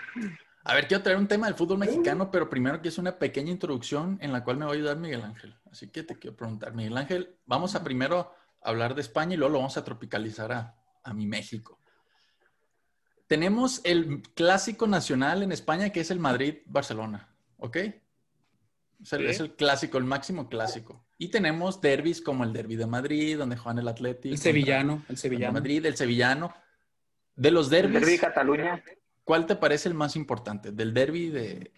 A 0.65 0.75
ver, 0.75 0.89
quiero 0.89 1.03
traer 1.05 1.19
un 1.19 1.29
tema 1.29 1.47
del 1.47 1.55
fútbol 1.55 1.79
mexicano, 1.79 2.33
pero 2.33 2.51
primero 2.51 2.83
que 2.83 2.89
es 2.89 2.99
una 2.99 3.17
pequeña 3.17 3.53
introducción 3.53 4.19
en 4.21 4.33
la 4.33 4.43
cual 4.43 4.57
me 4.57 4.65
va 4.65 4.73
a 4.73 4.75
ayudar 4.75 4.97
Miguel 4.99 5.23
Ángel. 5.23 5.55
Así 5.71 5.91
que 5.93 6.03
te 6.03 6.19
quiero 6.19 6.37
preguntar, 6.37 6.75
Miguel 6.75 6.97
Ángel, 6.97 7.37
vamos 7.47 7.77
a 7.77 7.85
primero 7.85 8.33
hablar 8.61 8.97
de 8.97 9.03
España 9.03 9.35
y 9.35 9.37
luego 9.37 9.53
lo 9.53 9.59
vamos 9.61 9.77
a 9.77 9.85
tropicalizar 9.85 10.51
a, 10.53 10.75
a 11.05 11.15
mi 11.15 11.27
México. 11.27 11.79
Tenemos 13.29 13.81
el 13.85 14.23
clásico 14.35 14.87
nacional 14.87 15.43
en 15.43 15.53
España 15.53 15.91
que 15.91 16.01
es 16.01 16.11
el 16.11 16.19
Madrid-Barcelona, 16.19 17.29
¿ok? 17.59 17.77
Es 17.77 19.13
el, 19.13 19.21
Sí. 19.21 19.27
es 19.27 19.41
el 19.41 19.55
clásico, 19.55 19.99
el 19.99 20.05
máximo 20.05 20.49
clásico. 20.49 21.05
Y 21.19 21.29
tenemos 21.29 21.81
derbis 21.81 22.21
como 22.21 22.43
el 22.43 22.53
derby 22.53 22.77
de 22.77 22.87
Madrid, 22.87 23.39
donde 23.39 23.57
juegan 23.57 23.79
el 23.79 23.89
Atlético. 23.89 24.33
El 24.35 24.41
sevillano, 24.41 25.05
el 25.09 25.17
sevillano. 25.19 25.53
Madrid, 25.53 25.85
el 25.87 25.97
sevillano. 25.97 26.53
De 27.37 27.51
los 27.53 27.67
El 27.67 27.71
derbi 27.71 27.93
de 27.95 28.01
derbis, 28.01 28.21
Cataluña. 28.21 28.83
¿Cuál 29.25 29.47
te 29.47 29.55
parece 29.57 29.89
el 29.89 29.95
más 29.95 30.17
importante? 30.17 30.73
Del 30.73 30.95
derby 30.95 31.29
de, 31.29 31.73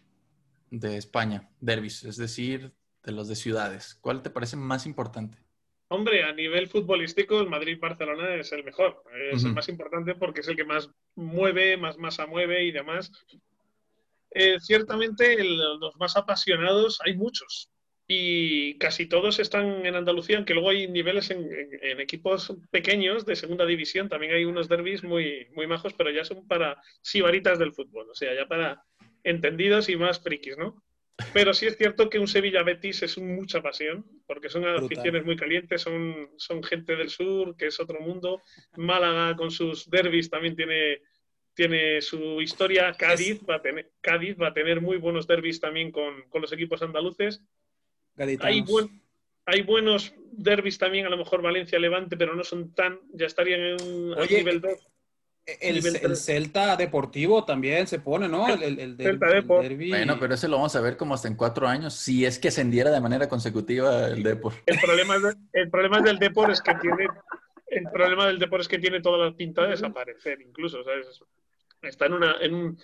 de 0.70 0.96
España, 0.96 1.50
derbis, 1.60 2.04
es 2.04 2.16
decir, 2.16 2.72
de 3.02 3.12
los 3.12 3.28
de 3.28 3.34
ciudades. 3.36 3.98
¿Cuál 4.00 4.22
te 4.22 4.30
parece 4.30 4.56
más 4.56 4.86
importante? 4.86 5.36
Hombre, 5.92 6.22
a 6.22 6.32
nivel 6.32 6.68
futbolístico, 6.68 7.40
el 7.40 7.48
Madrid-Barcelona 7.48 8.36
es 8.36 8.52
el 8.52 8.62
mejor. 8.62 9.02
Es 9.32 9.42
el 9.44 9.52
más 9.54 9.68
importante 9.68 10.14
porque 10.14 10.40
es 10.40 10.48
el 10.48 10.54
que 10.54 10.64
más 10.64 10.88
mueve, 11.16 11.76
más 11.76 11.98
masa 11.98 12.26
mueve 12.26 12.62
y 12.64 12.70
demás. 12.70 13.10
Eh, 14.30 14.58
ciertamente, 14.60 15.34
el- 15.34 15.56
los 15.80 15.96
más 15.96 16.16
apasionados 16.16 17.00
hay 17.04 17.16
muchos. 17.16 17.70
Y 18.06 18.78
casi 18.78 19.06
todos 19.06 19.40
están 19.40 19.84
en 19.84 19.94
Andalucía, 19.96 20.36
aunque 20.36 20.54
luego 20.54 20.70
hay 20.70 20.86
niveles 20.88 21.30
en, 21.30 21.42
en- 21.52 21.78
en 21.82 22.00
equipos 22.00 22.52
pequeños 22.70 23.26
de 23.26 23.34
segunda 23.34 23.66
división. 23.66 24.08
También 24.08 24.32
hay 24.34 24.44
unos 24.44 24.68
derbis 24.68 25.02
muy, 25.02 25.48
muy 25.54 25.66
majos, 25.66 25.94
pero 25.94 26.10
ya 26.10 26.24
son 26.24 26.46
para 26.46 26.80
sibaritas 27.02 27.58
del 27.58 27.72
fútbol. 27.72 28.08
O 28.10 28.14
sea, 28.14 28.32
ya 28.34 28.46
para 28.46 28.84
entendidos 29.24 29.88
y 29.88 29.96
más 29.96 30.20
frikis, 30.22 30.56
¿no? 30.56 30.82
Pero 31.32 31.52
sí 31.54 31.66
es 31.66 31.76
cierto 31.76 32.08
que 32.10 32.18
un 32.18 32.26
Sevilla-Betis 32.28 33.02
es 33.02 33.16
un- 33.16 33.34
mucha 33.34 33.60
pasión, 33.62 34.04
porque 34.26 34.48
son 34.48 34.64
aficiones 34.84 35.24
muy 35.24 35.36
calientes, 35.36 35.80
son, 35.82 36.30
son 36.36 36.62
gente 36.62 36.96
del 36.96 37.10
sur, 37.10 37.56
que 37.56 37.66
es 37.66 37.78
otro 37.80 38.00
mundo. 38.00 38.42
Málaga 38.76 39.36
con 39.36 39.50
sus 39.50 39.88
derbis 39.90 40.28
también 40.30 40.56
tiene, 40.56 41.02
tiene 41.54 42.00
su 42.00 42.40
historia. 42.40 42.92
Cádiz 42.98 43.40
va, 43.48 43.56
a 43.56 43.62
tener, 43.62 43.90
Cádiz 44.00 44.36
va 44.40 44.48
a 44.48 44.54
tener 44.54 44.80
muy 44.80 44.96
buenos 44.96 45.26
derbis 45.26 45.60
también 45.60 45.90
con, 45.92 46.22
con 46.28 46.42
los 46.42 46.52
equipos 46.52 46.82
andaluces. 46.82 47.42
Hay, 48.40 48.60
buen- 48.62 49.02
hay 49.46 49.62
buenos 49.62 50.14
derbis 50.32 50.78
también, 50.78 51.06
a 51.06 51.10
lo 51.10 51.16
mejor 51.16 51.42
Valencia-Levante, 51.42 52.16
pero 52.16 52.34
no 52.34 52.44
son 52.44 52.72
tan, 52.74 52.98
ya 53.12 53.26
estarían 53.26 53.60
en 53.60 53.82
un 53.82 54.14
Oye, 54.18 54.38
nivel 54.38 54.60
2. 54.60 54.86
El, 55.46 55.84
el. 55.84 56.16
Celta 56.16 56.76
Deportivo 56.76 57.44
también 57.44 57.86
se 57.86 57.98
pone, 57.98 58.28
¿no? 58.28 58.46
El, 58.48 58.62
el, 58.62 58.78
el, 58.78 58.96
Celta 58.96 59.26
el 59.26 59.32
Depor. 59.42 59.64
Bueno, 59.88 60.16
pero 60.20 60.34
ese 60.34 60.46
lo 60.48 60.56
vamos 60.56 60.76
a 60.76 60.80
ver 60.80 60.96
como 60.96 61.14
hasta 61.14 61.26
en 61.28 61.34
cuatro 61.34 61.66
años, 61.66 61.94
si 61.94 62.24
es 62.24 62.38
que 62.38 62.48
ascendiera 62.48 62.90
de 62.90 63.00
manera 63.00 63.28
consecutiva 63.28 64.06
el 64.06 64.22
Depor. 64.22 64.52
El 64.66 64.78
problema, 64.80 65.18
de- 65.18 65.34
el 65.54 65.70
problema 65.70 66.00
del 66.02 66.18
Depor 66.18 66.50
es 66.50 66.60
que 66.60 66.74
tiene 66.76 67.08
el 67.66 67.84
problema 67.92 68.26
del 68.26 68.38
Depor 68.38 68.60
es 68.60 68.68
que 68.68 68.78
tiene 68.78 69.00
toda 69.00 69.26
la 69.26 69.36
pinta 69.36 69.62
de 69.62 69.68
desaparecer, 69.70 70.40
incluso, 70.40 70.82
¿sabes? 70.84 71.20
Está 71.82 72.06
en 72.06 72.12
una 72.14 72.34
en 72.40 72.54
un, 72.54 72.78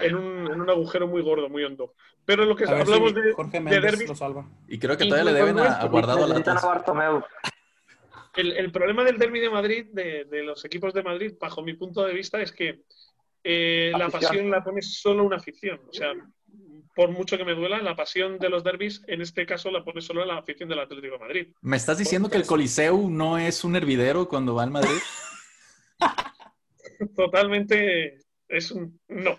en 0.00 0.14
un, 0.16 0.46
en 0.52 0.60
un 0.60 0.70
agujero 0.70 1.06
muy 1.08 1.22
gordo, 1.22 1.48
muy 1.48 1.64
hondo. 1.64 1.94
Pero 2.24 2.44
lo 2.44 2.54
que 2.54 2.64
A 2.64 2.74
ver 2.74 2.86
si 2.86 2.92
hablamos 2.92 3.14
de, 3.14 3.32
Jorge 3.32 3.52
de 3.58 3.60
Méndez 3.60 3.82
derbis, 3.82 4.08
lo 4.08 4.14
salva. 4.14 4.48
Y 4.68 4.78
creo 4.78 4.96
que 4.96 5.06
todavía 5.06 5.32
le 5.32 5.38
deben 5.38 5.58
a, 5.58 5.76
a 5.80 5.86
guardado 5.86 6.24
a 6.24 6.28
latas. 6.28 6.62
El, 8.34 8.52
el 8.52 8.72
problema 8.72 9.04
del 9.04 9.18
derby 9.18 9.40
de 9.40 9.50
Madrid, 9.50 9.86
de, 9.92 10.24
de 10.24 10.42
los 10.42 10.64
equipos 10.64 10.94
de 10.94 11.02
Madrid, 11.02 11.34
bajo 11.40 11.62
mi 11.62 11.74
punto 11.74 12.04
de 12.04 12.14
vista, 12.14 12.40
es 12.40 12.52
que 12.52 12.82
eh, 13.44 13.92
la 13.96 14.08
pasión 14.08 14.50
la 14.50 14.62
pone 14.62 14.82
solo 14.82 15.24
una 15.24 15.36
afición. 15.36 15.80
O 15.88 15.92
sea, 15.92 16.12
por 16.94 17.10
mucho 17.10 17.36
que 17.36 17.44
me 17.44 17.54
duela, 17.54 17.80
la 17.82 17.96
pasión 17.96 18.38
de 18.38 18.48
los 18.48 18.64
derbis, 18.64 19.02
en 19.06 19.20
este 19.20 19.46
caso, 19.46 19.70
la 19.70 19.84
pone 19.84 20.00
solo 20.00 20.24
la 20.24 20.38
afición 20.38 20.68
del 20.68 20.80
Atlético 20.80 21.14
de 21.14 21.20
Madrid. 21.20 21.48
¿Me 21.60 21.76
estás 21.76 21.98
diciendo 21.98 22.28
que 22.30 22.36
el 22.36 22.46
Coliseo 22.46 23.08
no 23.08 23.38
es 23.38 23.64
un 23.64 23.76
hervidero 23.76 24.28
cuando 24.28 24.54
va 24.54 24.62
al 24.62 24.70
Madrid? 24.70 25.00
Totalmente 27.16 28.18
es 28.48 28.70
un 28.70 29.00
no. 29.08 29.38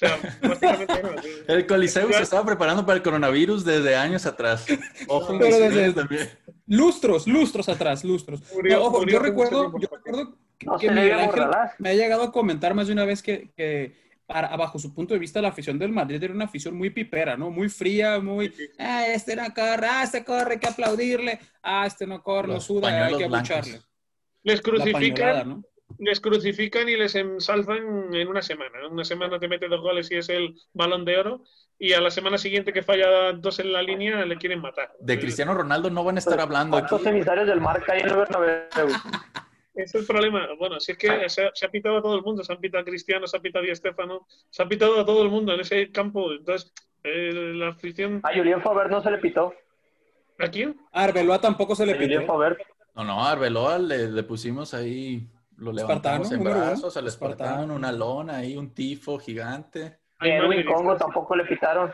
O 0.00 0.06
sea, 0.06 0.16
básicamente 0.42 1.02
no. 1.02 1.54
El 1.54 1.66
Coliseo 1.66 2.12
se 2.12 2.22
estaba 2.22 2.44
preparando 2.46 2.86
para 2.86 2.96
el 2.98 3.02
coronavirus 3.02 3.64
desde 3.64 3.96
años 3.96 4.26
atrás. 4.26 4.64
Ojo, 5.08 5.36
Pero 5.38 5.58
desde- 5.58 5.92
también. 5.92 6.30
Lustros, 6.66 7.26
lustros 7.26 7.68
atrás, 7.68 8.04
lustros. 8.04 8.40
Murió- 8.52 8.76
No, 8.76 8.84
ojo, 8.84 8.98
murió 8.98 9.14
yo 9.14 9.18
recuerdo, 9.20 9.72
yo 9.80 9.88
recuerdo 9.90 10.36
que, 10.58 10.66
No 10.66 10.76
que 10.78 10.90
Miguel 10.90 11.18
Ángel 11.18 11.44
me 11.78 11.88
ha 11.90 11.94
llegado 11.94 12.22
a 12.24 12.30
comentar 12.32 12.74
más 12.74 12.86
de 12.88 12.92
una 12.92 13.06
vez 13.06 13.22
que, 13.22 13.50
que 13.56 13.96
para, 14.26 14.54
bajo 14.56 14.78
su 14.78 14.94
punto 14.94 15.14
de 15.14 15.20
vista 15.20 15.40
la 15.40 15.48
afición 15.48 15.78
del 15.78 15.90
Madrid 15.92 16.22
era 16.22 16.34
una 16.34 16.44
afición 16.44 16.76
muy 16.76 16.90
pipera, 16.90 17.36
¿no? 17.38 17.50
Muy 17.50 17.70
fría, 17.70 18.20
muy, 18.20 18.52
ah, 18.78 19.06
este 19.06 19.34
no 19.34 19.44
corre, 19.54 19.86
ah, 19.90 20.02
este 20.04 20.22
corre, 20.24 20.52
hay 20.54 20.58
que 20.60 20.68
aplaudirle, 20.68 21.40
ah, 21.62 21.86
este 21.86 22.06
no 22.06 22.22
corre, 22.22 22.48
no 22.48 22.60
suda, 22.60 23.06
hay 23.06 23.16
que 23.16 23.24
abucharle. 23.24 23.80
Les 24.42 24.60
crucifican, 24.60 25.48
¿no? 25.48 25.64
Les 25.98 26.20
crucifican 26.20 26.88
y 26.88 26.96
les 26.96 27.14
ensalzan 27.14 28.14
en 28.14 28.28
una 28.28 28.42
semana. 28.42 28.78
En 28.84 28.92
una 28.92 29.04
semana 29.04 29.38
te 29.38 29.48
mete 29.48 29.68
dos 29.68 29.80
goles 29.80 30.10
y 30.10 30.16
es 30.16 30.28
el 30.28 30.54
balón 30.74 31.04
de 31.04 31.18
oro. 31.18 31.44
Y 31.78 31.92
a 31.92 32.00
la 32.00 32.10
semana 32.10 32.38
siguiente 32.38 32.72
que 32.72 32.82
falla 32.82 33.32
dos 33.32 33.58
en 33.60 33.72
la 33.72 33.82
línea 33.82 34.24
le 34.26 34.36
quieren 34.36 34.60
matar. 34.60 34.92
De 35.00 35.18
Cristiano 35.18 35.54
Ronaldo 35.54 35.90
no 35.90 36.04
van 36.04 36.16
a 36.16 36.18
estar 36.18 36.40
hablando 36.40 36.76
aquí. 36.76 36.88
¿Cuántos 36.88 37.06
emisarios 37.06 37.46
del 37.46 37.60
marca 37.60 37.92
hay 37.92 38.00
en 38.00 38.08
el 38.08 38.16
Bernabéu? 38.16 38.58
Es 39.74 39.94
el 39.94 40.04
problema. 40.04 40.48
Bueno, 40.58 40.80
si 40.80 40.92
es 40.92 40.98
que 40.98 41.28
se, 41.28 41.50
se 41.54 41.66
ha 41.66 41.70
pitado 41.70 41.98
a 41.98 42.02
todo 42.02 42.16
el 42.16 42.22
mundo. 42.22 42.42
Se 42.42 42.52
han 42.52 42.58
pitado 42.58 42.82
a 42.82 42.84
Cristiano, 42.84 43.26
se 43.28 43.36
ha 43.36 43.40
pitado 43.40 43.64
a 43.64 43.68
Di 43.68 43.74
Stéfano, 43.76 44.26
se 44.50 44.62
ha 44.62 44.66
pitado 44.68 45.00
a 45.00 45.06
todo 45.06 45.22
el 45.22 45.28
mundo 45.30 45.54
en 45.54 45.60
ese 45.60 45.90
campo. 45.92 46.32
Entonces, 46.32 46.72
eh, 47.04 47.30
la 47.54 47.68
afición. 47.68 48.20
A 48.24 48.34
Julián 48.34 48.60
Faber 48.60 48.90
no 48.90 49.00
se 49.00 49.10
le 49.12 49.18
pitó. 49.18 49.54
¿A 50.40 50.48
quién? 50.48 50.76
A 50.92 51.04
Arbeloa 51.04 51.40
tampoco 51.40 51.76
se 51.76 51.86
le 51.86 51.94
Julián 51.94 52.22
pitó. 52.22 52.32
Faber. 52.32 52.58
No, 52.96 53.04
no, 53.04 53.24
a 53.24 53.30
Arbeloa 53.30 53.78
le, 53.78 54.10
le 54.10 54.22
pusimos 54.24 54.74
ahí, 54.74 55.24
lo 55.58 55.72
levantamos 55.72 56.30
Espartano, 56.32 56.50
en 56.50 56.68
brazos 56.68 56.96
al 56.96 57.06
Espartano, 57.06 57.50
Espartano. 57.50 57.74
una 57.74 57.92
lona 57.92 58.36
ahí, 58.38 58.56
un 58.56 58.72
tifo 58.72 59.18
gigante. 59.18 59.98
Ay, 60.18 60.30
Edwin 60.32 60.48
madre, 60.48 60.64
Congo 60.64 60.96
tampoco 60.96 61.36
le 61.36 61.44
pitaron. 61.44 61.90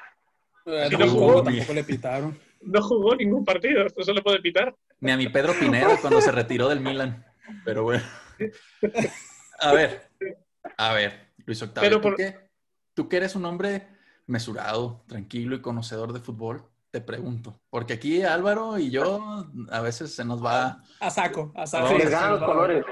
Eh, 0.66 0.86
Sí, 0.88 0.96
tampoco, 0.96 1.20
jugó. 1.20 1.42
tampoco 1.42 1.72
le 1.74 1.84
pitaron. 1.84 2.38
No 2.62 2.82
jugó 2.82 3.14
ningún 3.16 3.44
partido. 3.44 3.84
Esto 3.84 4.02
se 4.02 4.14
le 4.14 4.22
puede 4.22 4.40
pitar. 4.40 4.74
Ni 5.00 5.10
a 5.10 5.16
mi 5.16 5.28
Pedro 5.28 5.52
Pineda 5.52 5.98
cuando 6.00 6.20
se 6.20 6.32
retiró 6.32 6.68
del 6.68 6.80
Milan. 6.80 7.24
Pero 7.64 7.82
bueno. 7.82 8.02
A 9.60 9.72
ver, 9.72 10.08
a 10.78 10.92
ver, 10.94 11.32
Luis 11.44 11.62
Octavio, 11.62 12.00
¿tú, 12.00 12.14
qué? 12.16 12.36
¿tú 12.94 13.08
que 13.08 13.18
eres 13.18 13.36
un 13.36 13.44
hombre 13.44 13.86
mesurado, 14.26 15.04
tranquilo 15.06 15.54
y 15.54 15.60
conocedor 15.60 16.12
de 16.12 16.20
fútbol? 16.20 16.64
Te 16.90 17.00
pregunto, 17.00 17.60
porque 17.70 17.92
aquí 17.94 18.22
Álvaro 18.22 18.78
y 18.78 18.90
yo 18.90 19.46
a 19.70 19.80
veces 19.80 20.14
se 20.14 20.24
nos 20.24 20.44
va... 20.44 20.82
A 21.00 21.10
saco, 21.10 21.52
a 21.56 21.66
saco. 21.66 21.92
los 21.92 22.42
colores. 22.42 22.84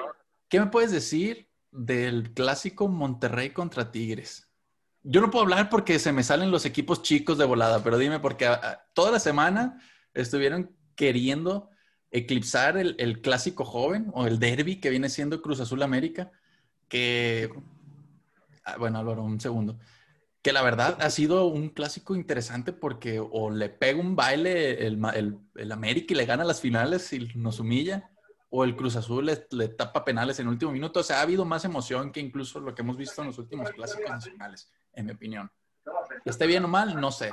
¿Qué 0.53 0.61
me 0.61 0.67
puedes 0.67 0.91
decir 0.91 1.49
del 1.71 2.35
clásico 2.35 2.87
Monterrey 2.87 3.55
contra 3.55 3.91
Tigres? 3.91 4.51
Yo 5.03 5.23
no 5.23 5.31
puedo 5.31 5.45
hablar 5.45 5.71
porque 5.71 5.99
se 5.99 6.13
me 6.13 6.23
salen 6.23 6.51
los 6.51 6.67
equipos 6.67 7.01
chicos 7.01 7.39
de 7.39 7.47
volada, 7.47 7.83
pero 7.83 7.97
dime, 7.97 8.21
porque 8.21 8.45
ah, 8.45 8.61
ah, 8.63 8.87
toda 8.93 9.11
la 9.11 9.19
semana 9.19 9.81
estuvieron 10.13 10.77
queriendo 10.95 11.71
eclipsar 12.11 12.77
el, 12.77 13.23
clásico 13.23 13.65
joven 13.65 14.11
o 14.13 14.27
el 14.27 14.39
derby 14.39 14.79
que 14.79 14.91
viene 14.91 15.09
siendo 15.09 15.41
Cruz 15.41 15.59
Azul 15.59 15.83
América, 15.83 16.31
que, 16.87 17.51
ah, 18.65 18.77
bueno, 18.77 18.99
Álvaro, 18.99 19.23
un 19.23 19.41
segundo, 19.41 19.79
que 20.43 20.53
la 20.53 20.61
verdad 20.61 20.99
ha 21.01 21.09
sido 21.09 21.47
un 21.47 21.71
clásico 21.71 22.15
interesante 22.15 22.75
porque 22.75 23.21
o 23.21 23.51
le 23.51 23.71
pega 23.71 23.99
un 23.99 24.17
baile 24.17 24.87
el, 24.87 25.01
el, 25.55 25.73
América 25.73 26.13
y 26.13 26.17
le 26.19 26.27
gana 26.27 26.45
las 26.45 26.61
finales 26.61 27.11
y 27.15 27.31
nos 27.37 27.59
humilla, 27.59 28.12
o 28.55 28.65
el 28.65 28.77
Cruz 28.77 28.97
Azul 28.97 29.25
le, 29.25 29.47
le, 29.53 29.69
tapa 29.69 30.05
penales 30.05 30.39
en 30.39 30.47
último 30.47 30.73
minuto. 30.73 31.01
O 31.01 31.03
sea, 31.03 31.19
ha 31.19 31.23
habido 31.23 31.47
más 31.47 31.65
emoción 31.65 32.13
que 32.13 32.21
incluso 32.21 32.61
lo 32.61 32.75
que 32.75 32.83
hemos 32.83 32.99
visto 32.99 33.23
en 33.23 33.29
los 33.29 33.39
últimos 33.39 33.71
clásicos 33.71 34.11
nacionales, 34.11 34.71
en 34.93 35.07
mi 35.07 35.13
opinión. 35.13 35.51
¿Esté 36.27 36.47
bien 36.47 36.63
o 36.67 36.69
mal? 36.69 37.01
No 37.01 37.11
sé. 37.11 37.33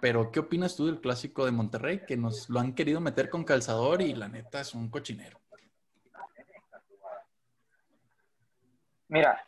Pero, 0.00 0.32
¿qué 0.32 0.40
opinas 0.40 0.74
tú 0.74 0.86
del 0.86 1.02
clásico 1.02 1.44
de 1.44 1.52
Monterrey? 1.52 2.06
Que 2.06 2.16
nos 2.16 2.48
lo 2.48 2.60
han 2.60 2.74
querido 2.74 3.02
meter 3.02 3.28
con 3.28 3.44
calzador 3.44 4.00
y 4.00 4.14
la 4.14 4.26
neta 4.26 4.62
es 4.62 4.74
un 4.74 4.88
cochinero. 4.88 5.38
Mira, 9.08 9.46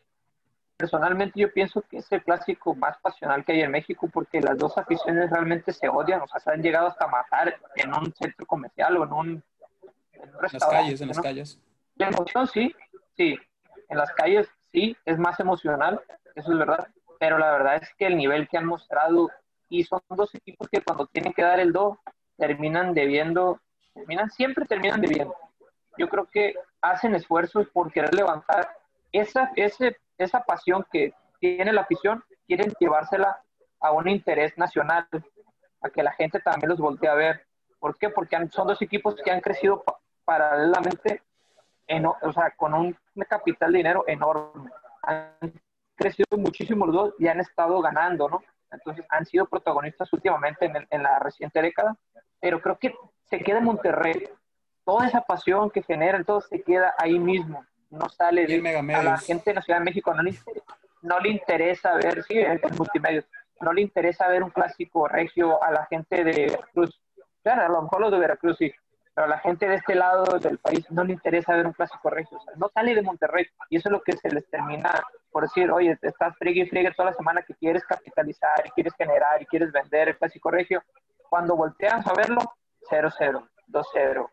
personalmente 0.76 1.40
yo 1.40 1.50
pienso 1.50 1.80
que 1.80 1.96
es 1.96 2.12
el 2.12 2.22
clásico 2.22 2.74
más 2.74 2.98
pasional 2.98 3.42
que 3.42 3.52
hay 3.52 3.62
en 3.62 3.70
México 3.70 4.06
porque 4.12 4.42
las 4.42 4.58
dos 4.58 4.76
aficiones 4.76 5.30
realmente 5.30 5.72
se 5.72 5.88
odian, 5.88 6.20
o 6.20 6.28
sea, 6.28 6.40
se 6.40 6.50
han 6.50 6.62
llegado 6.62 6.88
hasta 6.88 7.06
matar 7.06 7.58
en 7.74 7.94
un 7.94 8.12
centro 8.12 8.44
comercial 8.44 8.98
o 8.98 9.04
en 9.04 9.12
un, 9.14 9.44
en 10.22 10.32
las 10.40 10.64
calles, 10.64 11.00
en 11.00 11.08
las 11.08 11.20
calles. 11.20 11.60
La 11.96 12.08
emoción 12.08 12.46
sí, 12.46 12.74
sí, 13.16 13.38
en 13.88 13.98
las 13.98 14.12
calles 14.12 14.48
sí, 14.72 14.96
es 15.04 15.18
más 15.18 15.40
emocional, 15.40 16.00
eso 16.34 16.52
es 16.52 16.58
verdad, 16.58 16.86
pero 17.18 17.38
la 17.38 17.52
verdad 17.52 17.76
es 17.82 17.88
que 17.96 18.06
el 18.06 18.16
nivel 18.16 18.48
que 18.48 18.58
han 18.58 18.66
mostrado 18.66 19.30
y 19.68 19.84
son 19.84 20.00
dos 20.10 20.34
equipos 20.34 20.68
que 20.68 20.82
cuando 20.82 21.06
tienen 21.06 21.32
que 21.32 21.42
dar 21.42 21.60
el 21.60 21.72
do 21.72 21.98
terminan 22.36 22.94
debiendo, 22.94 23.60
terminan, 23.94 24.30
siempre 24.30 24.66
terminan 24.66 25.00
debiendo. 25.00 25.34
Yo 25.98 26.08
creo 26.08 26.26
que 26.26 26.54
hacen 26.82 27.14
esfuerzos 27.14 27.66
por 27.68 27.90
querer 27.90 28.14
levantar 28.14 28.68
esa, 29.12 29.50
ese, 29.56 29.96
esa 30.18 30.44
pasión 30.44 30.86
que 30.92 31.14
tiene 31.40 31.72
la 31.72 31.82
afición, 31.82 32.22
quieren 32.46 32.72
llevársela 32.78 33.40
a 33.80 33.92
un 33.92 34.08
interés 34.08 34.56
nacional, 34.58 35.06
a 35.80 35.90
que 35.90 36.02
la 36.02 36.12
gente 36.12 36.40
también 36.40 36.70
los 36.70 36.78
voltee 36.78 37.08
a 37.08 37.14
ver. 37.14 37.46
¿Por 37.78 37.96
qué? 37.98 38.10
Porque 38.10 38.36
son 38.50 38.68
dos 38.68 38.80
equipos 38.82 39.16
que 39.24 39.30
han 39.30 39.40
crecido 39.40 39.82
paralelamente, 40.26 41.22
en, 41.86 42.04
o 42.04 42.32
sea, 42.34 42.50
con 42.54 42.74
un 42.74 42.94
capital 43.26 43.72
de 43.72 43.78
dinero 43.78 44.04
enorme. 44.06 44.70
Han 45.04 45.52
crecido 45.94 46.26
muchísimo 46.36 46.84
los 46.84 46.94
dos 46.94 47.14
y 47.18 47.28
han 47.28 47.40
estado 47.40 47.80
ganando, 47.80 48.28
¿no? 48.28 48.42
entonces 48.70 49.06
han 49.08 49.24
sido 49.26 49.46
protagonistas 49.46 50.12
últimamente 50.12 50.70
en, 50.90 51.02
la 51.02 51.18
reciente 51.18 51.62
década, 51.62 51.96
pero 52.40 52.60
creo 52.60 52.78
que 52.78 52.94
se 53.24 53.38
queda 53.38 53.58
en 53.58 53.64
Monterrey. 53.64 54.28
Toda 54.84 55.06
esa 55.06 55.22
pasión 55.22 55.70
que 55.70 55.82
generan, 55.82 56.24
todo 56.24 56.40
se 56.40 56.62
queda 56.62 56.94
ahí 56.98 57.18
mismo, 57.18 57.64
no 57.90 58.08
sale 58.08 58.46
de, 58.46 58.94
a 58.94 59.02
la 59.02 59.18
gente 59.18 59.50
de 59.50 59.54
la 59.54 59.62
Ciudad 59.62 59.80
de 59.80 59.84
México, 59.84 60.14
no 60.14 60.22
le, 60.22 60.34
no 61.02 61.18
le 61.20 61.30
interesa 61.30 61.94
ver, 61.94 62.22
sí, 62.22 62.38
en, 62.38 62.60
multimedia, 62.76 63.24
no 63.60 63.72
le 63.72 63.80
interesa 63.80 64.28
ver 64.28 64.42
un 64.42 64.50
clásico 64.50 65.08
regio 65.08 65.62
a 65.62 65.70
la 65.72 65.86
gente 65.86 66.22
de 66.22 66.46
Veracruz. 66.46 67.00
Claro, 67.42 67.62
a 67.62 67.68
lo 67.68 67.82
mejor 67.82 68.00
los 68.00 68.12
de 68.12 68.18
Veracruz 68.18 68.56
sí, 68.58 68.72
pero 69.16 69.28
a 69.28 69.30
la 69.30 69.38
gente 69.38 69.66
de 69.66 69.76
este 69.76 69.94
lado 69.94 70.38
del 70.38 70.58
país 70.58 70.84
no 70.90 71.02
le 71.02 71.14
interesa 71.14 71.56
ver 71.56 71.66
un 71.66 71.72
clásico 71.72 72.10
regio, 72.10 72.38
no 72.56 72.68
sale 72.68 72.94
de 72.94 73.00
Monterrey, 73.00 73.46
y 73.70 73.78
eso 73.78 73.88
es 73.88 73.92
lo 73.92 74.02
que 74.02 74.12
se 74.12 74.28
les 74.28 74.46
termina 74.50 75.02
por 75.30 75.44
decir, 75.44 75.70
oye, 75.70 75.98
estás 76.02 76.36
friegue 76.36 76.64
y 76.64 76.68
friegue 76.68 76.92
toda 76.92 77.10
la 77.10 77.16
semana 77.16 77.40
que 77.40 77.54
quieres 77.54 77.82
capitalizar 77.86 78.62
y 78.66 78.70
quieres 78.72 78.92
generar 78.94 79.40
y 79.40 79.46
quieres 79.46 79.72
vender 79.72 80.08
el 80.08 80.18
clásico 80.18 80.50
regio. 80.50 80.82
Cuando 81.30 81.56
volteas 81.56 82.06
a 82.06 82.12
verlo, 82.12 82.42
0-0, 82.90 83.48
2-0. 83.68 84.28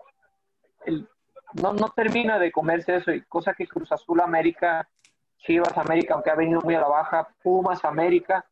No, 1.62 1.72
no 1.72 1.90
termina 1.96 2.38
de 2.38 2.52
comerse 2.52 2.98
eso, 2.98 3.14
y 3.14 3.22
cosa 3.22 3.54
que 3.54 3.68
Cruz 3.68 3.90
Azul 3.90 4.20
América, 4.20 4.86
Chivas 5.38 5.78
América, 5.78 6.16
aunque 6.16 6.30
ha 6.30 6.36
venido 6.36 6.60
muy 6.60 6.76
a 6.76 6.82
la 6.82 6.90
baja, 6.90 7.30
Pumas 7.42 7.86
América, 7.86 8.46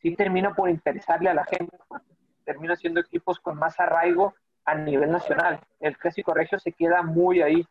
sí 0.00 0.16
termina 0.16 0.54
por 0.54 0.70
interesarle 0.70 1.28
a 1.28 1.34
la 1.34 1.44
gente. 1.44 1.76
Termina 2.46 2.76
siendo 2.76 3.00
equipos 3.00 3.38
con 3.40 3.58
más 3.58 3.78
arraigo 3.78 4.34
a 4.66 4.74
nivel 4.74 5.10
nacional. 5.10 5.60
El 5.80 5.96
clásico 5.96 6.34
regio 6.34 6.58
se 6.58 6.72
queda 6.72 7.02
muy 7.02 7.40
ahí. 7.40 7.66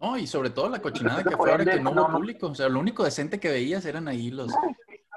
No, 0.00 0.16
y 0.16 0.26
sobre 0.26 0.48
todo 0.48 0.70
la 0.70 0.80
cochinada 0.80 1.22
que 1.22 1.36
fue 1.36 1.50
ahora 1.50 1.64
que 1.64 1.78
no 1.78 1.92
hubo 1.92 2.08
público. 2.08 2.48
O 2.48 2.54
sea, 2.54 2.68
lo 2.68 2.80
único 2.80 3.04
decente 3.04 3.38
que 3.38 3.50
veías 3.50 3.84
eran 3.84 4.08
ahí 4.08 4.30
los, 4.30 4.50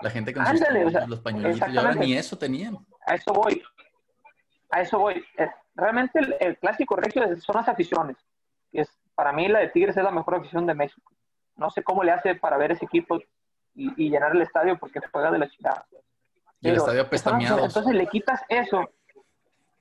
la 0.01 0.09
gente 0.09 0.33
con 0.33 0.45
sus, 0.45 0.59
los 1.07 1.19
pañuelitos. 1.21 1.69
Y 1.69 1.77
ahora 1.77 1.95
ni 1.95 2.13
eso 2.13 2.37
tenían. 2.37 2.77
A 3.07 3.15
eso 3.15 3.33
voy. 3.33 3.63
A 4.69 4.81
eso 4.81 4.99
voy. 4.99 5.23
Eh, 5.37 5.49
realmente 5.75 6.19
el, 6.41 6.57
clásico 6.57 6.97
regio 6.97 7.23
son 7.37 7.55
las 7.55 7.69
aficiones. 7.69 8.17
Es, 8.73 8.89
para 9.15 9.31
mí 9.31 9.47
la 9.47 9.59
de 9.59 9.69
Tigres 9.69 9.95
es 9.95 10.03
la 10.03 10.11
mejor 10.11 10.35
afición 10.35 10.67
de 10.67 10.73
México. 10.73 11.13
No 11.55 11.69
sé 11.69 11.81
cómo 11.81 12.03
le 12.03 12.11
hace 12.11 12.35
para 12.35 12.57
ver 12.57 12.73
ese 12.73 12.83
equipo 12.83 13.19
y, 13.75 14.09
llenar 14.09 14.35
el 14.35 14.41
estadio 14.41 14.77
porque 14.77 14.99
juega 15.11 15.31
de 15.31 15.39
la 15.39 15.47
ciudad. 15.47 15.85
Y 16.59 16.69
el 16.69 16.75
estadio 16.75 17.03
apestamiado. 17.03 17.63
Entonces 17.63 17.93
le 17.93 18.07
quitas 18.07 18.41
eso, 18.49 18.89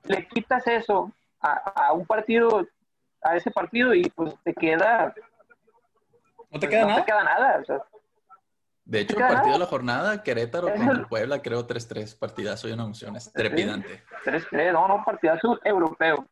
le 0.04 0.26
quitas 0.28 0.66
eso 0.66 1.12
a, 1.40 1.52
a 1.88 1.92
un 1.92 2.06
partido 2.06 2.66
a 3.22 3.36
ese 3.36 3.50
partido 3.50 3.94
y 3.94 4.02
pues 4.10 4.34
te 4.42 4.52
queda... 4.54 5.14
¿No 6.50 6.60
te 6.60 6.68
queda 6.68 6.82
nada? 6.82 6.98
No 6.98 7.04
te 7.04 7.06
queda 7.06 7.24
nada. 7.24 7.62
de 8.84 9.00
hecho, 9.00 9.16
el 9.16 9.26
partido 9.26 9.52
de 9.54 9.58
la 9.60 9.66
jornada, 9.66 10.22
Querétaro 10.22 10.72
contra 10.74 11.08
Puebla, 11.08 11.40
creo 11.40 11.66
3-3, 11.66 12.18
partidazo 12.18 12.68
y 12.68 12.72
una 12.72 12.84
emoción 12.84 13.16
es 13.16 13.32
trepidante. 13.32 14.02
3-3, 14.24 14.72
no, 14.72 14.88
no, 14.88 15.04
partidazo 15.04 15.58
europeo, 15.64 16.26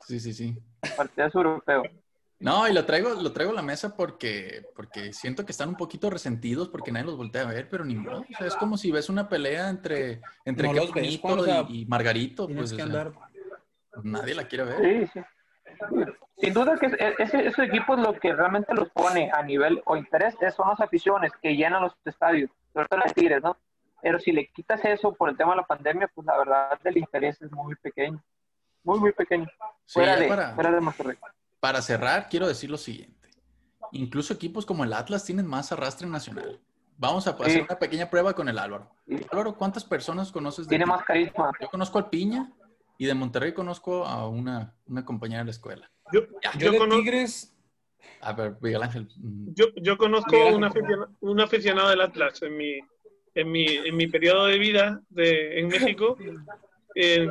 Sí, 0.00 0.18
sí, 0.18 0.32
sí. 0.32 0.58
Partidazo 0.96 1.38
europeo. 1.38 1.82
No, 2.42 2.68
y 2.68 2.72
lo 2.72 2.84
traigo, 2.84 3.10
lo 3.10 3.32
traigo 3.32 3.52
a 3.52 3.54
la 3.54 3.62
mesa 3.62 3.94
porque, 3.94 4.66
porque 4.74 5.12
siento 5.12 5.46
que 5.46 5.52
están 5.52 5.68
un 5.68 5.76
poquito 5.76 6.10
resentidos 6.10 6.68
porque 6.68 6.90
nadie 6.90 7.06
los 7.06 7.16
voltea 7.16 7.42
a 7.42 7.46
ver, 7.46 7.68
pero 7.68 7.84
ni 7.84 7.94
modo. 7.94 8.22
O 8.22 8.36
sea, 8.36 8.48
es 8.48 8.56
como 8.56 8.76
si 8.76 8.90
ves 8.90 9.08
una 9.08 9.28
pelea 9.28 9.70
entre, 9.70 10.20
entre 10.44 10.68
y, 10.68 11.86
Margarito. 11.86 12.48
Pues, 12.48 12.74
nadie 14.02 14.34
la 14.34 14.48
quiere 14.48 14.64
ver. 14.64 15.08
Sí, 15.08 15.10
sí. 15.14 15.20
Sin 16.36 16.52
duda 16.52 16.76
que 16.76 16.86
ese, 17.18 17.46
ese 17.46 17.64
equipo 17.64 17.94
es 17.94 18.00
lo 18.00 18.18
que 18.18 18.32
realmente 18.32 18.74
los 18.74 18.90
pone 18.90 19.30
a 19.32 19.42
nivel 19.44 19.80
o 19.84 19.96
interés, 19.96 20.34
son 20.56 20.68
las 20.68 20.80
aficiones 20.80 21.30
que 21.40 21.54
llenan 21.54 21.82
los 21.82 21.92
estadios, 22.04 22.50
sobre 22.72 22.88
todo 22.88 23.00
las 23.00 23.14
Tigres, 23.14 23.42
¿no? 23.42 23.56
Pero 24.00 24.18
si 24.18 24.32
le 24.32 24.48
quitas 24.48 24.84
eso 24.84 25.14
por 25.14 25.30
el 25.30 25.36
tema 25.36 25.52
de 25.52 25.58
la 25.58 25.66
pandemia, 25.66 26.10
pues 26.12 26.26
la 26.26 26.36
verdad 26.36 26.80
el 26.82 26.98
interés 26.98 27.40
es 27.40 27.52
muy 27.52 27.76
pequeño, 27.76 28.20
muy, 28.82 28.98
muy 28.98 29.12
pequeño. 29.12 29.46
fuera, 29.86 30.16
de, 30.16 30.26
para, 30.26 30.54
fuera 30.54 30.72
de 30.72 30.80
Para 31.62 31.80
cerrar, 31.80 32.26
quiero 32.28 32.48
decir 32.48 32.68
lo 32.68 32.76
siguiente. 32.76 33.30
Incluso 33.92 34.34
equipos 34.34 34.66
como 34.66 34.82
el 34.82 34.92
Atlas 34.92 35.24
tienen 35.24 35.46
más 35.46 35.70
arrastre 35.70 36.08
nacional. 36.08 36.58
Vamos 36.98 37.28
a 37.28 37.30
hacer 37.30 37.62
una 37.62 37.78
pequeña 37.78 38.10
prueba 38.10 38.34
con 38.34 38.48
el 38.48 38.58
Álvaro. 38.58 38.90
Álvaro, 39.30 39.54
¿cuántas 39.54 39.84
personas 39.84 40.32
conoces? 40.32 40.66
De 40.66 40.70
Tiene 40.70 40.86
más 40.86 41.04
carisma. 41.04 41.52
Yo 41.60 41.68
conozco 41.68 41.98
al 41.98 42.10
Piña, 42.10 42.52
y 42.98 43.06
de 43.06 43.14
Monterrey 43.14 43.54
conozco 43.54 44.04
a 44.04 44.26
una, 44.26 44.74
una 44.86 45.04
compañera 45.04 45.42
de 45.42 45.44
la 45.44 45.50
escuela. 45.52 45.88
Yo, 46.12 46.22
yo, 46.58 46.72
de 46.72 46.96
Tigres. 46.96 47.56
A 48.22 48.32
ver, 48.32 48.56
Miguel 48.60 48.82
Ángel. 48.82 49.08
Mm. 49.18 49.54
Yo, 49.54 49.66
yo 49.76 49.96
conozco 49.96 50.36
un 50.48 50.64
aficionado, 50.64 51.12
un 51.20 51.40
aficionado, 51.40 51.90
del 51.90 52.00
Atlas 52.00 52.42
en 52.42 52.56
mi, 52.56 52.80
en 53.36 53.52
mi, 53.52 53.66
en 53.66 53.96
mi 53.96 54.08
periodo 54.08 54.46
de 54.46 54.58
vida 54.58 55.00
de, 55.10 55.60
en 55.60 55.68
México, 55.68 56.16
en 56.96 57.30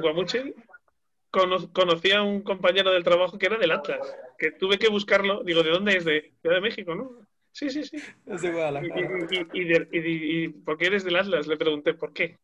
Guamuche. 1.32 1.69
conocí 1.73 2.11
a 2.11 2.21
un 2.21 2.41
compañero 2.41 2.91
del 2.91 3.03
trabajo 3.03 3.38
que 3.38 3.45
era 3.45 3.57
del 3.57 3.71
Atlas, 3.71 3.99
que 4.38 4.51
tuve 4.51 4.77
que 4.77 4.89
buscarlo. 4.89 5.43
Digo, 5.43 5.63
¿de 5.63 5.71
dónde 5.71 5.97
es? 5.97 6.05
De 6.05 6.34
Ciudad 6.41 6.55
de 6.55 6.61
México, 6.61 6.95
¿no? 6.95 7.11
Sí, 7.51 7.69
sí, 7.69 7.84
sí. 7.84 7.97
Es 8.27 8.41
de 8.41 8.51
Guadalajara. 8.51 9.01
Y, 9.32 9.59
y, 9.59 9.71
y, 9.91 10.43
y, 10.43 10.47
¿por 10.49 10.77
qué 10.77 10.86
eres 10.88 11.03
del 11.03 11.17
Atlas? 11.17 11.47
Le 11.47 11.57
pregunté, 11.57 11.93
¿por 11.93 12.13
qué? 12.13 12.38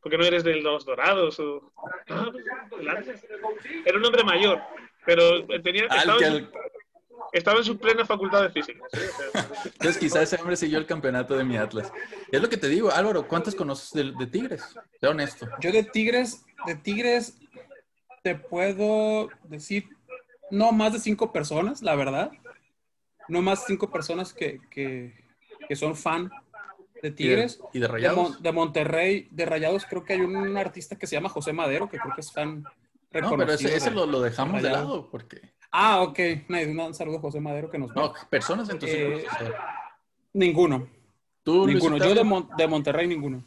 ¿Por 0.00 0.12
qué 0.12 0.18
no 0.18 0.24
eres 0.24 0.44
de 0.44 0.54
los 0.56 0.84
dorados? 0.84 1.40
O... 1.40 1.72
Ah, 2.10 2.30
era 3.84 3.98
un 3.98 4.04
hombre 4.04 4.22
mayor, 4.22 4.60
pero 5.04 5.44
tenía, 5.64 5.86
estaba, 7.32 7.58
en 7.58 7.64
su, 7.64 7.76
plena 7.76 8.04
facultad 8.04 8.42
de 8.42 8.50
física. 8.50 8.84
Entonces 9.64 9.98
quizás 9.98 10.22
ese 10.22 10.40
hombre 10.40 10.56
siguió 10.56 10.78
el 10.78 10.86
campeonato 10.86 11.36
de 11.36 11.42
mi 11.42 11.56
Atlas. 11.56 11.92
es 12.30 12.40
lo 12.40 12.48
que 12.48 12.56
te 12.56 12.68
digo, 12.68 12.92
Álvaro, 12.92 13.26
¿cuántos 13.26 13.56
conoces 13.56 13.92
de, 14.16 14.26
Tigres? 14.26 14.76
Sé 15.00 15.08
honesto. 15.08 15.48
Yo 15.60 15.72
de 15.72 15.82
Tigres, 15.82 16.44
de 16.66 16.76
Tigres 16.76 17.38
te 18.26 18.34
puedo 18.34 19.28
decir 19.44 19.88
no 20.50 20.72
más 20.72 20.92
de 20.92 20.98
cinco 20.98 21.32
personas, 21.32 21.80
la 21.80 21.94
verdad. 21.94 22.32
No 23.28 23.40
más 23.40 23.60
de 23.60 23.66
cinco 23.68 23.88
personas 23.88 24.34
que, 24.34 24.60
que, 24.68 25.14
que 25.68 25.76
son 25.76 25.94
fan 25.94 26.28
de 27.00 27.12
Tigres. 27.12 27.60
¿Y 27.72 27.78
de, 27.78 27.86
Rayados? 27.86 28.42
De, 28.42 28.50
Monterrey, 28.50 29.28
de 29.30 29.46
Rayados, 29.46 29.84
creo 29.84 30.02
que 30.02 30.14
hay 30.14 30.22
un 30.22 30.56
artista 30.56 30.96
que 30.96 31.06
se 31.06 31.14
llama 31.14 31.28
José 31.28 31.52
Madero, 31.52 31.88
que 31.88 31.98
creo 31.98 32.16
que 32.16 32.20
es 32.20 32.32
fan 32.32 32.64
reconocido. 33.12 33.46
No, 33.46 33.58
pero 33.62 33.76
ese, 33.76 33.90
lo, 33.92 34.06
lo, 34.06 34.20
dejamos 34.20 34.60
de, 34.60 34.70
lado 34.70 35.08
porque... 35.08 35.52
Ah, 35.70 36.02
ok. 36.02 36.18
Un 36.48 36.94
saludo 36.94 37.18
a 37.18 37.20
José 37.20 37.38
Madero 37.38 37.70
que 37.70 37.78
nos 37.78 37.94
ve. 37.94 38.00
No, 38.00 38.12
personas 38.28 38.68
en 38.70 38.80
tu 38.80 38.86
eh, 38.86 39.24
Ninguno. 40.32 40.88
¿Tú, 41.44 41.64
ninguno. 41.64 41.96
Yo 41.98 42.12
de, 42.12 42.44
de 42.56 42.66
Monterrey, 42.66 43.06
ninguno. 43.06 43.44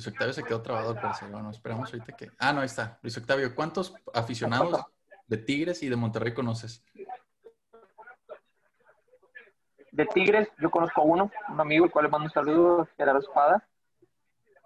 Luis 0.00 0.08
Octavio 0.08 0.32
se 0.32 0.42
quedó 0.42 0.62
trabado 0.62 0.96
al 0.98 1.30
Bueno, 1.30 1.50
esperamos 1.50 1.92
ahorita 1.92 2.16
que. 2.16 2.30
Ah, 2.38 2.54
no, 2.54 2.60
ahí 2.60 2.66
está. 2.66 2.98
Luis 3.02 3.18
Octavio, 3.18 3.54
¿cuántos 3.54 3.94
aficionados 4.14 4.82
de 5.26 5.36
Tigres 5.36 5.82
y 5.82 5.90
de 5.90 5.96
Monterrey 5.96 6.32
conoces? 6.32 6.82
De 9.92 10.06
Tigres, 10.06 10.48
yo 10.58 10.70
conozco 10.70 11.02
a 11.02 11.04
uno, 11.04 11.30
un 11.50 11.60
amigo, 11.60 11.84
el 11.84 11.90
cual 11.90 12.06
le 12.06 12.10
mando 12.10 12.24
un 12.24 12.32
saludo, 12.32 12.88
Gerardo 12.96 13.20
Espada. 13.20 13.68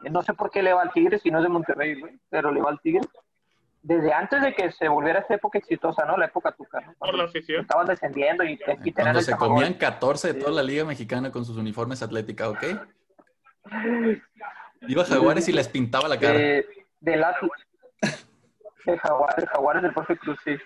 Eh, 0.05 0.11
no 0.11 0.22
sé 0.22 0.35
por 0.35 0.53
qué 0.53 0.62
le 0.62 0.72
va 0.72 0.82
al 0.82 0.93
Tigres 0.93 1.20
si 1.20 1.32
no 1.32 1.39
es 1.39 1.45
de 1.45 1.51
Monterrey, 1.51 2.01
pero 2.30 2.53
le 2.53 2.62
va 2.62 2.70
al 2.70 2.80
Tigres. 2.80 3.09
Desde 3.82 4.12
antes 4.12 4.41
de 4.41 4.55
que 4.55 4.70
se 4.70 4.87
volviera 4.87 5.18
esta 5.18 5.35
época 5.35 5.59
exitosa, 5.59 6.05
¿no? 6.05 6.16
La 6.16 6.26
época 6.26 6.53
Tuca, 6.53 6.80
¿no? 6.80 6.95
Por 6.95 7.12
la 7.12 7.24
afición. 7.24 7.62
Estaban 7.62 7.87
descendiendo 7.87 8.45
y, 8.45 8.57
y 8.85 8.93
Cuando 8.93 9.20
se 9.20 9.37
comían 9.37 9.74
14 9.74 10.32
de 10.32 10.41
toda 10.41 10.53
la 10.53 10.62
Liga 10.62 10.85
Mexicana 10.85 11.32
con 11.32 11.45
sus 11.45 11.57
uniformes 11.57 12.05
atlética, 12.05 12.49
¿ok? 12.49 12.64
Iba 14.89 15.03
a 15.03 15.07
Jaguares 15.07 15.49
y 15.49 15.53
les 15.53 15.68
pintaba 15.68 16.09
la 16.09 16.18
cara. 16.18 16.39
De, 16.39 16.66
del 17.01 17.24
Atlas. 17.24 17.51
De 18.85 18.99
Jaguares, 18.99 19.49
Jaguares 19.49 19.82
del 19.82 19.95
Profe 19.95 20.16
Cruz, 20.18 20.39
sí. 20.45 20.57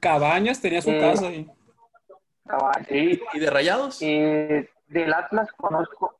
Cabañas 0.00 0.60
tenía 0.60 0.82
su 0.82 0.90
eh, 0.90 1.00
casa 1.00 1.28
ahí. 1.28 1.50
Cabañas, 2.46 2.86
sí. 2.88 3.20
¿Y 3.32 3.38
de 3.38 3.50
Rayados? 3.50 3.98
Eh, 4.02 4.68
del 4.88 5.12
Atlas 5.12 5.50
conozco. 5.52 6.16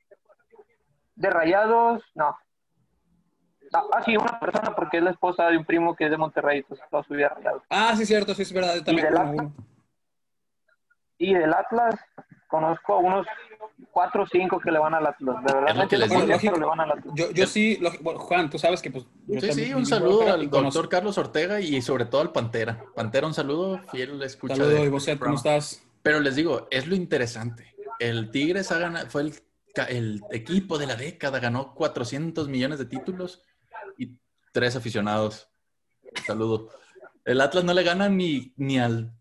De 1.14 1.30
Rayados, 1.30 2.03
no. 2.14 2.36
Ah, 3.72 4.03
sí, 4.05 4.16
una 4.16 4.38
persona 4.38 4.74
porque 4.74 4.99
es 4.99 5.03
la 5.03 5.11
esposa 5.11 5.49
de 5.49 5.59
un 5.59 5.64
primo 5.64 5.94
que 5.97 6.05
es 6.05 6.11
de 6.11 6.16
Monterrey, 6.16 6.59
entonces 6.59 6.86
toda 6.90 7.03
su 7.03 7.14
vida 7.14 7.28
Rayados. 7.28 7.62
Ah, 7.68 7.94
sí, 7.97 8.07
cierto, 8.07 8.34
sí, 8.34 8.42
es 8.42 8.53
verdad. 8.53 8.82
también 8.84 9.07
y, 9.07 9.11
del 9.11 9.18
Atlas, 9.18 9.53
y 11.18 11.34
del 11.34 11.55
Atlas 11.55 12.01
conozco 12.49 12.94
a 12.94 12.99
unos 12.99 13.26
cuatro 13.90 14.22
o 14.22 14.26
cinco 14.26 14.59
que 14.59 14.70
le 14.70 14.78
van 14.78 14.94
al 14.94 15.07
Atlas. 15.07 15.36
De 15.44 15.53
verdad, 15.53 15.74
no 15.74 15.88
que 15.88 15.99
les 15.99 16.11
le 16.11 16.66
van 16.66 16.80
al 16.80 16.92
Atlas. 16.92 17.14
Yo, 17.14 17.30
yo 17.30 17.47
sí, 17.47 17.78
bueno, 18.01 18.20
Juan, 18.20 18.51
tú 18.51 18.59
sabes 18.59 18.80
que 18.82 18.90
pues. 18.90 19.07
sí, 19.40 19.53
sí, 19.53 19.74
un 19.74 19.86
saludo 19.86 20.32
al 20.32 20.49
doctor 20.49 20.88
Carlos 20.88 21.18
Ortega 21.18 21.61
y 21.61 21.80
sobre 21.82 22.07
todo 22.07 22.20
al 22.20 22.32
Pantera. 22.32 22.84
Pantera, 22.94 23.26
un 23.26 23.34
saludo, 23.34 23.80
fiel 23.90 24.22
escucha. 24.22 24.57
Saludo, 24.57 24.84
y 24.84 24.88
vos, 24.88 25.07
¿cómo 25.18 25.36
estás? 25.36 25.82
Pero 26.03 26.20
les 26.20 26.36
digo, 26.36 26.68
es 26.70 26.86
lo 26.86 26.94
interesante. 26.94 27.74
El 27.99 28.30
Tigres 28.30 28.70
ha 28.72 28.78
ganado, 28.78 29.09
fue 29.09 29.22
el, 29.22 29.34
el 29.88 30.20
equipo 30.30 30.78
de 30.78 30.86
la 30.86 30.97
década, 30.97 31.40
ganó 31.40 31.74
400 31.74 32.49
millones 32.49 32.78
de 32.78 32.86
títulos 32.86 33.42
y 33.99 34.16
tres 34.53 34.76
aficionados. 34.76 35.49
Saludo. 36.26 36.70
El 37.24 37.40
Atlas 37.40 37.64
no 37.64 37.74
le 37.74 37.82
gana 37.82 38.09
ni, 38.09 38.55
ni 38.57 38.78
al 38.78 39.12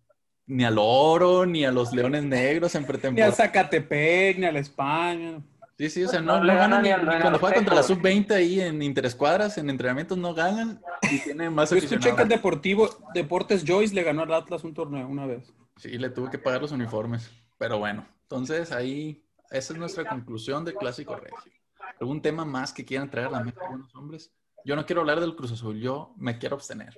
ni 0.48 0.64
al 0.64 0.76
Oro, 0.78 1.46
ni 1.46 1.66
a 1.66 1.72
los 1.72 1.94
Leones 1.94 2.24
Negros 2.24 2.76
en 2.76 2.86
pretemporada. 2.86 3.28
Ni 3.28 3.32
al 3.32 3.34
Zacatepec, 3.34 4.38
ni 4.38 4.46
a 4.46 4.52
la 4.52 4.60
España. 4.60 5.42
Sí, 5.78 5.90
sí, 5.90 6.04
o 6.06 6.08
sea, 6.08 6.22
no, 6.22 6.40
no, 6.40 6.48
ganan 6.48 6.84
ni, 6.84 6.90
cuando 7.22 7.38
juega 7.38 7.56
contra 7.56 7.76
la 7.76 7.84
sub-20 7.84 8.32
ahí 8.32 8.62
en 8.62 8.82
interescuadras, 8.82 9.58
en 9.58 9.70
entrenamientos, 9.70 10.18
no 10.18 10.34
ganan 10.34 10.82
y 11.12 11.20
tiene 11.20 11.50
más 11.50 11.70
Yo 11.70 11.76
escuché 11.76 12.16
que 12.16 12.22
el 12.22 12.30
Deportivo, 12.30 12.90
Deportes 13.14 13.66
Joyce 13.68 13.94
le 13.94 14.04
ganó 14.04 14.24
al 14.24 14.34
Atlas 14.34 14.64
un 14.64 14.74
torneo 14.74 15.06
una 15.06 15.26
vez. 15.26 15.54
Sí, 15.76 15.98
le 15.98 16.10
tuvo 16.10 16.30
que 16.30 16.40
pagar 16.40 16.62
los 16.62 16.72
uniformes. 16.72 17.30
Pero 17.58 17.78
bueno, 17.78 18.08
entonces 18.22 18.72
ahí, 18.72 19.26
esa 19.52 19.74
es 19.74 19.80
nuestra 19.80 20.06
conclusión 20.06 20.64
del 20.64 20.76
Clásico 20.76 21.16
Regio. 21.16 21.52
¿Algún 22.00 22.22
tema 22.22 22.46
más 22.46 22.72
que 22.72 22.86
quieran 22.86 23.10
traer 23.10 23.28
a 23.28 23.32
la 23.32 23.40
mesa 23.42 23.60
algunos 23.62 23.94
hombres? 23.96 24.32
Yo 24.64 24.78
no 24.78 24.86
quiero 24.86 25.02
hablar 25.02 25.20
del 25.20 25.36
Cruz 25.36 25.52
Azul, 25.52 25.80
yo 25.80 26.14
me 26.18 26.38
quiero 26.38 26.56
abstener. 26.56 26.98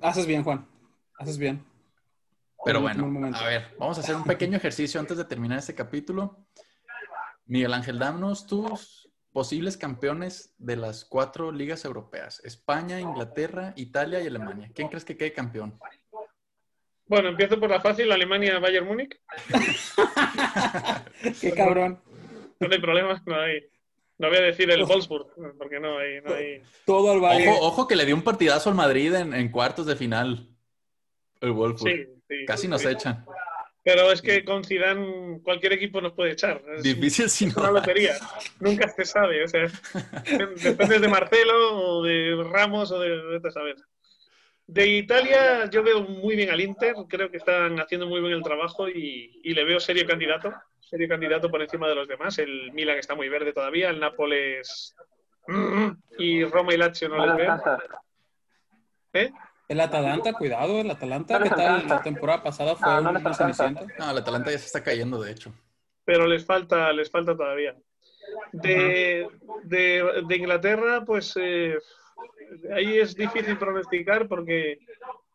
Haces 0.00 0.26
bien, 0.26 0.42
Juan. 0.42 0.66
Haces 1.18 1.38
bien. 1.38 1.64
Pero 2.64 2.80
bueno, 2.80 3.30
a 3.34 3.44
ver, 3.44 3.74
vamos 3.78 3.98
a 3.98 4.00
hacer 4.00 4.16
un 4.16 4.24
pequeño 4.24 4.56
ejercicio 4.56 4.98
antes 5.00 5.16
de 5.16 5.24
terminar 5.24 5.58
este 5.58 5.74
capítulo. 5.74 6.46
Miguel 7.46 7.72
Ángel, 7.72 7.98
danos 7.98 8.46
tus 8.46 9.08
posibles 9.32 9.76
campeones 9.76 10.54
de 10.58 10.76
las 10.76 11.04
cuatro 11.04 11.52
ligas 11.52 11.84
europeas. 11.84 12.40
España, 12.44 13.00
Inglaterra, 13.00 13.72
Italia 13.76 14.20
y 14.20 14.26
Alemania. 14.26 14.70
¿Quién 14.74 14.88
crees 14.88 15.04
que 15.04 15.16
quede 15.16 15.32
campeón? 15.32 15.78
Bueno, 17.06 17.30
empiezo 17.30 17.58
por 17.58 17.70
la 17.70 17.80
fácil, 17.80 18.12
Alemania, 18.12 18.58
Bayern 18.58 18.86
Múnich. 18.86 19.18
Qué 21.40 21.52
cabrón. 21.52 22.02
No 22.60 22.68
hay 22.70 22.80
problemas, 22.80 23.26
no 23.26 23.34
hay. 23.34 23.62
No 24.18 24.28
voy 24.28 24.38
a 24.38 24.42
decir 24.42 24.68
el 24.70 24.84
Wolfsburg, 24.84 25.28
porque 25.56 25.78
no 25.78 25.98
hay, 25.98 26.20
no 26.20 26.34
hay... 26.34 26.60
Todo 26.84 27.12
al 27.12 27.20
Bayern. 27.20 27.52
Ojo, 27.52 27.66
ojo, 27.66 27.88
que 27.88 27.94
le 27.94 28.04
dio 28.04 28.16
un 28.16 28.22
partidazo 28.22 28.68
al 28.68 28.74
Madrid 28.74 29.14
en, 29.14 29.48
cuartos 29.48 29.86
de 29.86 29.94
final. 29.94 30.48
El 31.40 31.52
Wolfsburg. 31.52 31.94
Sí, 31.94 32.04
sí, 32.28 32.44
Casi 32.44 32.66
nos 32.66 32.84
echan. 32.84 33.24
Pero 33.84 34.10
es 34.10 34.20
que 34.20 34.44
con 34.44 34.64
Zidane 34.64 35.40
cualquier 35.42 35.72
equipo 35.72 36.00
nos 36.00 36.12
puede 36.12 36.32
echar. 36.32 36.60
Difícil 36.82 37.30
si 37.30 37.46
no. 37.46 37.54
una 37.58 37.70
lotería. 37.70 38.16
Nunca 38.58 38.88
se 38.88 39.04
sabe. 39.04 39.44
O 39.44 39.48
sea, 39.48 39.66
depende 40.62 40.98
de 40.98 41.08
Marcelo 41.08 41.80
o 41.80 42.02
de 42.02 42.36
Ramos 42.50 42.90
o 42.90 42.98
de, 42.98 43.38
de 43.38 43.50
saber. 43.52 43.76
De 44.66 44.86
Italia 44.88 45.70
yo 45.70 45.82
veo 45.84 46.02
muy 46.02 46.34
bien 46.34 46.50
al 46.50 46.60
Inter. 46.60 46.94
Creo 47.08 47.30
que 47.30 47.36
están 47.36 47.78
haciendo 47.78 48.08
muy 48.08 48.20
bien 48.20 48.32
el 48.32 48.42
trabajo 48.42 48.88
y, 48.88 49.40
y 49.42 49.54
le 49.54 49.64
veo 49.64 49.78
serio 49.78 50.06
candidato 50.06 50.52
serio 50.88 51.08
candidato 51.08 51.50
por 51.50 51.62
encima 51.62 51.88
de 51.88 51.94
los 51.94 52.08
demás. 52.08 52.38
El 52.38 52.72
Milan 52.72 52.98
está 52.98 53.14
muy 53.14 53.28
verde 53.28 53.52
todavía, 53.52 53.90
el 53.90 54.00
Nápoles 54.00 54.94
y 56.18 56.44
Roma 56.44 56.74
y 56.74 56.76
Lazio 56.76 57.08
no 57.08 57.24
les 57.26 57.36
veo. 57.36 57.62
¿Eh? 59.14 59.30
El 59.68 59.80
Atalanta, 59.80 60.32
cuidado, 60.32 60.80
el 60.80 60.90
Atalanta, 60.90 61.42
¿qué 61.42 61.50
tal? 61.50 61.86
La 61.86 62.02
temporada 62.02 62.42
pasada 62.42 62.74
fue 62.74 62.88
ah, 62.88 63.00
no, 63.00 63.10
un 63.10 63.88
No, 63.98 64.10
el 64.10 64.18
Atalanta 64.18 64.50
ya 64.50 64.58
se 64.58 64.66
está 64.66 64.82
cayendo, 64.82 65.20
de 65.20 65.32
hecho. 65.32 65.52
Pero 66.04 66.26
les 66.26 66.44
falta, 66.44 66.90
les 66.92 67.10
falta 67.10 67.36
todavía. 67.36 67.76
De, 68.52 69.28
de, 69.64 70.24
de 70.26 70.36
Inglaterra, 70.36 71.04
pues 71.04 71.34
eh, 71.38 71.78
ahí 72.74 72.98
es 72.98 73.14
difícil 73.14 73.58
pronosticar 73.58 74.26
porque, 74.26 74.78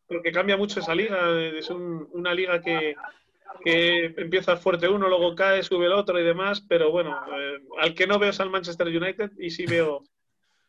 porque 0.08 0.32
cambia 0.32 0.58
mucho 0.58 0.80
esa 0.80 0.96
liga. 0.96 1.20
Es 1.40 1.70
una 1.70 2.34
liga 2.34 2.60
que, 2.60 2.96
que 3.64 4.14
empieza 4.18 4.58
fuerte 4.58 4.90
uno, 4.90 5.08
luego 5.08 5.36
cae, 5.36 5.64
sube 5.64 5.86
el 5.86 5.94
otro 5.94 6.20
y 6.20 6.24
demás, 6.24 6.62
pero 6.68 6.92
bueno, 6.92 7.18
eh, 7.38 7.60
al 7.80 7.94
que 7.94 8.08
no 8.08 8.20
veo 8.20 8.30
es 8.30 8.40
al 8.40 8.50
Manchester 8.50 8.88
United 8.88 9.32
y 9.38 9.50
sí 9.50 9.66
veo 9.66 10.04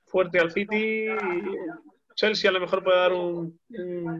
fuerte 0.06 0.38
al 0.38 0.52
City. 0.52 1.06
Chelsea 2.14 2.48
a 2.48 2.52
lo 2.52 2.60
mejor 2.60 2.84
puede 2.84 2.98
dar 2.98 3.12
un, 3.12 3.58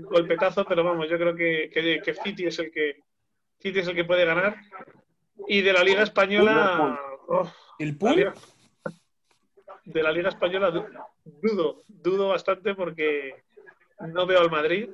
golpetazo, 0.03 0.65
pero 0.65 0.83
vamos, 0.83 1.09
yo 1.09 1.17
creo 1.17 1.35
que, 1.35 1.71
que, 1.73 2.15
City 2.15 2.47
es 2.47 2.59
el 2.59 2.71
que 2.73 2.97
City 3.59 3.79
es 3.79 3.89
el 3.89 3.95
que 3.95 4.05
puede 4.05 4.25
ganar. 4.25 4.57
Y 5.47 5.63
de 5.63 5.73
la 5.73 5.85
Liga 5.85 6.03
Española. 6.03 6.99
¿El 7.79 7.97
Pool? 7.97 8.33
De 9.85 10.03
la 10.03 10.13
Liga 10.13 10.31
Española 10.31 10.73
dudo, 11.25 11.85
dudo 11.89 12.29
bastante 12.29 12.75
porque 12.75 13.43
no 14.01 14.27
veo 14.27 14.41
al 14.41 14.51
Madrid 14.51 14.91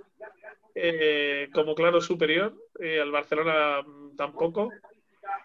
eh, 0.75 1.49
como 1.53 1.75
claro 1.75 2.01
superior, 2.01 2.55
eh, 2.79 3.01
al 3.01 3.11
Barcelona 3.11 3.85
tampoco. 4.17 4.71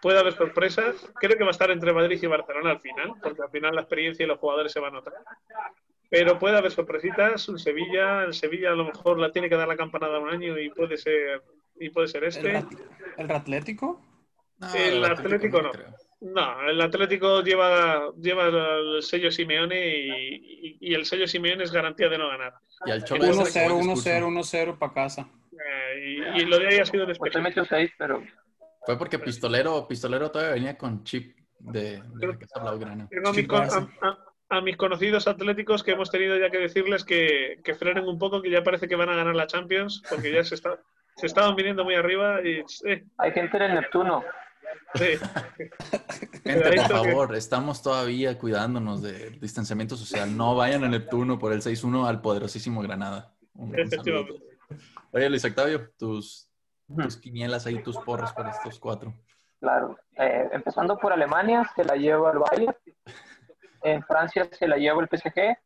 Puede 0.02 0.18
haber 0.18 0.34
sorpresas. 0.34 0.96
Creo 1.20 1.36
que 1.36 1.44
va 1.44 1.50
a 1.50 1.52
estar 1.52 1.70
entre 1.70 1.92
Madrid 1.92 2.18
y 2.22 2.26
Barcelona 2.26 2.70
al 2.70 2.80
final, 2.80 3.14
porque 3.22 3.42
al 3.42 3.50
final 3.50 3.74
la 3.74 3.82
experiencia 3.82 4.24
y 4.24 4.26
los 4.26 4.38
jugadores 4.38 4.72
se 4.72 4.80
van 4.80 4.92
a 4.94 4.96
notar. 4.98 5.14
Pero 6.08 6.38
puede 6.38 6.56
haber 6.56 6.70
sorpresitas. 6.70 7.48
Un 7.48 7.58
Sevilla, 7.58 8.24
el 8.24 8.34
Sevilla 8.34 8.72
a 8.72 8.76
lo 8.76 8.84
mejor 8.84 9.18
la 9.18 9.32
tiene 9.32 9.48
que 9.48 9.56
dar 9.56 9.68
la 9.68 9.76
campanada 9.76 10.18
un 10.18 10.28
año 10.28 10.58
y 10.58 10.70
puede 10.70 10.96
ser 10.96 11.42
y 11.78 11.90
puede 11.90 12.08
ser 12.08 12.24
este. 12.24 12.62
¿El, 13.16 13.30
Atlético? 13.30 14.00
el, 14.74 15.04
Atlético, 15.04 15.62
no. 15.62 15.70
No, 16.20 16.68
el 16.68 16.80
Atlético 16.80 17.42
lleva, 17.42 18.10
lleva 18.16 18.46
el 18.48 19.02
sello 19.02 19.30
Simeone 19.30 19.96
y, 20.80 20.94
el 20.94 21.04
sello 21.04 21.26
Simeone 21.26 21.64
es 21.64 21.72
garantía 21.72 22.08
de 22.08 22.18
no 22.18 22.28
ganar. 22.28 22.54
1-0, 22.80 23.06
1-0, 23.06 24.26
1-0 24.26 24.78
para 24.78 24.92
casa. 24.92 25.28
Eh, 25.52 26.32
y, 26.36 26.44
lo 26.44 26.58
de 26.58 26.68
ahí 26.68 26.78
ha 26.78 26.86
sido 26.86 27.06
después. 27.06 27.32
Pues 27.32 27.90
pero... 27.98 28.22
Fue 28.84 28.98
porque 28.98 29.18
Pistolero, 29.18 29.88
Pistolero 29.88 30.30
todavía 30.30 30.54
venía 30.54 30.78
con 30.78 31.02
chip 31.04 31.36
de, 31.58 32.02
de 32.14 32.38
Casa 32.38 32.60
Blaugrana. 32.60 33.08
a, 34.48 34.60
mis 34.60 34.76
conocidos 34.76 35.26
atléticos 35.26 35.82
que 35.82 35.92
hemos 35.92 36.10
tenido 36.10 36.38
ya 36.38 36.50
que 36.50 36.58
decirles 36.58 37.04
que, 37.04 37.60
que, 37.64 37.74
frenen 37.74 38.04
un 38.04 38.18
poco, 38.18 38.40
que 38.42 38.50
ya 38.50 38.62
parece 38.62 38.86
que 38.86 38.94
van 38.94 39.08
a 39.08 39.16
ganar 39.16 39.34
la 39.34 39.48
Champions, 39.48 40.02
porque 40.08 40.32
ya 40.32 40.44
se, 40.44 40.54
está, 40.54 40.78
se 41.16 41.26
estaban 41.26 41.56
viniendo 41.56 41.82
muy 41.82 41.94
arriba 41.94 42.40
y... 42.42 42.62
Hay 43.18 43.32
gente 43.32 43.56
en 43.56 43.62
el 43.64 43.74
Neptuno. 43.74 44.22
Sí. 44.94 45.04
Gente, 46.44 46.72
por 46.76 46.88
favor, 46.88 47.34
estamos 47.36 47.82
todavía 47.82 48.38
cuidándonos 48.38 49.02
del 49.02 49.38
distanciamiento 49.40 49.96
social. 49.96 50.36
No 50.36 50.54
vayan 50.54 50.84
a 50.84 50.88
Neptuno 50.88 51.38
por 51.38 51.52
el 51.52 51.60
6-1 51.60 52.06
al 52.06 52.20
poderosísimo 52.20 52.80
Granada. 52.82 53.34
Un, 53.54 53.78
un 53.78 53.90
saludo. 53.90 54.36
Oye, 55.12 55.28
Luis 55.30 55.44
Octavio, 55.44 55.90
tus, 55.98 56.50
tus 57.02 57.16
quinielas 57.16 57.66
ahí, 57.66 57.82
tus 57.82 57.96
porros 57.98 58.32
para 58.32 58.50
estos 58.50 58.78
cuatro. 58.78 59.14
Claro. 59.60 59.98
Eh, 60.16 60.48
empezando 60.52 60.96
por 60.98 61.12
Alemania, 61.12 61.70
se 61.74 61.84
la 61.84 61.96
lleva 61.96 62.32
el 62.32 62.38
Bayern. 62.38 62.76
En 63.82 64.02
Francia 64.04 64.48
se 64.50 64.66
la 64.68 64.76
lleva 64.76 65.02
el 65.02 65.08
PSG. 65.08 65.56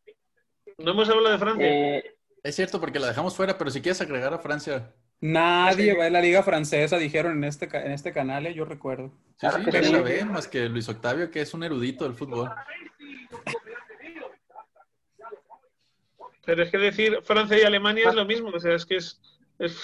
No 0.78 0.92
hemos 0.92 1.08
hablado 1.08 1.30
de 1.32 1.38
Francia. 1.38 1.66
Eh, 1.66 2.16
Es 2.42 2.56
cierto, 2.56 2.80
porque 2.80 2.98
la 2.98 3.08
dejamos 3.08 3.36
fuera, 3.36 3.56
pero 3.58 3.70
si 3.70 3.80
quieres 3.82 4.00
agregar 4.00 4.32
a 4.32 4.38
Francia. 4.38 4.94
Nadie 5.22 5.94
va 5.96 6.06
a 6.06 6.10
la 6.10 6.20
liga 6.22 6.42
francesa, 6.42 6.96
dijeron 6.96 7.32
en 7.32 7.44
este, 7.44 7.66
en 7.76 7.92
este 7.92 8.12
canal, 8.12 8.46
eh, 8.46 8.54
yo 8.54 8.64
recuerdo. 8.64 9.08
Sí, 9.08 9.36
Claro 9.40 9.58
sí, 9.58 9.64
que 9.66 9.70
nadie 9.72 9.86
sí. 9.86 9.92
la 9.92 10.00
ve, 10.02 10.24
más 10.24 10.48
que 10.48 10.68
Luis 10.68 10.88
Octavio, 10.88 11.30
que 11.30 11.42
es 11.42 11.52
un 11.52 11.62
erudito 11.62 12.04
del 12.04 12.14
fútbol. 12.14 12.50
Pero 16.44 16.62
es 16.62 16.70
que 16.70 16.78
decir 16.78 17.18
Francia 17.22 17.58
y 17.58 17.62
Alemania 17.62 18.08
es 18.08 18.14
lo 18.14 18.24
mismo. 18.24 18.48
O 18.48 18.60
sea, 18.60 18.74
es 18.74 18.86
que 18.86 18.96
es. 18.96 19.20
es, 19.58 19.76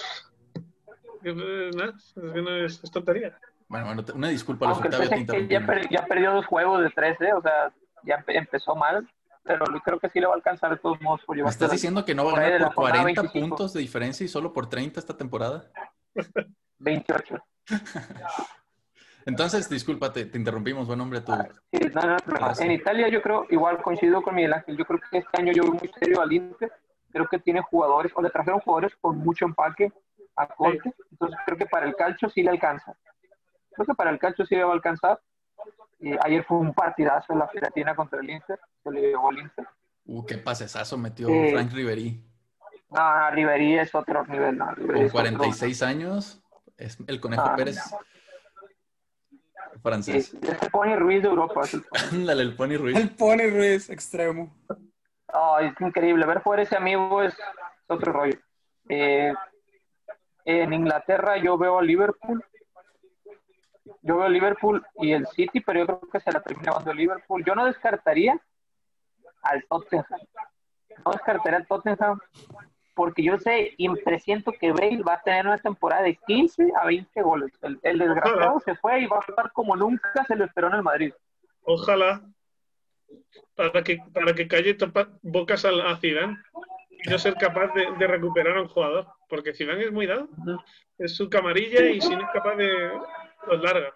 eh, 1.25 1.71
es, 1.71 2.17
no 2.17 2.57
es, 2.57 2.83
es 2.83 2.91
tontería. 2.91 3.39
Bueno, 3.69 3.87
bueno, 3.87 4.05
una 4.15 4.29
disculpa, 4.29 4.67
Luis 4.67 4.79
aunque 4.79 4.97
el 4.97 5.21
Octavio, 5.23 5.49
ya, 5.49 5.67
per- 5.67 5.89
ya 5.91 6.07
perdió 6.07 6.33
dos 6.33 6.47
juegos 6.47 6.83
de 6.83 6.91
13, 6.91 7.33
o 7.33 7.43
sea, 7.43 7.73
ya 8.05 8.19
empe- 8.25 8.37
empezó 8.37 8.75
mal. 8.77 9.09
Pero 9.47 9.65
creo 9.85 9.99
que 9.99 10.09
sí 10.11 10.21
le 10.21 10.27
va 10.27 10.33
a 10.33 10.37
alcanzar 10.37 10.71
de 10.71 10.77
todos 10.79 11.01
modos 11.01 11.21
por 11.25 11.37
¿Me 11.37 11.41
llevar. 11.41 11.53
estás 11.53 11.71
diciendo 11.71 12.05
que 12.05 12.15
no 12.15 12.25
va 12.25 12.33
a 12.33 12.41
ganar 12.41 12.65
por 12.65 12.75
jornada 12.75 13.03
40 13.03 13.23
25. 13.23 13.49
puntos 13.49 13.73
de 13.73 13.81
diferencia 13.81 14.25
y 14.25 14.29
solo 14.29 14.53
por 14.53 14.69
30 14.69 14.99
esta 14.99 15.17
temporada? 15.17 15.71
28. 16.79 17.37
Entonces, 19.27 19.69
disculpa, 19.69 20.13
te, 20.13 20.27
te 20.27 20.39
interrumpimos. 20.39 20.87
Buen 20.87 21.01
hombre, 21.01 21.21
tú. 21.21 21.33
Sí, 21.73 21.79
no, 21.93 22.01
no 22.01 22.13
hay 22.13 22.19
problema. 22.19 22.47
Gracias. 22.47 22.61
En 22.61 22.73
Italia 22.73 23.09
yo 23.09 23.21
creo, 23.21 23.47
igual 23.51 23.83
coincido 23.83 24.23
con 24.23 24.37
Miguel 24.37 24.53
Ángel, 24.53 24.77
yo 24.77 24.85
creo 24.85 25.01
que 25.11 25.19
este 25.19 25.41
año 25.41 25.53
yo 25.53 25.65
veo 25.65 25.73
muy 25.73 25.91
serio 25.99 26.21
al 26.21 26.33
Inter, 26.33 26.73
creo 27.11 27.27
que 27.27 27.41
tiene 27.41 27.61
jugadores, 27.63 28.13
o 28.15 28.23
le 28.23 28.31
trajeron 28.31 28.61
jugadores 28.61 28.95
con 29.01 29.19
mucho 29.19 29.45
empaque 29.45 29.93
a 30.37 30.47
Conte, 30.47 30.95
entonces 31.11 31.39
creo 31.45 31.59
que 31.59 31.67
para 31.67 31.87
el 31.87 31.97
calcio 31.97 32.29
sí 32.31 32.43
le 32.43 32.51
alcanza. 32.51 32.97
Creo 33.73 33.87
que 33.87 33.95
para 33.95 34.11
el 34.11 34.19
calcio 34.19 34.47
sí 34.47 34.55
le 34.55 34.63
va 34.63 34.71
a 34.71 34.75
alcanzar. 34.75 35.21
Eh, 36.01 36.17
ayer 36.23 36.45
fue 36.45 36.59
un 36.59 36.73
partidazo 36.75 37.33
en 37.33 37.39
la 37.41 37.49
Fiorentina 37.49 37.95
contra 37.95 38.21
el 38.21 38.29
Inter, 38.31 38.59
se 38.83 38.91
le 38.91 39.01
llevó 39.01 39.31
el 39.31 39.39
Inter. 39.39 39.67
Uh, 40.05 40.25
qué 40.27 40.39
pasesazo 40.39 40.97
metió 40.99 41.29
Eh, 41.29 41.53
Frank 41.53 41.73
Riveri. 41.73 42.23
Ah, 42.91 43.31
Ribery 43.33 43.79
es 43.79 43.95
otro 43.95 44.25
nivel, 44.27 44.57
no, 44.59 44.67
Con 44.67 44.97
es 44.97 45.01
otro- 45.07 45.11
46 45.13 45.83
años, 45.83 46.43
es 46.77 46.99
el 47.09 47.21
Conejo 47.21 47.43
Ah, 47.45 47.57
Pérez 47.57 47.79
francés. 49.83 50.35
se 50.41 50.71
pone 50.71 50.97
Ruiz 50.97 51.23
de 51.23 51.29
Europa. 51.29 51.63
es 51.63 51.75
el- 51.75 51.85
Ándale, 52.13 52.43
el 52.43 52.55
Pony 52.55 52.77
Ruiz. 52.77 52.97
El 52.97 53.11
Pony 53.11 53.49
Ruiz, 53.51 53.91
extremo. 53.91 54.55
Ay, 55.29 55.67
es 55.69 55.81
increíble. 55.81 56.25
Ver 56.27 56.41
fuera 56.41 56.63
ese 56.63 56.77
amigo 56.77 57.23
es, 57.23 57.33
es 57.35 57.41
otro 57.89 58.13
rollo. 58.13 58.39
Eh, 58.89 59.33
en 60.45 60.73
Inglaterra 60.73 61.37
yo 61.39 61.59
veo 61.59 61.79
a 61.79 61.83
Liverpool. 61.83 62.45
Yo 64.03 64.17
veo 64.19 64.29
Liverpool 64.29 64.85
y 64.97 65.13
el 65.13 65.27
City, 65.29 65.61
pero 65.61 65.81
yo 65.81 65.87
creo 65.87 66.01
que 66.11 66.21
se 66.21 66.33
la 66.33 66.41
termina 66.41 66.71
llevando 66.73 66.93
Liverpool. 66.95 67.45
Yo 67.45 67.55
no 67.55 67.67
descartaría 67.67 68.39
al 69.43 69.65
Tottenham. 69.69 70.05
No 71.05 71.13
descartaría 71.13 71.59
al 71.59 71.67
Tottenham 71.67 72.19
porque 72.95 73.23
yo 73.23 73.39
sé 73.39 73.75
y 73.77 73.89
presiento 74.03 74.53
que 74.53 74.73
Bale 74.73 75.03
va 75.03 75.15
a 75.15 75.23
tener 75.23 75.47
una 75.47 75.59
temporada 75.59 76.03
de 76.03 76.17
15 76.27 76.73
a 76.81 76.87
20 76.87 77.23
goles. 77.23 77.53
El, 77.63 77.79
el 77.83 77.99
desgraciado 77.99 78.59
se 78.61 78.75
fue 78.77 79.01
y 79.01 79.07
va 79.07 79.19
a 79.19 79.23
jugar 79.23 79.53
como 79.53 79.77
nunca 79.77 80.25
se 80.27 80.35
lo 80.35 80.45
esperó 80.47 80.69
en 80.69 80.75
el 80.75 80.83
Madrid. 80.83 81.13
Ojalá. 81.63 82.23
Para 83.55 83.83
que, 83.83 83.99
para 84.13 84.35
que 84.35 84.49
calle 84.49 84.77
topa- 84.77 85.11
bocas 85.23 85.65
a, 85.65 85.69
a 85.91 85.97
Zidane 85.99 86.39
y 86.91 87.09
no 87.11 87.19
ser 87.19 87.35
capaz 87.35 87.73
de, 87.75 87.87
de 87.99 88.07
recuperar 88.07 88.57
a 88.57 88.63
un 88.63 88.69
jugador. 88.69 89.07
Porque 89.29 89.53
Zidane 89.55 89.85
es 89.85 89.93
muy 89.93 90.07
dado. 90.07 90.29
Es 90.99 91.15
su 91.17 91.29
camarilla 91.29 91.85
y 91.87 92.01
si 92.01 92.17
no 92.17 92.23
es 92.23 92.31
capaz 92.33 92.57
de. 92.57 92.91
Los 93.47 93.63
larga. 93.63 93.93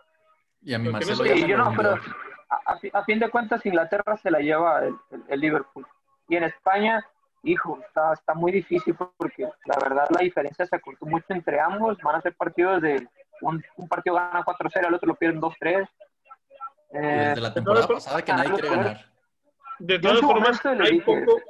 Y 0.62 0.74
a 0.74 0.78
no 0.78 0.90
Marcelo 0.92 1.24
ya 1.24 1.34
Sí, 1.34 1.42
me 1.42 1.48
yo 1.48 1.56
no, 1.56 1.72
pero 1.76 1.90
a, 1.94 2.72
a 2.72 2.78
fi- 2.78 2.90
a 2.92 3.04
fin 3.04 3.18
de 3.18 3.30
cuentas 3.30 3.64
Inglaterra 3.66 4.16
se 4.16 4.30
la 4.30 4.40
lleva 4.40 4.80
el, 4.84 4.94
el- 5.10 5.24
el 5.28 5.40
Liverpool. 5.40 5.86
Y 6.28 6.36
en 6.36 6.44
España, 6.44 7.04
hijo, 7.42 7.78
está, 7.86 8.12
está 8.12 8.34
muy 8.34 8.52
difícil 8.52 8.94
porque 8.94 9.44
la 9.64 9.76
verdad 9.82 10.06
la 10.10 10.20
diferencia 10.22 10.66
se 10.66 10.76
acortó 10.76 11.06
mucho 11.06 11.26
entre 11.30 11.58
ambos. 11.60 11.98
Van 12.02 12.16
a 12.16 12.20
ser 12.20 12.34
partidos 12.34 12.82
de 12.82 13.08
un, 13.40 13.62
un 13.76 13.88
partido 13.88 14.16
gana 14.16 14.44
4-0, 14.44 14.86
el 14.88 14.94
otro 14.94 15.08
lo 15.08 15.14
pierden 15.14 15.40
2-3. 15.40 15.88
Y 16.92 16.96
Eh, 16.96 17.00
Desde 17.00 17.40
la 17.40 17.54
temporada 17.54 17.86
pasada 17.86 18.22
que 18.22 18.32
nadie 18.32 18.52
quiere 18.52 18.68
ganar. 18.68 19.06
De 19.78 19.98
todas 19.98 20.20
formas, 20.20 20.64
hay 20.66 20.90
dije- 20.98 21.04
poco. 21.24 21.40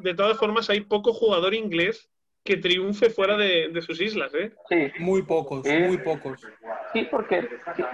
De 0.00 0.14
todas 0.14 0.36
formas, 0.38 0.68
hay 0.70 0.80
poco 0.80 1.12
jugador 1.12 1.54
inglés 1.54 2.10
que 2.44 2.56
triunfe 2.56 3.10
fuera 3.10 3.36
de, 3.36 3.68
de 3.68 3.82
sus 3.82 4.00
islas, 4.00 4.32
¿eh? 4.34 4.52
sí, 4.68 4.90
Muy 5.00 5.22
pocos, 5.22 5.66
Sí. 5.66 5.76
muy 5.80 5.98
pocos. 5.98 6.40
sí, 6.92 7.06
porque 7.10 7.48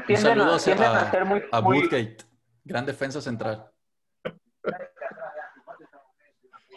tienden, 0.07 0.41
a, 0.41 0.59
tienden 0.59 0.87
a, 0.87 1.01
a, 1.01 1.11
ser 1.11 1.25
muy... 1.25 1.43
a 1.51 1.61
muy- 1.61 1.79
Woodgate, 1.79 2.19
gran 2.65 2.87
defensa 2.87 3.21
central. 3.21 3.69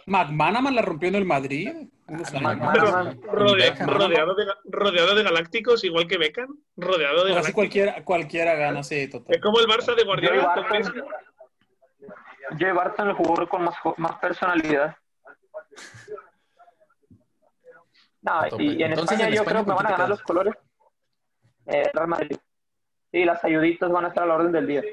McManaman 0.05 0.76
la 0.76 0.82
rompió 0.82 1.09
en 1.09 1.15
el 1.15 1.26
Madrid. 1.26 1.70
Ah, 2.09 2.13
rodea- 3.34 3.76
rodeado, 3.86 4.34
de, 4.36 4.45
rodeado 4.63 5.13
de 5.15 5.24
galácticos, 5.24 5.84
igual 5.84 6.07
que 6.07 6.18
Beckham. 6.18 6.47
Rodeado 6.78 7.26
de 7.26 7.32
galácticos. 7.32 7.53
cualquiera, 7.53 8.03
cualquiera 8.05 8.55
gana, 8.55 8.82
sí, 8.84 9.09
total. 9.09 9.36
Es 9.36 9.41
como 9.41 9.59
el 9.59 9.68
Barça 9.68 9.93
de 9.93 10.05
Guardiola. 10.05 10.53
con 10.53 10.63
Barton, 10.63 12.76
Barton, 12.76 13.09
el 13.09 13.13
jugador 13.15 13.49
con 13.49 13.63
más, 13.65 13.76
más 13.97 14.15
personalidad. 14.20 14.95
No, 18.22 18.41
y, 18.59 18.63
y 18.80 18.84
en 18.84 18.91
Entonces, 18.91 19.11
España 19.20 19.28
en 19.30 19.36
yo 19.36 19.41
España, 19.41 19.51
creo 19.51 19.65
que 19.65 19.68
¿con 19.68 19.76
van 19.76 19.86
a 19.86 19.89
ganar 19.89 19.97
quedas? 20.07 20.09
los 20.09 20.22
colores. 20.24 20.53
Eh, 21.68 21.89
Real 21.93 22.07
Madrid. 22.07 22.38
Sí, 23.11 23.24
las 23.26 23.43
ayuditas 23.43 23.91
van 23.91 24.05
a 24.05 24.07
estar 24.09 24.24
a 24.24 24.28
la 24.28 24.36
orden 24.36 24.51
del 24.51 24.68
día. 24.68 24.84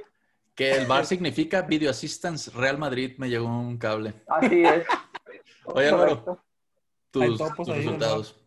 Que 0.55 0.73
el 0.77 0.87
VAR 0.87 1.05
significa 1.05 1.63
Video 1.63 1.91
Assistance 1.91 2.51
Real 2.55 2.79
Madrid, 2.79 3.15
me 3.19 3.29
llegó 3.29 3.47
un 3.49 3.77
cable. 3.77 4.15
Así 4.29 4.63
es. 4.65 4.85
Oye, 5.65 5.89
Álvaro, 5.89 6.41
tus, 7.11 7.41
ahí, 7.41 7.75
resultados. 7.79 8.41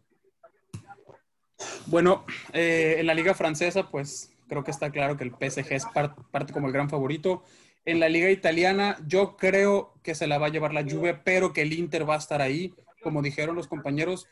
Bueno, 1.87 2.25
eh, 2.53 2.95
en 2.99 3.07
la 3.07 3.13
liga 3.13 3.33
francesa, 3.33 3.89
pues 3.89 4.31
creo 4.47 4.63
que 4.63 4.71
está 4.71 4.91
claro 4.91 5.17
que 5.17 5.23
el 5.23 5.31
PSG 5.31 5.73
es 5.73 5.85
par- 5.87 6.15
parte 6.31 6.53
como 6.53 6.67
el 6.67 6.73
gran 6.73 6.89
favorito. 6.89 7.43
En 7.85 7.99
la 7.99 8.09
liga 8.09 8.29
italiana, 8.29 8.97
yo 9.05 9.35
creo 9.37 9.93
que 10.03 10.13
se 10.15 10.27
la 10.27 10.37
va 10.37 10.47
a 10.47 10.49
llevar 10.49 10.73
la 10.73 10.83
Juve, 10.83 11.13
pero 11.13 11.53
que 11.53 11.61
el 11.61 11.73
Inter 11.73 12.07
va 12.09 12.15
a 12.15 12.19
estar 12.19 12.41
ahí. 12.41 12.73
Como 13.01 13.21
dijeron 13.21 13.55
los 13.55 13.67
compañeros, 13.67 14.27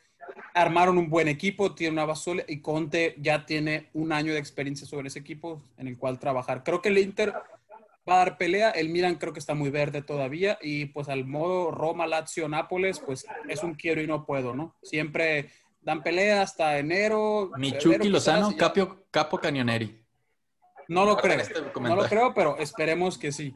armaron 0.54 0.98
un 0.98 1.10
buen 1.10 1.28
equipo, 1.28 1.76
tiene 1.76 1.94
una 1.94 2.06
base 2.06 2.24
sólida 2.24 2.46
y 2.48 2.62
Conte 2.62 3.16
ya 3.20 3.46
tiene 3.46 3.90
un 3.94 4.12
año 4.12 4.34
de 4.34 4.40
experiencia 4.40 4.88
sobre 4.88 5.08
ese 5.08 5.20
equipo 5.20 5.62
en 5.78 5.88
el 5.88 5.98
cual 5.98 6.20
trabajar. 6.20 6.64
Creo 6.64 6.82
que 6.82 6.90
el 6.90 6.98
Inter 6.98 7.34
va 8.08 8.16
a 8.16 8.18
dar 8.18 8.38
pelea, 8.38 8.72
el 8.72 8.90
Milan 8.90 9.16
creo 9.16 9.34
que 9.34 9.40
está 9.40 9.54
muy 9.54 9.70
verde 9.70 10.02
todavía 10.02 10.58
y 10.62 10.86
pues 10.86 11.10
al 11.10 11.26
modo 11.26 11.72
Roma, 11.72 12.08
Lazio, 12.08 12.48
Nápoles, 12.48 13.00
pues 13.00 13.26
es 13.50 13.64
un 13.64 13.76
quiero 13.76 14.02
y 14.02 14.08
no 14.08 14.26
puedo, 14.26 14.54
¿no? 14.54 14.76
Siempre 14.84 15.50
dan 15.82 16.04
pelea 16.04 16.42
hasta 16.42 16.78
enero. 16.78 17.52
Michuki 17.58 18.10
Lozano, 18.10 18.52
ya. 18.52 18.58
Capio, 18.58 19.06
Capo 19.12 19.38
Cañoneri. 19.38 20.02
No 20.88 21.06
lo 21.06 21.18
creo, 21.18 21.40
este 21.40 21.62
no 21.82 21.96
lo 21.96 22.04
creo, 22.04 22.34
pero 22.34 22.58
esperemos 22.58 23.18
que 23.18 23.32
sí. 23.32 23.56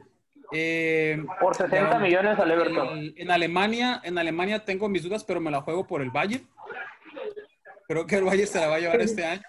Eh, 0.52 1.22
Por 1.40 1.54
60 1.54 1.90
ya, 1.92 1.98
millones 1.98 2.38
al 2.38 2.50
Everton. 2.50 3.12
en 3.16 3.30
Alemania, 3.30 4.00
en 4.04 4.18
Alemania 4.18 4.64
tengo 4.64 4.88
mis 4.88 5.02
dudas, 5.02 5.24
pero 5.24 5.40
me 5.40 5.50
la 5.50 5.62
juego 5.62 5.86
por 5.86 6.02
el 6.02 6.10
Bayern. 6.10 6.46
Creo 7.86 8.06
que 8.06 8.16
el 8.16 8.24
Bayern 8.24 8.48
se 8.48 8.60
la 8.60 8.68
va 8.68 8.76
a 8.76 8.80
llevar 8.80 9.00
este 9.00 9.24
año. 9.24 9.42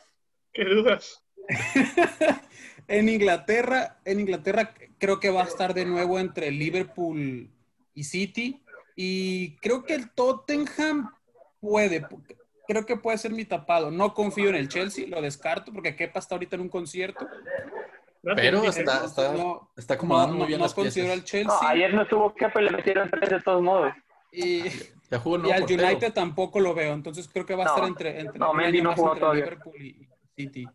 ¿Qué 0.54 0.66
dudas? 0.66 1.24
En 2.88 3.08
Inglaterra, 3.08 4.02
en 4.04 4.20
Inglaterra 4.20 4.74
creo 4.98 5.20
que 5.20 5.30
va 5.30 5.44
a 5.44 5.48
estar 5.48 5.74
de 5.74 5.86
nuevo 5.86 6.20
entre 6.20 6.52
Liverpool 6.52 7.50
y 7.94 8.04
City. 8.04 8.62
Y 8.98 9.56
creo 9.58 9.84
que 9.84 9.94
el 9.96 10.12
Tottenham 10.12 11.10
puede, 11.62 12.06
creo 12.68 12.86
que 12.86 12.98
puede 12.98 13.18
ser 13.18 13.32
mi 13.32 13.46
tapado. 13.46 13.92
No 13.92 14.14
confío 14.14 14.50
en 14.50 14.56
el 14.56 14.68
Chelsea, 14.68 15.08
lo 15.08 15.22
descarto 15.22 15.72
porque 15.72 15.96
Kepa 15.96 16.20
está 16.20 16.36
ahorita 16.36 16.58
en 16.58 16.64
un 16.64 16.70
concierto. 16.70 17.26
Pero 18.24 18.64
está, 18.64 19.06
está, 19.06 19.34
No, 19.34 19.72
está 19.76 19.96
acomodando 19.96 20.34
no, 20.34 20.40
muy 20.40 20.48
bien 20.48 20.60
no 20.60 20.66
las 20.66 20.74
considero 20.74 21.12
al 21.14 21.20
piezas. 21.24 21.32
Chelsea. 21.32 21.60
No, 21.62 21.68
ayer 21.68 21.94
no 21.94 22.02
estuvo 22.04 22.34
que 22.36 22.62
le 22.62 22.70
metieron 22.72 23.10
tres 23.10 23.30
de 23.30 23.42
todos 23.42 23.62
modos. 23.62 23.94
y, 24.32 24.64
Ya 25.10 25.20
jugó 25.20 25.38
el 25.38 25.46
y 25.48 25.52
al 25.52 25.60
portero. 25.62 25.84
United 25.88 26.14
tampoco 26.14 26.60
lo 26.60 26.74
veo. 26.74 26.94
Entonces 26.94 27.28
creo 27.32 27.46
que 27.46 27.56
va 27.56 27.64
a 27.64 27.68
No, 27.68 27.74
estar 27.76 27.88
entre, 27.88 28.20
entre, 28.20 28.40
no, 28.40 28.54
Mendy 28.54 28.82
no 28.82 28.90
más 28.92 29.00
jugó 29.00 29.10
entre 29.14 29.22
todavía. 29.22 29.44
Liverpool 29.46 29.82
y 29.82 29.88
y 29.88 30.08
City. 30.36 30.68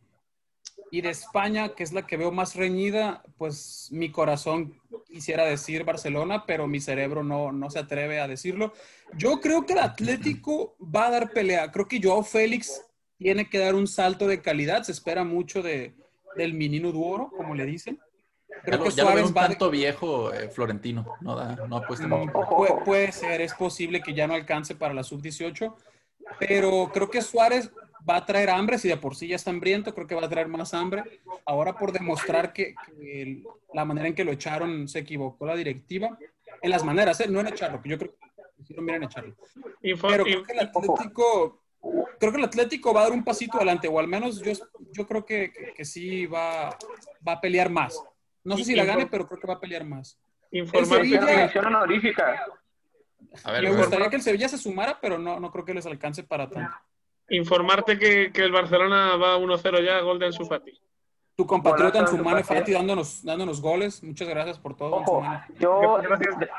Y 0.91 1.01
de 1.01 1.11
España, 1.11 1.71
que 1.71 1.83
es 1.83 1.93
la 1.93 2.07
que 2.07 2.17
veo 2.17 2.31
más 2.31 2.55
reñida, 2.55 3.23
pues 3.39 3.89
mi 3.91 4.11
corazón 4.13 4.81
quisiera 5.07 5.45
decir 5.45 5.85
Barcelona, 5.85 6.45
pero 6.47 6.69
mi 6.69 6.81
cerebro 6.81 7.25
no, 7.25 7.51
no 7.51 7.71
se 7.71 7.81
atreve 7.81 8.21
a 8.21 8.29
decirlo. 8.29 8.73
Yo 9.15 9.41
creo 9.41 9.67
que 9.67 9.73
el 9.73 9.81
Atlético 9.81 10.77
va 10.81 11.07
a 11.07 11.11
dar 11.11 11.31
pelea. 11.33 11.73
Creo 11.73 11.89
que 11.89 12.01
Joao 12.03 12.23
Félix 12.23 12.85
tiene 13.19 13.49
que 13.49 13.59
dar 13.59 13.75
un 13.75 13.87
salto 13.89 14.29
de 14.29 14.43
calidad. 14.43 14.83
Se 14.85 14.93
espera 14.93 15.25
mucho 15.25 15.61
de, 15.63 15.97
del 16.37 16.55
menino 16.55 16.93
Duoro, 16.93 17.31
como 17.31 17.55
le 17.55 17.67
dicen. 17.67 17.99
ya, 18.67 18.77
lo, 18.77 18.89
ya 18.91 19.05
lo 19.05 19.15
veo 19.15 19.27
un 19.27 19.35
tanto 19.35 19.71
viejo 19.71 20.33
eh, 20.33 20.49
Florentino, 20.49 21.07
no, 21.21 21.37
da, 21.37 21.67
no 21.67 21.77
apuesta 21.79 22.07
mucho. 22.07 22.33
Puede, 22.49 22.75
puede, 22.85 23.13
ser, 23.13 23.41
es 23.41 23.55
posible 23.55 24.01
que 24.01 24.15
ya 24.15 24.27
no 24.27 24.35
alcance 24.35 24.75
para 24.75 24.95
la 24.95 25.03
sub-18, 25.03 25.75
pero 26.39 26.91
creo 26.93 27.11
que 27.11 27.23
Suárez 27.23 27.71
va 28.09 28.17
a 28.17 28.27
traer 28.27 28.51
hambre, 28.51 28.79
si 28.79 28.89
de 28.89 28.97
por 28.97 29.17
sí 29.17 29.29
ya 29.29 29.37
está 29.37 29.51
hambriento, 29.51 29.95
creo 29.95 30.07
que 30.07 30.15
va 30.15 30.25
a 30.25 30.29
traer 30.29 30.49
más 30.49 30.75
hambre. 30.75 31.21
Ahora 31.45 31.77
por 31.77 31.93
demostrar 31.93 32.53
que, 32.53 32.75
que 32.97 33.43
la 33.75 33.85
manera 33.85 34.09
en 34.09 34.15
que 34.15 34.25
lo 34.25 34.33
echaron 34.33 34.89
se 34.89 35.01
equivocó 35.01 35.47
la 35.47 35.57
directiva, 35.57 36.17
en 36.63 36.71
las 36.71 36.85
maneras, 36.85 37.21
¿eh? 37.21 37.27
no 37.29 37.41
en 37.41 37.49
echarlo, 37.49 37.83
que 37.83 37.91
yo 37.91 37.99
creo 37.99 38.13
que 38.13 38.63
hicieron 38.63 38.87
bien 38.87 38.97
en 38.97 39.05
echarlo. 39.05 39.35
Pero 39.83 40.25
creo 40.25 40.43
que 40.43 40.53
el 40.53 40.61
Atlético 40.61 41.63
creo 42.19 42.33
que 42.33 42.39
el 42.39 42.45
Atlético 42.45 42.93
va 42.93 43.01
a 43.01 43.05
dar 43.05 43.13
un 43.13 43.25
pasito 43.25 43.57
adelante, 43.57 43.89
o 43.89 43.99
al 43.99 44.09
menos 44.09 44.41
yo, 44.41 44.53
yo 44.93 45.07
creo 45.07 45.25
que, 45.25 45.53
que, 45.53 45.75
que 45.75 45.85
sí 45.85 46.27
va, 46.27 46.71
va 47.27 47.33
a 47.33 47.41
pelear 47.41 47.71
más. 47.71 48.03
No 48.45 48.57
sé 48.57 48.65
si 48.65 48.75
la 48.77 48.85
gane, 48.85 49.07
pero 49.07 49.27
creo 49.27 49.41
que 49.41 49.47
va 49.47 49.55
a 49.55 49.61
pelear 49.61 49.85
más. 49.85 50.19
Sevilla, 50.51 51.51
honorífica. 51.67 52.47
A 53.45 53.53
ver, 53.53 53.65
me 53.65 53.77
gustaría 53.77 54.09
que 54.09 54.17
el 54.17 54.23
Sevilla 54.23 54.49
se 54.49 54.59
sumara, 54.59 54.99
pero 55.01 55.19
no, 55.19 55.41
no 55.41 55.51
creo 55.51 55.65
que 55.65 55.75
les 55.75 55.87
alcance 55.87 56.23
para 56.23 56.49
tanto. 56.49 56.75
Informarte 57.29 57.99
que, 57.99 58.31
que 58.33 58.43
el 58.43 58.53
Barcelona 58.53 59.17
va 59.17 59.37
1-0 59.37 59.85
ya, 59.85 60.01
gol 60.01 60.19
de 60.19 60.27
Ansu 60.27 60.47
Fati. 60.47 60.73
Tu 61.35 61.47
compatriota 61.47 61.99
en 61.99 62.07
su 62.07 62.17
mano 62.19 62.43
Fati 62.43 62.73
dándonos, 62.73 63.25
dándonos 63.25 63.61
goles. 63.61 64.03
Muchas 64.03 64.29
gracias 64.29 64.59
por 64.59 64.77
todo. 64.77 64.97
Ojo, 64.97 65.23
yo 65.59 65.99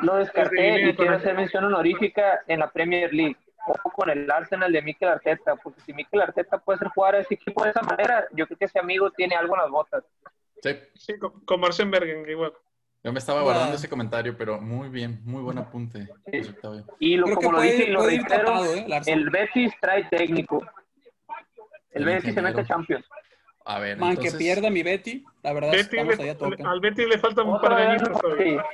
lo 0.02 0.16
descarté 0.18 0.90
y 0.90 0.96
quiero 0.96 1.16
hacer 1.16 1.36
mención 1.36 1.64
honorífica 1.64 2.42
en 2.48 2.60
la 2.60 2.70
Premier 2.70 3.14
League. 3.14 3.38
Ojo 3.68 3.92
con 3.92 4.10
el 4.10 4.30
Arsenal 4.30 4.72
de 4.72 4.82
Mikel 4.82 5.10
Arteta, 5.10 5.56
porque 5.56 5.82
si 5.82 5.94
Mikel 5.94 6.22
Arteta 6.22 6.58
puede 6.58 6.80
ser 6.80 6.88
jugar 6.90 7.16
a 7.16 7.20
ese 7.20 7.34
equipo 7.36 7.64
de 7.64 7.72
esa 7.72 7.82
manera, 7.82 8.28
yo 8.32 8.46
creo 8.46 8.58
que 8.58 8.66
ese 8.66 8.80
amigo 8.80 9.12
tiene 9.12 9.36
algo 9.36 9.56
en 9.56 9.62
las 9.62 9.72
botas. 9.72 10.04
Sí, 10.62 10.70
sí 10.96 11.14
con, 11.20 11.60
Marcenbergen 11.60 12.28
igual. 12.30 12.54
Yo 13.04 13.14
me 13.14 13.20
estaba 13.20 13.42
guardando 13.42 13.76
ese 13.76 13.88
comentario, 13.88 14.36
pero 14.38 14.60
muy 14.60 14.90
bien, 14.90 15.22
muy 15.24 15.42
buen 15.42 15.58
apunte. 15.58 16.08
Sí. 16.32 16.42
Y 17.00 17.16
lo, 17.16 17.34
como 17.36 17.54
lo 17.54 17.62
dije 17.62 17.86
y 17.86 17.92
lo 17.92 18.06
reitero, 18.06 18.46
tapado, 18.46 18.76
¿eh? 18.76 18.86
el 19.06 19.30
Betis 19.30 19.74
trae 19.80 20.04
técnico. 20.06 20.66
El, 21.92 22.02
el 22.02 22.06
Betis 22.06 22.34
se 22.34 22.42
mete 22.42 22.66
Champions. 22.66 23.06
A 23.66 23.80
ver, 23.80 23.98
Man, 23.98 24.12
entonces... 24.12 24.34
que 24.34 24.40
pierda 24.40 24.70
mi 24.70 24.82
Betty, 24.82 25.26
la 25.44 25.52
verdad 25.52 25.72
Betty 25.72 25.98
estamos 25.98 26.18
le, 26.18 26.24
allá 26.24 26.32
a 26.32 26.38
tope. 26.38 26.64
Al 26.64 26.80
Betty 26.80 27.06
le 27.06 27.18
faltan 27.18 27.48
un 27.48 27.60
par 27.60 27.76
de 27.76 27.84
años 27.84 28.22
todavía. 28.22 28.66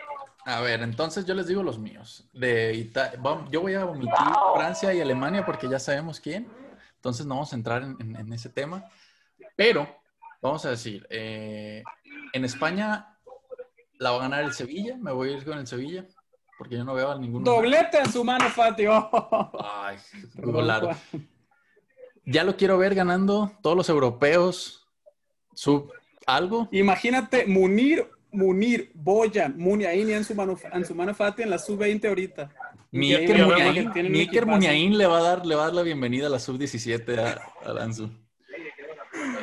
A 0.46 0.60
ver, 0.62 0.82
entonces 0.82 1.26
yo 1.26 1.34
les 1.34 1.48
digo 1.48 1.64
los 1.64 1.80
míos. 1.80 2.28
De 2.34 2.74
Ita 2.74 3.14
yo 3.50 3.62
voy 3.62 3.74
a 3.76 3.86
omitir 3.86 4.14
Francia 4.56 4.94
y 4.94 5.02
Alemania 5.02 5.46
porque 5.46 5.70
ya 5.70 5.80
sabemos 5.80 6.20
quién. 6.20 6.48
Entonces 6.96 7.26
no 7.26 7.36
vamos 7.36 7.54
a 7.54 7.56
entrar 7.56 7.84
en, 7.84 7.98
en, 8.00 8.16
en 8.16 8.34
ese 8.34 8.50
tema. 8.50 8.86
Pero, 9.56 9.88
vamos 10.41 10.66
a 10.66 10.72
decir, 10.72 11.06
eh, 11.10 11.84
en 12.34 12.46
España 12.46 13.18
la 14.00 14.12
va 14.12 14.18
a 14.18 14.22
ganar 14.22 14.44
el 14.44 14.54
Sevilla. 14.54 14.98
Me 14.98 15.12
voy 15.12 15.30
a 15.30 15.38
ir 15.38 15.46
con 15.46 15.58
el 15.58 15.68
Sevilla. 15.68 16.06
Porque 16.58 16.78
yo 16.78 16.84
no 16.84 16.94
veo 16.94 17.12
a 17.12 17.18
ninguno. 17.18 17.44
Doblete 17.44 18.00
en 18.00 18.12
su 18.12 18.24
mano, 18.24 18.50
Fati. 18.50 18.86
Oh. 18.88 19.52
Ay, 19.60 19.98
golazo. 20.36 20.91
Ya 22.26 22.44
lo 22.44 22.56
quiero 22.56 22.78
ver 22.78 22.96
ganando 22.96 23.52
todos 23.62 23.76
los 23.76 23.89
europeos. 23.89 24.88
Sub 25.54 25.91
algo. 26.26 26.70
Imagínate 26.72 27.46
Munir, 27.48 28.10
Munir, 28.34 28.92
Boyan, 28.96 29.56
Muniain 29.58 30.10
y 30.10 30.14
Ansu, 30.14 30.34
Ansu 30.72 30.96
Fati 31.14 31.44
en 31.44 31.50
la 31.50 31.58
sub-20 31.58 32.08
ahorita. 32.08 32.50
Miker 32.92 33.46
Muniain, 33.46 34.12
Miker 34.12 34.46
Muniain 34.46 34.98
le 34.98 35.08
va 35.08 35.18
a 35.20 35.22
dar, 35.22 35.46
le 35.46 35.56
va 35.56 35.64
a 35.64 35.66
dar 35.66 35.76
la 35.76 35.84
bienvenida 35.84 36.28
a 36.28 36.30
la 36.30 36.40
sub-17 36.40 37.18
a, 37.18 37.70
a 37.70 37.84
Ansu. 37.84 38.10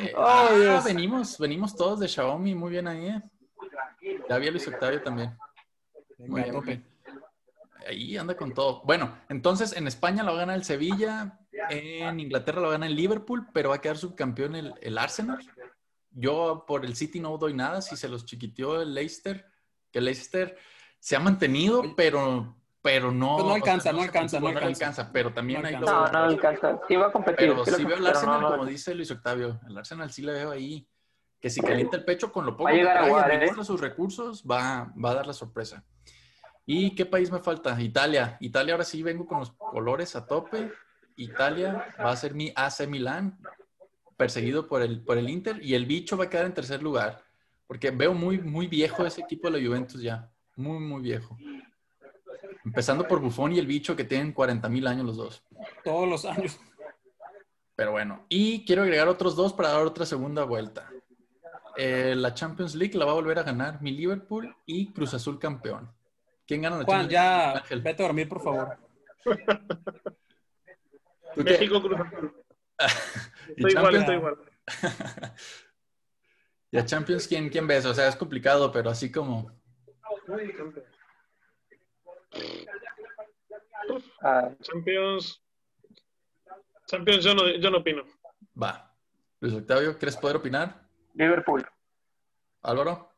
Eh, 0.01 0.13
oh, 0.15 0.23
ah, 0.23 0.81
venimos, 0.85 1.37
venimos 1.37 1.75
todos 1.75 1.99
de 1.99 2.07
Xiaomi, 2.07 2.53
muy 2.55 2.71
bien 2.71 2.87
ahí. 2.87 3.07
Eh. 3.07 3.21
Había 4.29 4.51
Luis 4.51 4.67
Octavio 4.67 5.01
también. 5.01 5.37
Muy 6.17 6.41
bien, 6.41 6.53
tope. 6.53 6.81
Ahí 7.87 8.17
anda 8.17 8.35
con 8.35 8.53
todo. 8.53 8.81
Bueno, 8.83 9.17
entonces 9.29 9.75
en 9.75 9.87
España 9.87 10.23
lo 10.23 10.31
va 10.31 10.37
a 10.37 10.41
ganar 10.41 10.55
el 10.55 10.63
Sevilla, 10.63 11.39
en 11.69 12.19
Inglaterra 12.19 12.61
lo 12.61 12.67
va 12.67 12.73
a 12.73 12.77
ganar 12.77 12.89
el 12.89 12.95
Liverpool, 12.95 13.47
pero 13.53 13.69
va 13.69 13.75
a 13.75 13.81
quedar 13.81 13.97
subcampeón 13.97 14.55
el, 14.55 14.73
el 14.81 14.97
Arsenal. 14.97 15.39
Yo 16.11 16.65
por 16.67 16.85
el 16.85 16.95
City 16.95 17.19
no 17.19 17.37
doy 17.37 17.53
nada, 17.53 17.81
si 17.81 17.95
se 17.95 18.09
los 18.09 18.25
chiquiteó 18.25 18.81
el 18.81 18.93
Leicester, 18.93 19.45
que 19.91 19.99
el 19.99 20.05
Leicester 20.05 20.57
se 20.99 21.15
ha 21.15 21.19
mantenido, 21.19 21.95
pero, 21.95 22.55
pero 22.81 23.11
no... 23.11 23.35
Pues 23.35 23.45
no 23.47 23.53
alcanza, 23.53 23.79
o 23.79 23.81
sea, 23.81 23.91
no, 23.93 23.97
no, 23.97 24.03
alcanza, 24.03 24.39
no, 24.39 24.43
no 24.43 24.47
alcanza, 24.49 24.85
alcanza. 24.85 25.11
pero 25.11 25.33
también 25.33 25.61
no 25.61 25.67
hay... 25.67 25.75
No, 25.75 26.07
no 26.07 26.17
alcanza, 26.17 26.79
sí 26.87 26.95
va 26.95 27.07
a 27.07 27.11
competir. 27.11 27.49
Pero 27.49 27.65
sí, 27.65 27.71
sí 27.71 27.85
veo 27.85 27.97
el 27.97 28.07
Arsenal, 28.07 28.41
como 28.41 28.65
dice 28.65 28.93
Luis 28.93 29.11
Octavio, 29.11 29.59
el 29.67 29.77
Arsenal 29.77 30.11
sí 30.11 30.21
le 30.21 30.33
veo 30.33 30.51
ahí, 30.51 30.87
que 31.39 31.49
si 31.49 31.61
calienta 31.61 31.97
el 31.97 32.05
pecho 32.05 32.31
con 32.31 32.45
lo 32.45 32.55
poco 32.55 32.69
que 32.69 32.81
trae, 32.81 33.09
jugar, 33.09 33.43
¿eh? 33.43 33.51
sus 33.63 33.81
recursos, 33.81 34.43
va, 34.43 34.93
va 35.03 35.11
a 35.11 35.15
dar 35.15 35.27
la 35.27 35.33
sorpresa. 35.33 35.83
¿Y 36.65 36.93
qué 36.93 37.05
país 37.05 37.31
me 37.31 37.39
falta? 37.39 37.79
Italia. 37.81 38.37
Italia 38.39 38.75
ahora 38.75 38.85
sí 38.85 39.01
vengo 39.01 39.25
con 39.25 39.39
los 39.39 39.51
colores 39.51 40.15
a 40.15 40.25
tope. 40.25 40.71
Italia 41.15 41.87
va 41.99 42.11
a 42.11 42.15
ser 42.15 42.33
mi 42.33 42.53
AC 42.55 42.87
Milán, 42.87 43.39
perseguido 44.21 44.67
por 44.67 44.83
el, 44.83 45.01
por 45.01 45.17
el 45.17 45.27
Inter, 45.27 45.59
y 45.63 45.73
el 45.73 45.87
bicho 45.87 46.15
va 46.15 46.25
a 46.25 46.29
quedar 46.29 46.45
en 46.45 46.53
tercer 46.53 46.83
lugar, 46.83 47.23
porque 47.65 47.89
veo 47.89 48.13
muy, 48.13 48.37
muy 48.37 48.67
viejo 48.67 49.03
ese 49.03 49.21
equipo 49.21 49.49
de 49.49 49.59
la 49.59 49.67
Juventus 49.67 49.99
ya, 49.99 50.29
muy, 50.55 50.77
muy 50.77 51.01
viejo. 51.01 51.35
Empezando 52.63 53.07
por 53.07 53.19
Buffon 53.19 53.53
y 53.53 53.57
el 53.57 53.65
bicho 53.65 53.95
que 53.95 54.03
tienen 54.03 54.31
40 54.31 54.69
mil 54.69 54.85
años 54.85 55.07
los 55.07 55.17
dos. 55.17 55.43
Todos 55.83 56.07
los 56.07 56.23
años. 56.25 56.59
Pero 57.75 57.93
bueno, 57.93 58.27
y 58.29 58.63
quiero 58.63 58.83
agregar 58.83 59.07
otros 59.07 59.35
dos 59.35 59.53
para 59.53 59.69
dar 59.69 59.87
otra 59.87 60.05
segunda 60.05 60.43
vuelta. 60.43 60.87
Eh, 61.75 62.13
la 62.15 62.35
Champions 62.35 62.75
League 62.75 62.95
la 62.95 63.05
va 63.05 63.13
a 63.13 63.15
volver 63.15 63.39
a 63.39 63.43
ganar 63.43 63.81
mi 63.81 63.89
Liverpool 63.89 64.55
y 64.67 64.93
Cruz 64.93 65.15
Azul 65.15 65.39
campeón. 65.39 65.91
¿Quién 66.45 66.61
gana 66.61 66.77
la 66.77 66.83
Juan, 66.83 67.09
Champions 67.09 67.11
ya 67.11 67.57
Ángel. 67.57 67.81
vete 67.81 68.03
a 68.03 68.05
dormir, 68.05 68.29
por 68.29 68.43
favor. 68.43 68.77
México 71.37 71.81
Cruz 71.81 71.99
Azul. 71.99 72.40
Y 73.57 73.65
Estoy 73.65 73.71
igual, 73.71 73.95
estoy 73.95 74.15
igual. 74.17 74.37
y 76.71 76.77
a 76.77 76.85
Champions, 76.85 77.27
¿quién, 77.27 77.49
¿quién 77.49 77.67
ves? 77.67 77.85
O 77.85 77.93
sea, 77.93 78.07
es 78.07 78.15
complicado, 78.15 78.71
pero 78.71 78.89
así 78.89 79.11
como... 79.11 79.51
Ah, 84.21 84.49
Champions. 84.61 85.41
Champions, 86.85 87.23
yo 87.23 87.33
no, 87.33 87.47
yo 87.49 87.69
no 87.69 87.79
opino. 87.79 88.03
Va. 88.61 88.93
Luis 89.39 89.53
Octavio, 89.55 89.97
¿quieres 89.97 90.17
poder 90.17 90.37
opinar? 90.37 90.87
Liverpool. 91.15 91.65
Álvaro. 92.61 93.09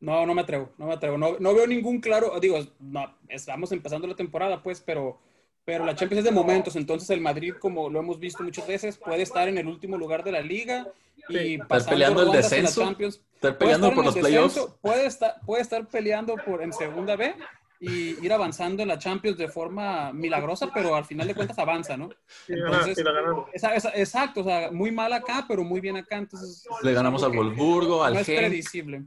No, 0.00 0.24
no 0.26 0.34
me 0.34 0.42
atrevo, 0.42 0.72
no 0.78 0.86
me 0.86 0.94
atrevo. 0.94 1.18
No, 1.18 1.38
no 1.40 1.54
veo 1.54 1.66
ningún 1.66 2.00
claro, 2.00 2.38
digo, 2.40 2.58
no, 2.78 3.18
estamos 3.28 3.72
empezando 3.72 4.06
la 4.06 4.14
temporada, 4.14 4.62
pues, 4.62 4.80
pero, 4.80 5.20
pero 5.68 5.84
la 5.84 5.94
Champions 5.94 6.20
es 6.20 6.24
de 6.24 6.30
momentos, 6.30 6.76
entonces 6.76 7.10
el 7.10 7.20
Madrid, 7.20 7.52
como 7.60 7.90
lo 7.90 7.98
hemos 8.00 8.18
visto 8.18 8.42
muchas 8.42 8.66
veces, 8.66 8.96
puede 8.96 9.20
estar 9.20 9.48
en 9.48 9.58
el 9.58 9.66
último 9.66 9.98
lugar 9.98 10.24
de 10.24 10.32
la 10.32 10.40
liga 10.40 10.86
y 11.28 11.56
Estar 11.56 11.68
pasando 11.68 11.90
peleando 11.90 12.22
el 12.22 12.32
descenso. 12.32 12.80
Champions. 12.80 13.20
Estar 13.34 13.58
peleando 13.58 13.88
estar 13.88 13.94
por 13.94 14.04
los 14.06 14.16
playoffs. 14.16 14.66
Puede 14.80 15.04
estar, 15.04 15.34
puede 15.44 15.60
estar 15.60 15.86
peleando 15.86 16.36
por, 16.36 16.62
en 16.62 16.72
segunda 16.72 17.16
B 17.16 17.34
y 17.80 18.24
ir 18.24 18.32
avanzando 18.32 18.80
en 18.82 18.88
la 18.88 18.98
Champions 18.98 19.36
de 19.36 19.46
forma 19.48 20.10
milagrosa, 20.14 20.70
pero 20.72 20.94
al 20.96 21.04
final 21.04 21.26
de 21.26 21.34
cuentas 21.34 21.58
avanza, 21.58 21.98
¿no? 21.98 22.08
Entonces, 22.48 22.96
sí, 22.96 23.02
la 23.04 23.12
ganamos. 23.12 23.50
esa- 23.52 23.74
esa- 23.74 23.94
exacto, 23.94 24.40
o 24.40 24.44
sea, 24.44 24.70
muy 24.72 24.90
mal 24.90 25.12
acá, 25.12 25.44
pero 25.46 25.64
muy 25.64 25.82
bien 25.82 25.98
acá, 25.98 26.16
entonces... 26.16 26.66
Le 26.82 26.94
ganamos 26.94 27.22
al 27.24 27.32
Wolfsburgo, 27.32 28.02
al 28.02 28.14
No 28.14 28.20
es 28.20 28.26
Genk. 28.26 28.38
predecible. 28.38 29.02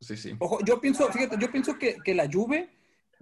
Sí, 0.00 0.18
sí. 0.18 0.36
Ojo, 0.38 0.58
yo 0.66 0.78
pienso, 0.82 1.08
fíjate, 1.10 1.36
yo 1.40 1.50
pienso 1.50 1.78
que, 1.78 1.96
que 2.04 2.14
la 2.14 2.28
Juve, 2.30 2.68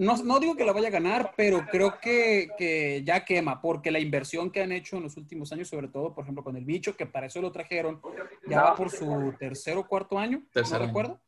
no, 0.01 0.17
no 0.25 0.41
digo 0.41 0.57
que 0.57 0.65
la 0.65 0.73
vaya 0.73 0.89
a 0.89 0.91
ganar, 0.91 1.33
pero 1.37 1.67
creo 1.71 2.01
que, 2.01 2.49
que 2.59 3.03
ya 3.05 3.25
quema, 3.25 3.61
porque 3.61 3.91
la 3.91 4.01
inversión 4.01 4.51
que 4.51 4.63
han 4.63 4.73
hecho 4.73 4.97
en 4.97 5.05
los 5.05 5.17
últimos 5.17 5.53
años, 5.53 5.69
sobre 5.69 5.89
todo, 5.89 6.15
por 6.15 6.25
ejemplo, 6.25 6.43
con 6.43 6.57
el 6.57 6.65
bicho, 6.65 6.97
que 6.97 7.07
para 7.07 7.27
eso 7.27 7.41
lo 7.41 7.53
trajeron, 7.53 8.01
ya 8.49 8.63
va 8.63 8.75
por 8.77 8.91
su 8.91 9.35
tercer 9.39 9.77
o 9.77 9.87
cuarto 9.87 10.19
año, 10.19 10.43
no 10.79 10.87
recuerdo. 10.87 11.21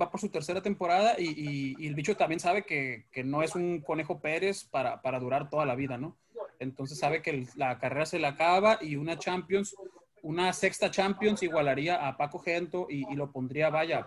Va 0.00 0.10
por 0.10 0.20
su 0.20 0.28
tercera 0.28 0.60
temporada 0.62 1.14
y, 1.18 1.24
y- 1.28 1.76
y 1.78 1.86
el 1.86 1.94
bicho 1.94 2.14
también 2.16 2.40
sabe 2.40 2.62
que, 2.64 3.06
que 3.10 3.24
no 3.24 3.42
es 3.42 3.54
un 3.54 3.80
conejo 3.80 4.20
Pérez 4.20 4.64
para, 4.64 5.00
para 5.00 5.18
durar 5.18 5.48
toda 5.48 5.64
la 5.64 5.74
vida, 5.74 5.96
¿no? 5.96 6.16
Entonces 6.58 6.98
sabe 6.98 7.22
que 7.22 7.46
la 7.56 7.78
carrera 7.78 8.04
se 8.04 8.18
le 8.18 8.26
acaba 8.26 8.78
y 8.82 8.96
una 8.96 9.18
Champions, 9.18 9.74
una 10.22 10.52
sexta 10.52 10.90
Champions 10.90 11.42
igualaría 11.42 12.06
a 12.06 12.16
Paco 12.18 12.38
Gento 12.38 12.86
y, 12.90 13.10
y 13.10 13.14
lo 13.16 13.30
pondría, 13.30 13.70
vaya, 13.70 14.06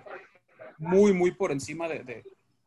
muy, 0.78 1.14
muy 1.14 1.32
por 1.32 1.52
encima 1.52 1.88
de, 1.88 2.04
de, 2.04 2.24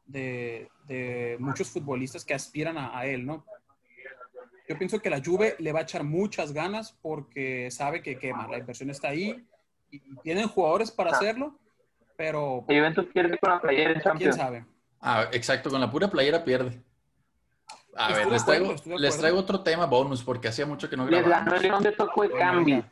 de- 0.07 0.69
de 0.87 1.37
muchos 1.41 1.69
futbolistas 1.71 2.25
que 2.25 2.35
aspiran 2.35 2.77
a, 2.79 2.97
a 2.99 3.07
él, 3.07 3.25
¿no? 3.25 3.45
Yo 4.69 4.79
pienso 4.79 4.99
que 5.01 5.11
la 5.11 5.21
Juve 5.25 5.57
le 5.59 5.73
va 5.73 5.81
a 5.81 5.83
echar 5.83 6.05
muchas 6.05 6.53
ganas 6.53 6.97
porque 7.03 7.71
sabe 7.71 8.03
que 8.03 8.19
quema, 8.19 8.49
la 8.49 8.59
inversión 8.59 8.91
está 8.91 9.09
ahí 9.09 9.45
y 9.91 10.01
tienen 10.23 10.49
jugadores 10.49 10.91
para 10.91 11.11
Ah. 11.11 11.17
hacerlo, 11.17 11.59
pero 12.17 12.65
El 12.69 12.79
Juventus 12.79 13.07
pierde 13.13 13.39
con 13.39 13.51
la 13.51 13.61
playera 13.61 13.91
en 13.91 13.95
quién 13.95 14.03
Champions. 14.05 14.37
sabe. 14.37 14.65
Ah, 15.01 15.29
exacto, 15.33 15.69
con 15.71 15.81
la 15.81 15.91
pura 15.91 16.09
playera 16.09 16.45
pierde. 16.45 16.81
A 17.97 18.09
Estoy 18.09 18.25
ver, 18.25 18.33
les 18.33 18.43
acuerdo, 18.43 18.45
traigo, 18.45 18.67
de 18.67 18.73
les 18.75 18.85
acuerdo. 19.11 19.19
traigo 19.21 19.39
otro 19.39 19.61
tema 19.63 19.87
bonus 19.87 20.23
porque 20.25 20.49
hacía 20.49 20.67
mucho 20.67 20.89
que 20.91 20.97
no 20.97 21.07
Les 21.07 21.27
ganó 21.27 21.55
León 21.57 21.83
de 21.83 21.93
Toco 21.93 22.23
de 22.23 22.31
Cambi. 22.31 22.83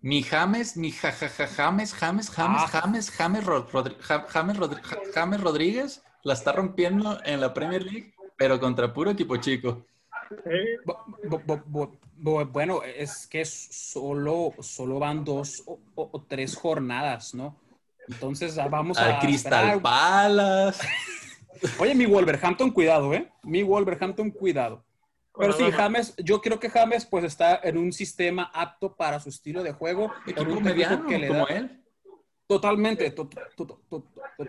Mi 0.00 0.22
James, 0.22 0.76
mi 0.76 0.90
jajaja 0.90 1.46
James, 1.46 1.92
James, 1.94 2.30
James, 2.30 2.62
Ah. 2.64 2.68
James, 2.82 3.10
James, 3.10 4.60
James 5.14 5.40
Rodríguez 5.40 6.02
la 6.28 6.34
está 6.34 6.52
rompiendo 6.52 7.18
en 7.24 7.40
la 7.40 7.52
Premier 7.52 7.82
League, 7.82 8.14
pero 8.36 8.60
contra 8.60 8.92
puro 8.92 9.10
equipo 9.10 9.36
chico. 9.38 9.84
bueno, 12.52 12.82
es 12.82 13.26
que 13.26 13.44
solo, 13.44 14.52
solo 14.60 14.98
van 14.98 15.24
dos 15.24 15.62
o, 15.66 15.78
o- 15.94 16.22
tres 16.28 16.54
jornadas, 16.56 17.34
¿no? 17.34 17.56
Entonces 18.08 18.56
ah, 18.58 18.68
vamos 18.68 18.98
a 18.98 19.16
Al 19.16 19.18
Crystal. 19.20 19.80
Palace. 19.80 20.86
Oye, 21.80 21.94
mi 21.94 22.06
Wolverhampton, 22.06 22.70
cuidado, 22.70 23.12
¿eh? 23.14 23.30
Mi 23.42 23.62
Wolverhampton, 23.62 24.30
cuidado. 24.30 24.84
Pero 25.36 25.52
sí, 25.52 25.70
James, 25.70 26.14
yo 26.18 26.40
creo 26.40 26.58
que 26.58 26.68
James 26.68 27.06
pues 27.06 27.24
está 27.24 27.60
en 27.62 27.78
un 27.78 27.92
sistema 27.92 28.50
apto 28.52 28.96
para 28.96 29.20
su 29.20 29.28
estilo 29.28 29.62
de 29.62 29.72
juego. 29.72 30.12
Equipo 30.26 30.52
un 30.52 30.62
mediano, 30.64 31.06
que 31.06 31.18
le 31.18 31.28
como 31.28 31.46
da- 31.46 31.54
él. 31.54 31.84
Totalmente, 32.46 33.10
to- 33.12 33.28
to- 33.28 33.66
to- 33.66 33.80
to- 33.88 34.04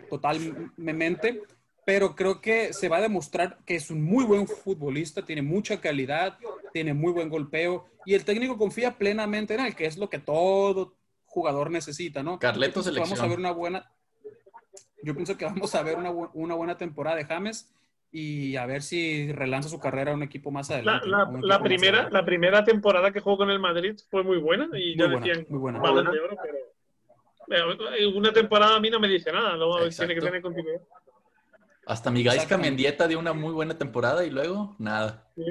totalmente. 0.09 1.41
Pero 1.89 2.15
creo 2.15 2.39
que 2.39 2.71
se 2.71 2.87
va 2.87 2.97
a 2.97 3.01
demostrar 3.01 3.57
que 3.65 3.73
es 3.75 3.89
un 3.89 4.03
muy 4.03 4.23
buen 4.23 4.47
futbolista, 4.47 5.25
tiene 5.25 5.41
mucha 5.41 5.81
calidad, 5.81 6.37
tiene 6.71 6.93
muy 6.93 7.11
buen 7.11 7.29
golpeo 7.29 7.87
y 8.05 8.13
el 8.13 8.23
técnico 8.25 8.59
confía 8.59 8.95
plenamente 8.95 9.55
en 9.55 9.61
él, 9.61 9.73
que 9.75 9.87
es 9.87 9.97
lo 9.97 10.07
que 10.07 10.19
todo 10.19 10.93
jugador 11.25 11.71
necesita, 11.71 12.21
¿no? 12.21 12.37
Carleto 12.37 12.83
que 12.83 12.91
Vamos 12.91 12.99
a 12.99 13.15
selección. 13.15 13.29
ver 13.31 13.39
una 13.39 13.49
buena. 13.53 13.91
Yo 15.01 15.15
pienso 15.15 15.35
que 15.35 15.45
vamos 15.45 15.73
a 15.73 15.81
ver 15.81 15.97
una, 15.97 16.11
bu- 16.11 16.29
una 16.35 16.53
buena 16.53 16.77
temporada 16.77 17.15
de 17.17 17.25
James 17.25 17.73
y 18.11 18.55
a 18.55 18.67
ver 18.67 18.83
si 18.83 19.31
relanza 19.31 19.67
su 19.67 19.79
carrera 19.79 20.11
a 20.11 20.13
un 20.13 20.21
equipo 20.21 20.51
más 20.51 20.69
La, 20.69 20.75
adelante. 20.75 21.07
la- 21.07 21.17
la 21.41 21.57
más 21.57 21.61
primera, 21.63 21.89
adelante. 22.01 22.13
la 22.13 22.23
primera 22.25 22.63
temporada 22.63 23.11
que 23.11 23.19
jugó 23.19 23.37
con 23.37 23.49
el 23.49 23.57
Madrid 23.59 23.95
fue 24.11 24.21
muy 24.21 24.37
buena 24.37 24.69
y 24.77 24.95
ya 24.95 25.07
Muy 25.07 25.15
buena, 25.15 25.25
decían 25.25 25.47
muy 25.49 25.57
buena. 25.59 25.79
balón 25.79 26.11
de 26.11 26.19
oro, 26.19 26.37
pero 27.47 27.71
eh, 27.95 28.05
una 28.05 28.31
temporada 28.31 28.75
a 28.75 28.79
mí 28.79 28.91
no 28.91 28.99
me 28.99 29.07
dice 29.07 29.31
nada, 29.31 29.57
luego 29.57 29.89
tiene 29.89 30.13
que 30.13 30.21
tener 30.21 30.39
continuidad. 30.43 30.81
Hasta 31.89 32.11
mi 32.11 32.21
Gaisca. 32.23 32.55
Mendieta 32.55 33.07
dio 33.07 33.17
una 33.17 33.33
muy 33.33 33.51
buena 33.51 33.75
temporada 33.75 34.23
y 34.23 34.29
luego 34.29 34.75
nada. 34.77 35.27
Sí. 35.35 35.43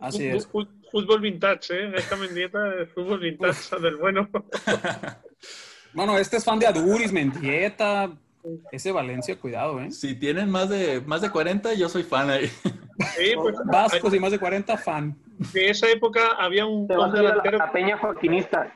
Así 0.00 0.26
es. 0.26 0.48
Fútbol 0.48 1.20
vintage, 1.20 1.72
¿eh? 1.72 1.92
Esta 1.94 2.16
mendieta 2.16 2.58
de 2.58 2.86
fútbol 2.86 3.20
vintage 3.20 3.78
del 3.80 3.96
bueno. 3.96 4.28
Bueno, 5.92 6.16
este 6.18 6.36
es 6.36 6.44
fan 6.44 6.60
de 6.60 6.68
Aduris, 6.68 7.10
Mendieta, 7.10 8.12
ese 8.70 8.92
Valencia, 8.92 9.36
cuidado, 9.36 9.80
¿eh? 9.80 9.90
Si 9.90 10.14
tienen 10.14 10.48
más 10.48 10.68
de, 10.68 11.00
más 11.00 11.20
de 11.20 11.30
40, 11.30 11.74
yo 11.74 11.88
soy 11.88 12.04
fan 12.04 12.30
ahí. 12.30 12.46
Sí, 12.46 13.32
pues, 13.34 13.56
Vascos 13.64 14.14
y 14.14 14.20
más 14.20 14.30
de 14.30 14.38
40 14.38 14.78
fan. 14.78 15.16
de 15.52 15.70
esa 15.70 15.88
época 15.88 16.36
había 16.38 16.64
un, 16.64 16.86
Te 16.86 16.94
vas 16.94 17.12
a 17.12 17.22
la, 17.22 17.42
la 17.42 17.72
peña 17.72 17.98
joaquinista. 17.98 18.72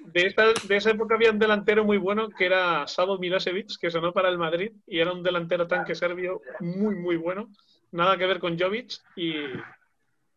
De, 0.00 0.26
esta- 0.26 0.52
de 0.66 0.76
esa 0.76 0.90
época 0.90 1.14
había 1.14 1.30
un 1.30 1.38
delantero 1.38 1.84
muy 1.84 1.98
bueno 1.98 2.28
que 2.30 2.46
era 2.46 2.86
Savo 2.86 3.18
Milosevic, 3.18 3.78
que 3.80 3.90
sonó 3.90 4.12
para 4.12 4.28
el 4.28 4.38
Madrid 4.38 4.72
y 4.86 4.98
era 5.00 5.12
un 5.12 5.22
delantero 5.22 5.66
tanque 5.66 5.94
serbio 5.94 6.40
muy, 6.60 6.94
muy 6.94 7.16
bueno. 7.16 7.50
Nada 7.92 8.16
que 8.18 8.26
ver 8.26 8.40
con 8.40 8.58
Jovic 8.58 8.92
y, 9.16 9.34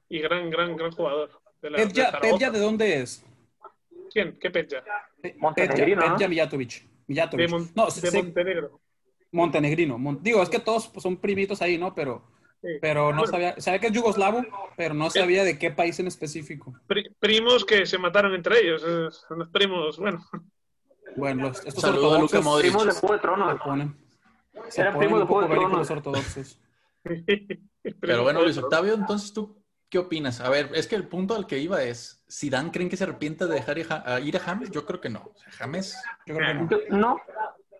y 0.09 0.19
gran, 0.19 0.49
gran, 0.49 0.75
gran 0.75 0.91
jugador. 0.91 1.31
De 1.61 1.69
la, 1.69 1.77
de 1.79 1.87
Petja, 1.87 2.05
Zaragoza. 2.11 2.31
Petja, 2.37 2.51
¿de 2.51 2.59
dónde 2.59 3.01
es? 3.01 3.25
¿Quién? 4.11 4.37
¿Qué 4.39 4.49
Petja? 4.49 4.83
Pe- 5.21 5.35
Montenegrino, 5.37 5.97
Petja, 5.99 6.09
¿no? 6.11 6.15
Petja 6.17 6.29
Mijatovic. 6.29 6.85
Mijatovic. 7.07 7.45
De, 7.47 7.51
Mon- 7.51 7.69
no, 7.75 7.85
de 7.85 7.91
sí, 7.91 8.17
Montenegro. 8.17 8.79
Montenegrino. 9.31 9.97
Mon- 9.97 10.21
digo, 10.23 10.41
es 10.41 10.49
que 10.49 10.59
todos 10.59 10.87
pues, 10.87 11.03
son 11.03 11.17
primitos 11.17 11.61
ahí, 11.61 11.77
¿no? 11.77 11.93
Pero, 11.93 12.23
Sí. 12.61 12.67
pero 12.81 13.11
no 13.11 13.19
Bueno, 13.19 13.31
sabía, 13.31 13.55
sabía 13.61 13.79
que 13.79 13.87
es 13.87 13.93
yugoslavo, 13.93 14.43
pero 14.75 14.93
no 14.93 15.09
sabía 15.09 15.43
de 15.45 15.57
qué 15.57 15.71
país 15.71 15.97
en 15.99 16.07
específico. 16.07 16.73
pri- 16.87 17.09
primos 17.19 17.63
que 17.63 17.85
se 17.85 17.97
mataron 17.97 18.33
entre 18.33 18.59
ellos. 18.59 18.83
eh, 18.85 19.07
Son 19.27 19.39
los 19.39 19.47
primos, 19.49 19.97
bueno. 19.97 20.25
Bueno, 21.15 21.43
los, 21.47 21.65
estos 21.65 21.81
Saludo 21.81 22.15
a 22.15 22.19
Luka 22.19 22.37
ortodoxos 22.39 22.43
Modric. 22.45 22.71
Primos 22.71 22.85
de 22.85 22.91
Juego 22.99 23.15
de 23.15 23.53
se 23.53 23.59
ponen, 23.63 23.95
se 24.69 24.81
Era 24.81 24.91
ponen 24.91 25.07
primo 25.07 25.15
un 25.15 25.21
de 25.21 25.27
poco 25.27 25.47
bélicos 25.47 25.77
los 25.77 25.89
ortodoxos. 25.91 26.59
Pero 28.01 28.23
bueno, 28.23 28.41
Luis 28.41 28.57
Octavio, 28.57 28.93
entonces 28.93 29.33
tú, 29.33 29.57
¿qué 29.89 29.97
opinas? 29.97 30.41
A 30.41 30.49
ver, 30.49 30.69
es 30.73 30.85
que 30.87 30.95
el 30.95 31.07
punto 31.07 31.35
al 31.35 31.47
que 31.47 31.57
iba 31.59 31.81
es, 31.81 32.23
si 32.27 32.49
Dan 32.49 32.71
creen 32.71 32.89
que 32.89 32.97
se 32.97 33.05
arrepiente 33.05 33.47
de 33.47 33.55
dejar 33.55 33.77
ir 33.77 33.87
a, 33.89 34.19
James, 34.41 34.69
yo 34.69 34.85
creo 34.85 34.99
que 34.99 35.09
no. 35.09 35.31
O 35.33 35.39
sea, 35.39 35.51
James, 35.53 35.95
Yo 36.25 36.35
creo 36.35 36.47
que 36.47 36.53
no. 36.53 36.69
Yo- 36.69 36.97
No, 36.97 37.21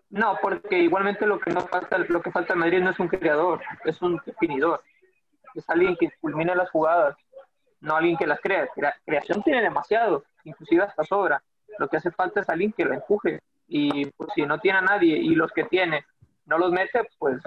no, 0.10 0.38
porque 0.42 0.80
igualmente 0.80 1.26
lo 1.26 1.40
que 1.40 1.52
no 1.52 1.62
falta, 1.62 1.98
lo 2.00 2.22
que 2.22 2.32
falta 2.32 2.54
en 2.54 2.60
Madrid 2.60 2.80
no 2.80 2.90
es 2.92 3.00
un 3.00 3.08
creador, 3.08 3.62
es 3.86 4.02
un 4.02 4.20
definidor. 4.26 4.84
Es 5.56 5.70
alguien 5.70 5.96
que 5.98 6.10
culmina 6.20 6.56
las 6.56 6.70
jugadas, 6.72 7.16
no 7.82 7.96
alguien 7.96 8.18
que 8.18 8.28
las 8.28 8.40
crea. 8.40 8.68
Crea- 8.74 8.96
creación 9.06 9.44
tiene 9.44 9.62
demasiado, 9.62 10.24
inclusive 10.44 10.84
hasta 10.84 11.04
sobra. 11.04 11.42
Lo 11.78 11.88
que 11.88 11.98
hace 11.98 12.12
falta 12.12 12.42
es 12.42 12.50
alguien 12.50 12.72
que 12.74 12.86
lo 12.86 12.94
empuje. 12.94 13.40
Y 13.68 14.06
pues, 14.12 14.30
si 14.34 14.44
no 14.44 14.60
tiene 14.60 14.80
a 14.80 14.82
nadie 14.82 15.16
y 15.18 15.36
los 15.36 15.52
que 15.52 15.64
tiene 15.66 16.06
no 16.46 16.58
los 16.58 16.72
mete, 16.72 17.08
pues 17.20 17.38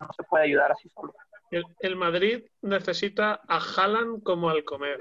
no, 0.00 0.12
se- 0.16 0.22
puede 0.24 0.44
ayudar 0.44 0.70
así 0.72 0.88
solo. 0.90 1.12
El, 1.50 1.64
el 1.80 1.96
Madrid 1.96 2.44
necesita 2.62 3.40
a 3.48 3.58
Haaland 3.58 4.22
como 4.22 4.48
al 4.50 4.64
comer. 4.64 5.00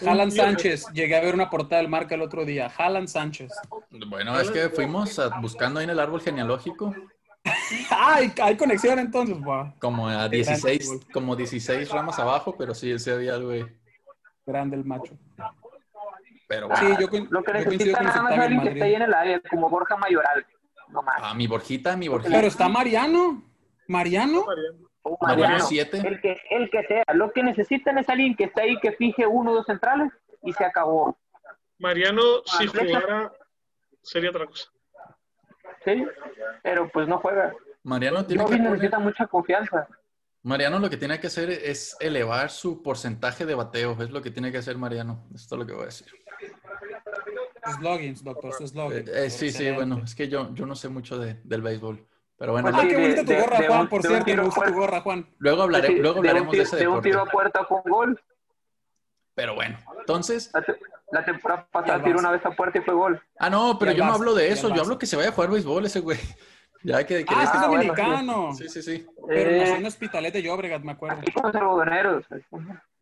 Tío- 0.00 0.30
Sánchez, 0.44 0.86
llegué 0.92 1.16
a 1.16 1.20
ver 1.20 1.34
una 1.34 1.48
portada 1.50 1.80
del 1.82 1.90
marca 1.90 2.14
el 2.14 2.22
otro 2.22 2.44
día. 2.44 2.70
Haaland 2.76 3.08
Sánchez. 3.08 3.52
bueno, 4.08 4.38
es 4.40 4.50
que 4.50 4.68
fuimos 4.70 5.18
a- 5.18 5.38
buscando 5.40 5.80
ahí 5.80 5.84
en 5.84 5.90
el 5.90 6.00
árbol 6.00 6.20
genealógico 6.20 6.94
¡Ay! 7.90 8.32
Hay 8.42 8.56
conexión 8.56 8.98
entonces, 8.98 9.36
como 9.78 10.08
a 10.08 10.12
Qué 10.12 10.18
gran 10.18 10.30
16, 10.30 10.86
fútbol. 10.86 11.12
como 11.12 11.36
16 11.36 11.88
ramas 11.90 12.18
abajo, 12.18 12.54
pero 12.58 12.74
sí, 12.74 12.98
sí 12.98 13.10
había 13.10 13.34
algo 13.34 13.50
ahí. 13.52 13.64
Grande 14.44 14.76
el 14.76 14.84
macho. 14.84 15.14
Pero 16.48 16.68
Sí, 16.76 16.82
bueno, 16.84 17.00
yo, 17.00 17.08
co- 17.08 17.26
Lo 17.30 17.42
que 17.44 17.52
yo 17.52 17.58
necesita 17.70 18.02
nada 18.02 18.22
más 18.22 18.32
alguien 18.38 18.60
que 18.62 18.68
esté 18.70 18.82
ahí 18.82 18.94
en 18.94 19.02
el 19.02 19.14
área, 19.14 19.40
como 19.48 19.70
Borja 19.70 19.96
Mayoral. 19.96 20.44
No 20.88 21.02
más. 21.02 21.14
a 21.22 21.32
mi 21.34 21.46
Borjita, 21.46 21.96
mi 21.96 22.08
Borjita. 22.08 22.34
Pero 22.34 22.48
está 22.48 22.68
Mariano. 22.68 23.42
Mariano. 23.90 24.44
O 25.02 25.18
Mariano. 25.20 25.66
El 25.70 26.20
que, 26.20 26.36
el 26.50 26.70
que 26.70 26.84
sea. 26.86 27.04
Lo 27.14 27.32
que 27.32 27.42
necesitan 27.42 27.98
es 27.98 28.08
alguien 28.08 28.36
que 28.36 28.44
esté 28.44 28.62
ahí, 28.62 28.78
que 28.80 28.92
fije 28.92 29.26
uno 29.26 29.50
o 29.50 29.54
dos 29.56 29.66
centrales 29.66 30.12
y 30.42 30.52
se 30.52 30.64
acabó. 30.64 31.18
Mariano, 31.78 32.22
si 32.44 32.66
jugara, 32.68 33.32
sería 34.02 34.30
otra 34.30 34.46
cosa. 34.46 34.70
¿Sí? 35.84 36.06
Pero 36.62 36.88
pues 36.90 37.08
no 37.08 37.18
juega. 37.18 37.52
Mariano 37.82 38.24
tiene 38.26 38.44
que 38.44 38.50
poner- 38.52 38.70
necesita 38.70 38.98
mucha 38.98 39.26
confianza. 39.26 39.88
Mariano 40.42 40.78
lo 40.78 40.88
que 40.88 40.96
tiene 40.96 41.18
que 41.18 41.26
hacer 41.26 41.50
es 41.50 41.96
elevar 42.00 42.50
su 42.50 42.82
porcentaje 42.82 43.44
de 43.46 43.54
bateo, 43.54 43.96
es 44.00 44.10
lo 44.10 44.22
que 44.22 44.30
tiene 44.30 44.52
que 44.52 44.58
hacer 44.58 44.76
Mariano. 44.78 45.26
Esto 45.34 45.54
es 45.56 45.58
lo 45.58 45.66
que 45.66 45.72
voy 45.72 45.82
a 45.82 45.86
decir. 45.86 46.06
Sus 47.64 47.80
logins, 47.80 48.22
doctor, 48.22 48.52
Eh, 48.60 48.70
logins. 48.74 49.08
eh, 49.08 49.30
sí, 49.30 49.38
sí, 49.38 49.46
Excelente. 49.46 49.76
bueno, 49.76 50.00
es 50.04 50.14
que 50.14 50.28
yo, 50.28 50.54
yo 50.54 50.64
no 50.66 50.74
sé 50.74 50.88
mucho 50.88 51.18
de- 51.18 51.40
del 51.44 51.62
béisbol. 51.62 52.06
Pero 52.40 52.52
bueno, 52.52 52.70
Pues 52.70 52.78
Ah, 52.78 52.80
sí, 52.80 52.88
qué 52.88 52.96
bonita 53.02 53.24
tu 53.24 53.34
gorra, 53.34 53.58
de 53.60 53.66
Juan, 53.68 53.80
un- 53.82 53.88
por 53.88 54.02
cierto. 54.02 54.24
Me 54.34 54.42
gusta 54.42 54.64
tu 54.64 54.72
gorra, 54.72 55.00
Juan. 55.02 55.26
luego, 55.38 55.62
hablaré, 55.62 55.88
Sí, 55.88 55.94
luego 55.98 56.14
de, 56.14 56.20
un, 56.20 56.26
hablaremos 56.26 56.52
de 56.52 56.56
tiro- 56.58 56.62
ese 56.68 56.76
de 56.76 56.86
un 56.86 56.92
deporte. 56.94 57.08
tiro 57.10 57.20
a 57.20 57.26
puerta 57.26 57.64
con 57.66 57.82
gol. 57.82 58.20
Pero 59.34 59.54
bueno, 59.54 59.78
entonces, 59.98 60.50
La, 60.54 60.62
te- 60.62 60.76
la 61.12 61.24
temporada 61.24 61.68
pasada 61.70 62.02
tiró 62.02 62.18
una 62.18 62.30
vez 62.30 62.44
a 62.46 62.50
puerta 62.52 62.78
y 62.78 62.80
fue 62.80 62.94
gol. 62.94 63.22
ah, 63.38 63.50
no, 63.50 63.78
pero 63.78 63.92
yo 63.92 64.06
no 64.06 64.14
hablo 64.14 64.34
de 64.34 64.50
eso, 64.52 64.74
yo 64.74 64.80
hablo 64.80 64.98
que 64.98 65.04
se 65.06 65.16
vaya 65.16 65.28
a 65.28 65.32
jugar 65.32 65.50
béisbol 65.50 65.84
ese 65.84 66.00
güey. 66.00 66.18
Ya 66.82 67.04
que, 67.04 67.26
que 67.26 67.34
Ah, 67.36 67.42
es 67.44 67.50
que 67.50 67.58
es 67.58 67.66
bueno, 67.68 67.82
dominicano. 67.92 68.54
Sí, 68.54 68.66
sí, 68.70 68.82
sí. 68.82 69.06
Pero 69.28 69.50
Eh, 69.50 69.58
nació 69.58 69.74
en 69.76 69.84
Hospitalet 69.84 70.32
de 70.32 70.42
Llobregat, 70.42 70.82
me 70.82 70.92
acuerdo. 70.92 71.18
aquí 71.20 71.30
con 71.30 71.42
los 71.42 71.54
algodoneros. 71.54 72.24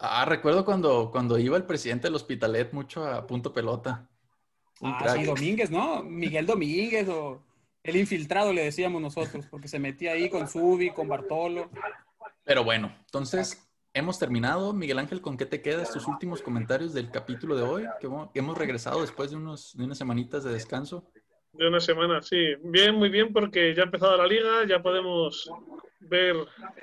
Ah, 0.01 0.25
recuerdo 0.25 0.65
cuando, 0.65 1.13
cuando 1.13 1.39
iba 1.39 1.57
el 1.57 1.63
presidente 1.63 2.09
del 2.09 2.17
Hospitalet 2.17 2.73
mucho 2.73 3.07
a 3.07 3.25
punto 3.25 3.53
pelota. 3.53 4.09
Un 4.81 4.91
Ah, 4.95 4.99
crack. 5.01 5.19
sí, 5.19 5.25
Domínguez, 5.27 5.71
¿no? 5.71 6.03
Miguel 6.03 6.45
Domínguez 6.45 7.09
o 7.09 7.41
el 7.89 7.97
infiltrado 7.97 8.53
le 8.53 8.65
decíamos 8.65 9.01
nosotros, 9.01 9.47
porque 9.51 9.69
se 9.69 9.79
metía 9.79 10.13
ahí 10.13 10.29
con 10.29 10.49
Subi, 10.49 10.91
con 10.91 11.09
Bartolo. 11.09 11.71
Pero 12.45 12.65
bueno, 12.65 12.95
entonces 13.07 13.69
hemos 13.95 14.19
terminado. 14.19 14.73
Miguel 14.73 14.99
Ángel, 14.99 15.21
¿con 15.21 15.37
qué 15.37 15.47
te 15.47 15.63
quedas 15.63 15.93
tus 15.93 16.07
últimos 16.07 16.43
comentarios 16.43 16.93
del 16.95 17.11
capítulo 17.11 17.57
de 17.57 17.63
hoy? 17.63 17.85
Que 18.01 18.07
hemos- 18.39 18.59
regresado 18.59 19.01
después 19.01 19.31
de, 19.31 19.37
unos, 19.37 19.77
de 19.77 19.85
unas 19.85 19.99
semanitas 19.99 20.45
de 20.45 20.53
descanso. 20.53 21.11
De 21.53 21.67
una 21.67 21.81
semana, 21.81 22.21
sí. 22.23 22.37
Bien, 22.63 22.95
muy 22.95 23.09
bien, 23.09 23.33
porque 23.33 23.75
ya 23.75 23.83
ha 23.83 23.87
empezado 23.87 24.17
la 24.17 24.27
liga, 24.27 24.67
ya 24.67 24.83
podemos 24.83 25.51
ver 26.01 26.37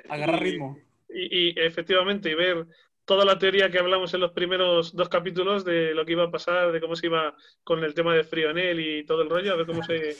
Agarrar 0.08 0.42
Y- 0.42 0.50
ritmo. 0.50 0.78
y, 1.08 1.50
y 1.50 1.54
efectivamente 1.56 2.30
y 2.30 2.34
ver 2.34 2.66
toda 3.04 3.24
la 3.24 3.38
teoría 3.38 3.70
que 3.70 3.78
hablamos 3.78 4.12
en 4.14 4.20
los 4.20 4.32
primeros 4.32 4.94
dos 4.94 5.08
capítulos 5.08 5.64
de 5.64 5.94
lo 5.94 6.04
que 6.04 6.12
iba 6.12 6.24
a 6.24 6.30
pasar, 6.30 6.72
de 6.72 6.80
cómo 6.80 6.96
se 6.96 7.06
iba 7.06 7.34
con 7.62 7.82
el 7.84 7.94
tema 7.94 8.12
de 8.14 8.24
Frionel 8.24 8.80
y 8.80 9.06
todo 9.06 9.22
el 9.22 9.30
rollo, 9.30 9.52
a 9.52 9.56
ver 9.56 9.66
cómo 9.66 9.82
se 9.84 10.16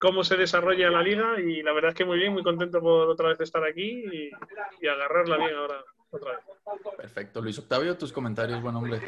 cómo 0.00 0.24
se 0.24 0.36
desarrolla 0.36 0.90
la 0.90 1.02
liga 1.02 1.38
y 1.38 1.62
la 1.62 1.72
verdad 1.72 1.90
es 1.90 1.94
que 1.94 2.04
muy 2.04 2.18
bien, 2.18 2.32
muy 2.32 2.42
contento 2.42 2.80
por 2.80 3.08
otra 3.08 3.28
vez 3.28 3.40
estar 3.40 3.62
aquí 3.64 4.04
y, 4.10 4.30
y 4.80 4.88
agarrarla 4.88 5.36
bien 5.36 5.54
ahora 5.54 5.84
otra 6.10 6.32
vez. 6.32 6.40
Perfecto. 6.96 7.40
Luis 7.42 7.58
Octavio, 7.58 7.96
tus 7.96 8.12
comentarios, 8.12 8.62
buen 8.62 8.74
hombre. 8.74 9.00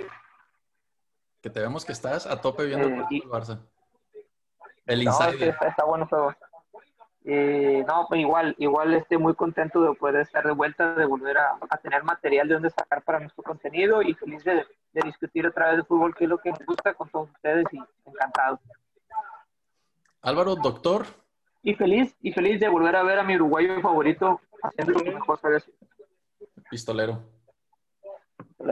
Que 1.41 1.51
te 1.51 1.61
vemos 1.61 1.85
que 1.85 1.93
estás 1.93 2.27
a 2.27 2.41
tope 2.41 2.67
viendo 2.67 2.89
Eh, 2.89 3.07
y- 3.11 3.23
el 3.23 3.29
Barça. 3.29 3.59
El 4.87 5.05
No, 5.05 5.11
es 5.13 5.19
que 5.19 5.25
insider. 5.33 5.49
está, 5.49 5.69
está 5.69 5.85
bueno. 5.85 6.09
Eh, 7.25 7.85
no, 7.87 8.07
pues 8.09 8.21
igual, 8.21 8.55
igual 8.59 8.95
estoy 8.95 9.17
muy 9.17 9.35
contento 9.35 9.81
de 9.83 9.95
poder 9.95 10.23
estar 10.23 10.45
de 10.45 10.53
vuelta, 10.53 10.95
de 10.95 11.07
volver 11.07 11.39
a, 11.39 11.57
tener 11.81 12.03
material 12.03 12.49
de 12.49 12.55
donde 12.55 12.71
sacar 12.71 13.03
para 13.03 13.21
nuestro 13.21 13.45
contenido 13.45 14.03
y 14.03 14.13
feliz 14.15 14.43
de, 14.45 14.67
discutir 15.05 15.47
a 15.47 15.53
través 15.53 15.77
de 15.77 15.85
fútbol, 15.85 16.15
que 16.15 16.25
es 16.25 16.31
lo 16.31 16.39
que 16.39 16.51
me 16.51 16.65
gusta 16.67 16.95
con 16.95 17.09
todos 17.11 17.31
ustedes 17.31 17.65
y 17.73 17.79
encantado. 18.07 18.61
Álvaro, 20.23 20.55
doctor. 20.55 21.07
Y 21.63 21.75
feliz, 21.75 22.15
y 22.21 22.33
feliz 22.33 22.61
de 22.61 22.69
volver 22.69 22.97
a 22.97 23.03
ver 23.03 23.19
a 23.19 23.25
mi 23.25 23.35
uruguayo 23.35 23.81
favorito 23.81 24.41
haciendo 24.63 24.93
lo 24.93 25.05
que 25.05 25.11
mejor 25.11 25.41
sabe 25.41 25.63
Pistolero. 26.71 27.29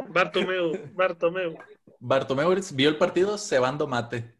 Bartomeu, 0.08 0.72
Bartomeu. 0.94 1.58
Bartomeu 1.98 2.54
vio 2.74 2.88
el 2.88 2.96
partido 2.96 3.36
cebando 3.36 3.88
mate. 3.88 4.32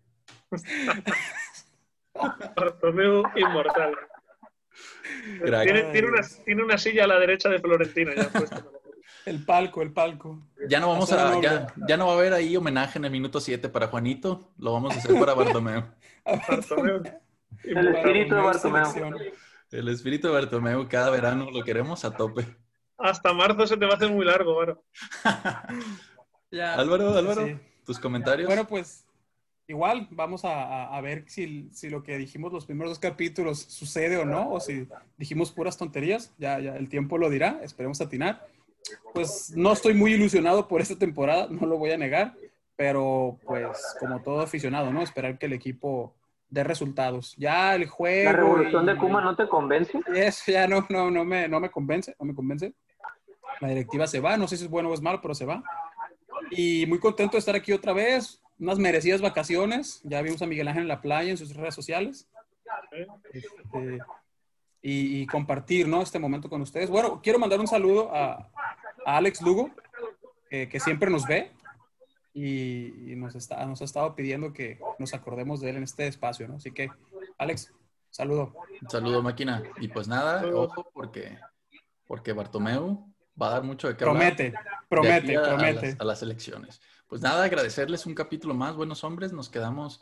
Bartomeu 2.57 3.25
inmortal. 3.37 3.97
Tiene, 6.45 6.63
una, 6.63 6.79
silla 6.79 7.05
a 7.05 7.09
la 7.09 7.19
derecha 7.19 7.49
de 7.49 7.59
Florentino 7.59 8.13
ya 8.15 8.31
El 9.27 9.45
palco, 9.45 9.83
el 9.83 9.93
palco. 9.93 10.39
Ya 10.69 10.81
no 10.81 10.89
vamos 10.89 11.13
a, 11.13 11.41
ya, 11.41 11.97
no 11.97 12.07
va 12.07 12.13
a 12.13 12.17
haber 12.17 12.33
ahí 12.33 12.57
homenaje 12.57 12.99
en 12.99 13.05
el 13.05 13.11
minuto 13.11 13.41
7 13.41 13.69
para 13.69 13.89
Juanito, 13.89 14.53
lo 14.59 14.73
vamos 14.73 14.95
a 14.95 14.99
hacer 14.99 15.19
para 15.19 15.35
Bartomeu. 15.35 15.85
El 17.65 17.89
espíritu 17.89 18.35
de 18.35 18.41
Bartomeu. 18.41 19.15
El 19.71 19.89
espíritu 19.89 20.29
de 20.29 20.35
Bartomeu, 20.35 20.89
cada 20.89 21.11
verano 21.11 21.51
lo 21.51 21.63
queremos 21.63 22.05
a 22.05 22.17
tope. 22.17 22.47
Hasta 22.99 23.33
marzo 23.33 23.67
se 23.67 23.77
te 23.77 23.87
va 23.87 23.93
a 23.93 23.97
hacer 23.97 24.11
muy 24.11 24.25
largo, 24.25 24.53
Álvaro. 24.61 24.85
Álvaro, 26.53 27.17
Álvaro, 27.17 27.61
tus 27.85 27.99
comentarios. 27.99 28.47
Bueno, 28.47 28.67
pues 28.67 29.07
igual 29.69 30.09
vamos 30.11 30.43
a, 30.45 31.01
ver 31.01 31.25
si, 31.29 31.69
lo 31.89 32.03
que 32.03 32.19
dijimos 32.19 32.53
los 32.53 32.67
primeros 32.67 32.91
dos 32.91 32.99
capítulos 32.99 33.59
sucede 33.61 34.17
o 34.17 34.25
no, 34.25 34.51
o 34.51 34.61
si 34.61 34.89
dijimos 35.17 35.53
puras 35.53 35.79
tonterías, 35.79 36.35
ya, 36.39 36.59
ya 36.59 36.77
el 36.77 36.89
tiempo 36.89 37.17
lo 37.19 37.31
dirá, 37.31 37.61
esperemos 37.63 38.01
atinar. 38.01 38.47
Pues 39.15 39.53
no 39.57 39.73
estoy 39.73 39.95
muy 39.95 40.15
ilusionado 40.15 40.69
por 40.69 40.81
esta 40.81 40.97
temporada, 40.97 41.49
no 41.51 41.67
lo 41.67 41.79
voy 41.79 41.91
a 41.91 41.99
negar, 41.99 42.35
pero 42.77 43.39
pues 43.45 43.79
como 43.99 44.23
todo 44.23 44.41
aficionado, 44.41 44.93
¿no? 44.93 45.03
Esperar 45.03 45.39
que 45.39 45.47
el 45.47 45.53
equipo 45.53 46.15
dé 46.49 46.65
resultados. 46.65 47.35
Ya 47.37 47.75
el 47.75 47.87
juego... 47.87 48.31
¿La 48.31 48.37
revolución 48.37 48.87
de 48.87 48.97
Kuma 48.97 49.21
no 49.21 49.37
te 49.37 49.49
convence? 49.49 50.01
Eso 50.15 50.53
ya 50.53 50.67
no, 50.67 50.87
no, 50.89 51.11
no, 51.11 51.25
me, 51.25 51.49
no 51.49 51.61
me 51.61 51.71
convence, 51.71 52.15
no 52.19 52.27
me 52.27 52.35
convence. 52.35 52.73
La 53.61 53.69
directiva 53.69 54.07
se 54.07 54.21
va, 54.21 54.37
no 54.37 54.49
sé 54.49 54.57
si 54.57 54.65
es 54.65 54.71
bueno 54.71 54.89
o 54.89 54.95
es 54.95 55.01
malo, 55.01 55.21
pero 55.21 55.35
se 55.35 55.45
va. 55.45 55.63
Y 56.51 56.87
muy 56.87 56.99
contento 56.99 57.33
de 57.33 57.41
estar 57.41 57.55
aquí 57.55 57.73
otra 57.73 57.93
vez, 57.93 58.43
unas 58.59 58.79
merecidas 58.79 59.21
vacaciones. 59.21 60.01
Ya 60.03 60.23
vimos 60.23 60.43
a 60.43 60.47
Miguel 60.47 60.69
Ángel 60.69 60.83
en 60.83 60.89
la 60.89 61.01
playa 61.01 61.31
en 61.31 61.37
sus 61.37 61.55
redes 61.55 61.75
sociales. 61.75 62.29
Este, 63.33 63.99
y, 64.83 65.27
compartir 65.27 65.87
¿no? 65.87 66.03
este 66.03 66.19
momento 66.19 66.49
con 66.49 66.63
ustedes. 66.63 66.91
Bueno, 66.91 67.21
quiero 67.23 67.39
mandar 67.39 67.61
un 67.61 67.69
saludo 67.69 68.11
a, 68.15 68.49
Alex 69.05 69.43
Lugo, 69.43 69.71
que 70.51 70.81
siempre 70.81 71.11
nos 71.11 71.27
ve 71.27 71.53
y, 72.35 73.15
nos, 73.17 73.35
está, 73.35 73.65
nos 73.67 73.81
ha 73.81 73.85
estado 73.85 74.15
pidiendo 74.15 74.53
que 74.53 74.79
nos 74.99 75.15
acordemos 75.15 75.61
de 75.61 75.71
él 75.71 75.77
en 75.77 75.83
este 75.83 76.07
espacio. 76.07 76.49
¿no? 76.49 76.57
Así 76.57 76.71
que, 76.73 76.89
Alex, 77.39 77.73
saludo. 78.11 78.55
saludo, 78.89 79.23
máquina. 79.23 79.63
Y 79.81 79.89
pues 79.89 80.09
nada, 80.09 80.47
ojo, 80.55 80.91
porque, 80.93 81.39
porque 82.07 82.33
Bartomeu 82.33 83.11
va 83.41 83.49
a 83.49 83.51
dar 83.51 83.63
mucho 83.63 83.89
de 83.89 83.97
qué 83.97 84.05
Promete, 84.05 84.53
promete, 84.89 85.39
promete. 85.39 85.97
a 85.99 86.05
las 86.05 86.23
elecciones. 86.23 86.81
Pues 87.07 87.23
nada, 87.23 87.45
agradecerles 87.45 88.07
un 88.07 88.15
capítulo 88.15 88.55
más, 88.55 88.77
buenos 88.77 89.03
hombres. 89.03 89.33
Nos 89.33 89.49
quedamos 89.49 90.01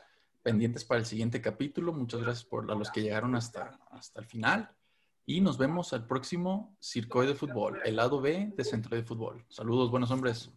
pendientes 0.48 0.82
para 0.82 1.00
el 1.00 1.04
siguiente 1.04 1.42
capítulo. 1.42 1.92
Muchas 1.92 2.22
gracias 2.22 2.46
por 2.46 2.70
a 2.70 2.74
los 2.74 2.90
que 2.90 3.02
llegaron 3.02 3.34
hasta, 3.34 3.78
hasta 3.90 4.20
el 4.20 4.26
final. 4.26 4.70
Y 5.26 5.42
nos 5.42 5.58
vemos 5.58 5.92
al 5.92 6.06
próximo 6.06 6.74
Circo 6.80 7.20
de 7.20 7.34
Fútbol, 7.34 7.82
el 7.84 7.96
lado 7.96 8.18
B 8.18 8.54
de 8.56 8.64
Centro 8.64 8.96
de 8.96 9.02
Fútbol. 9.02 9.44
Saludos, 9.50 9.90
buenos 9.90 10.10
hombres. 10.10 10.50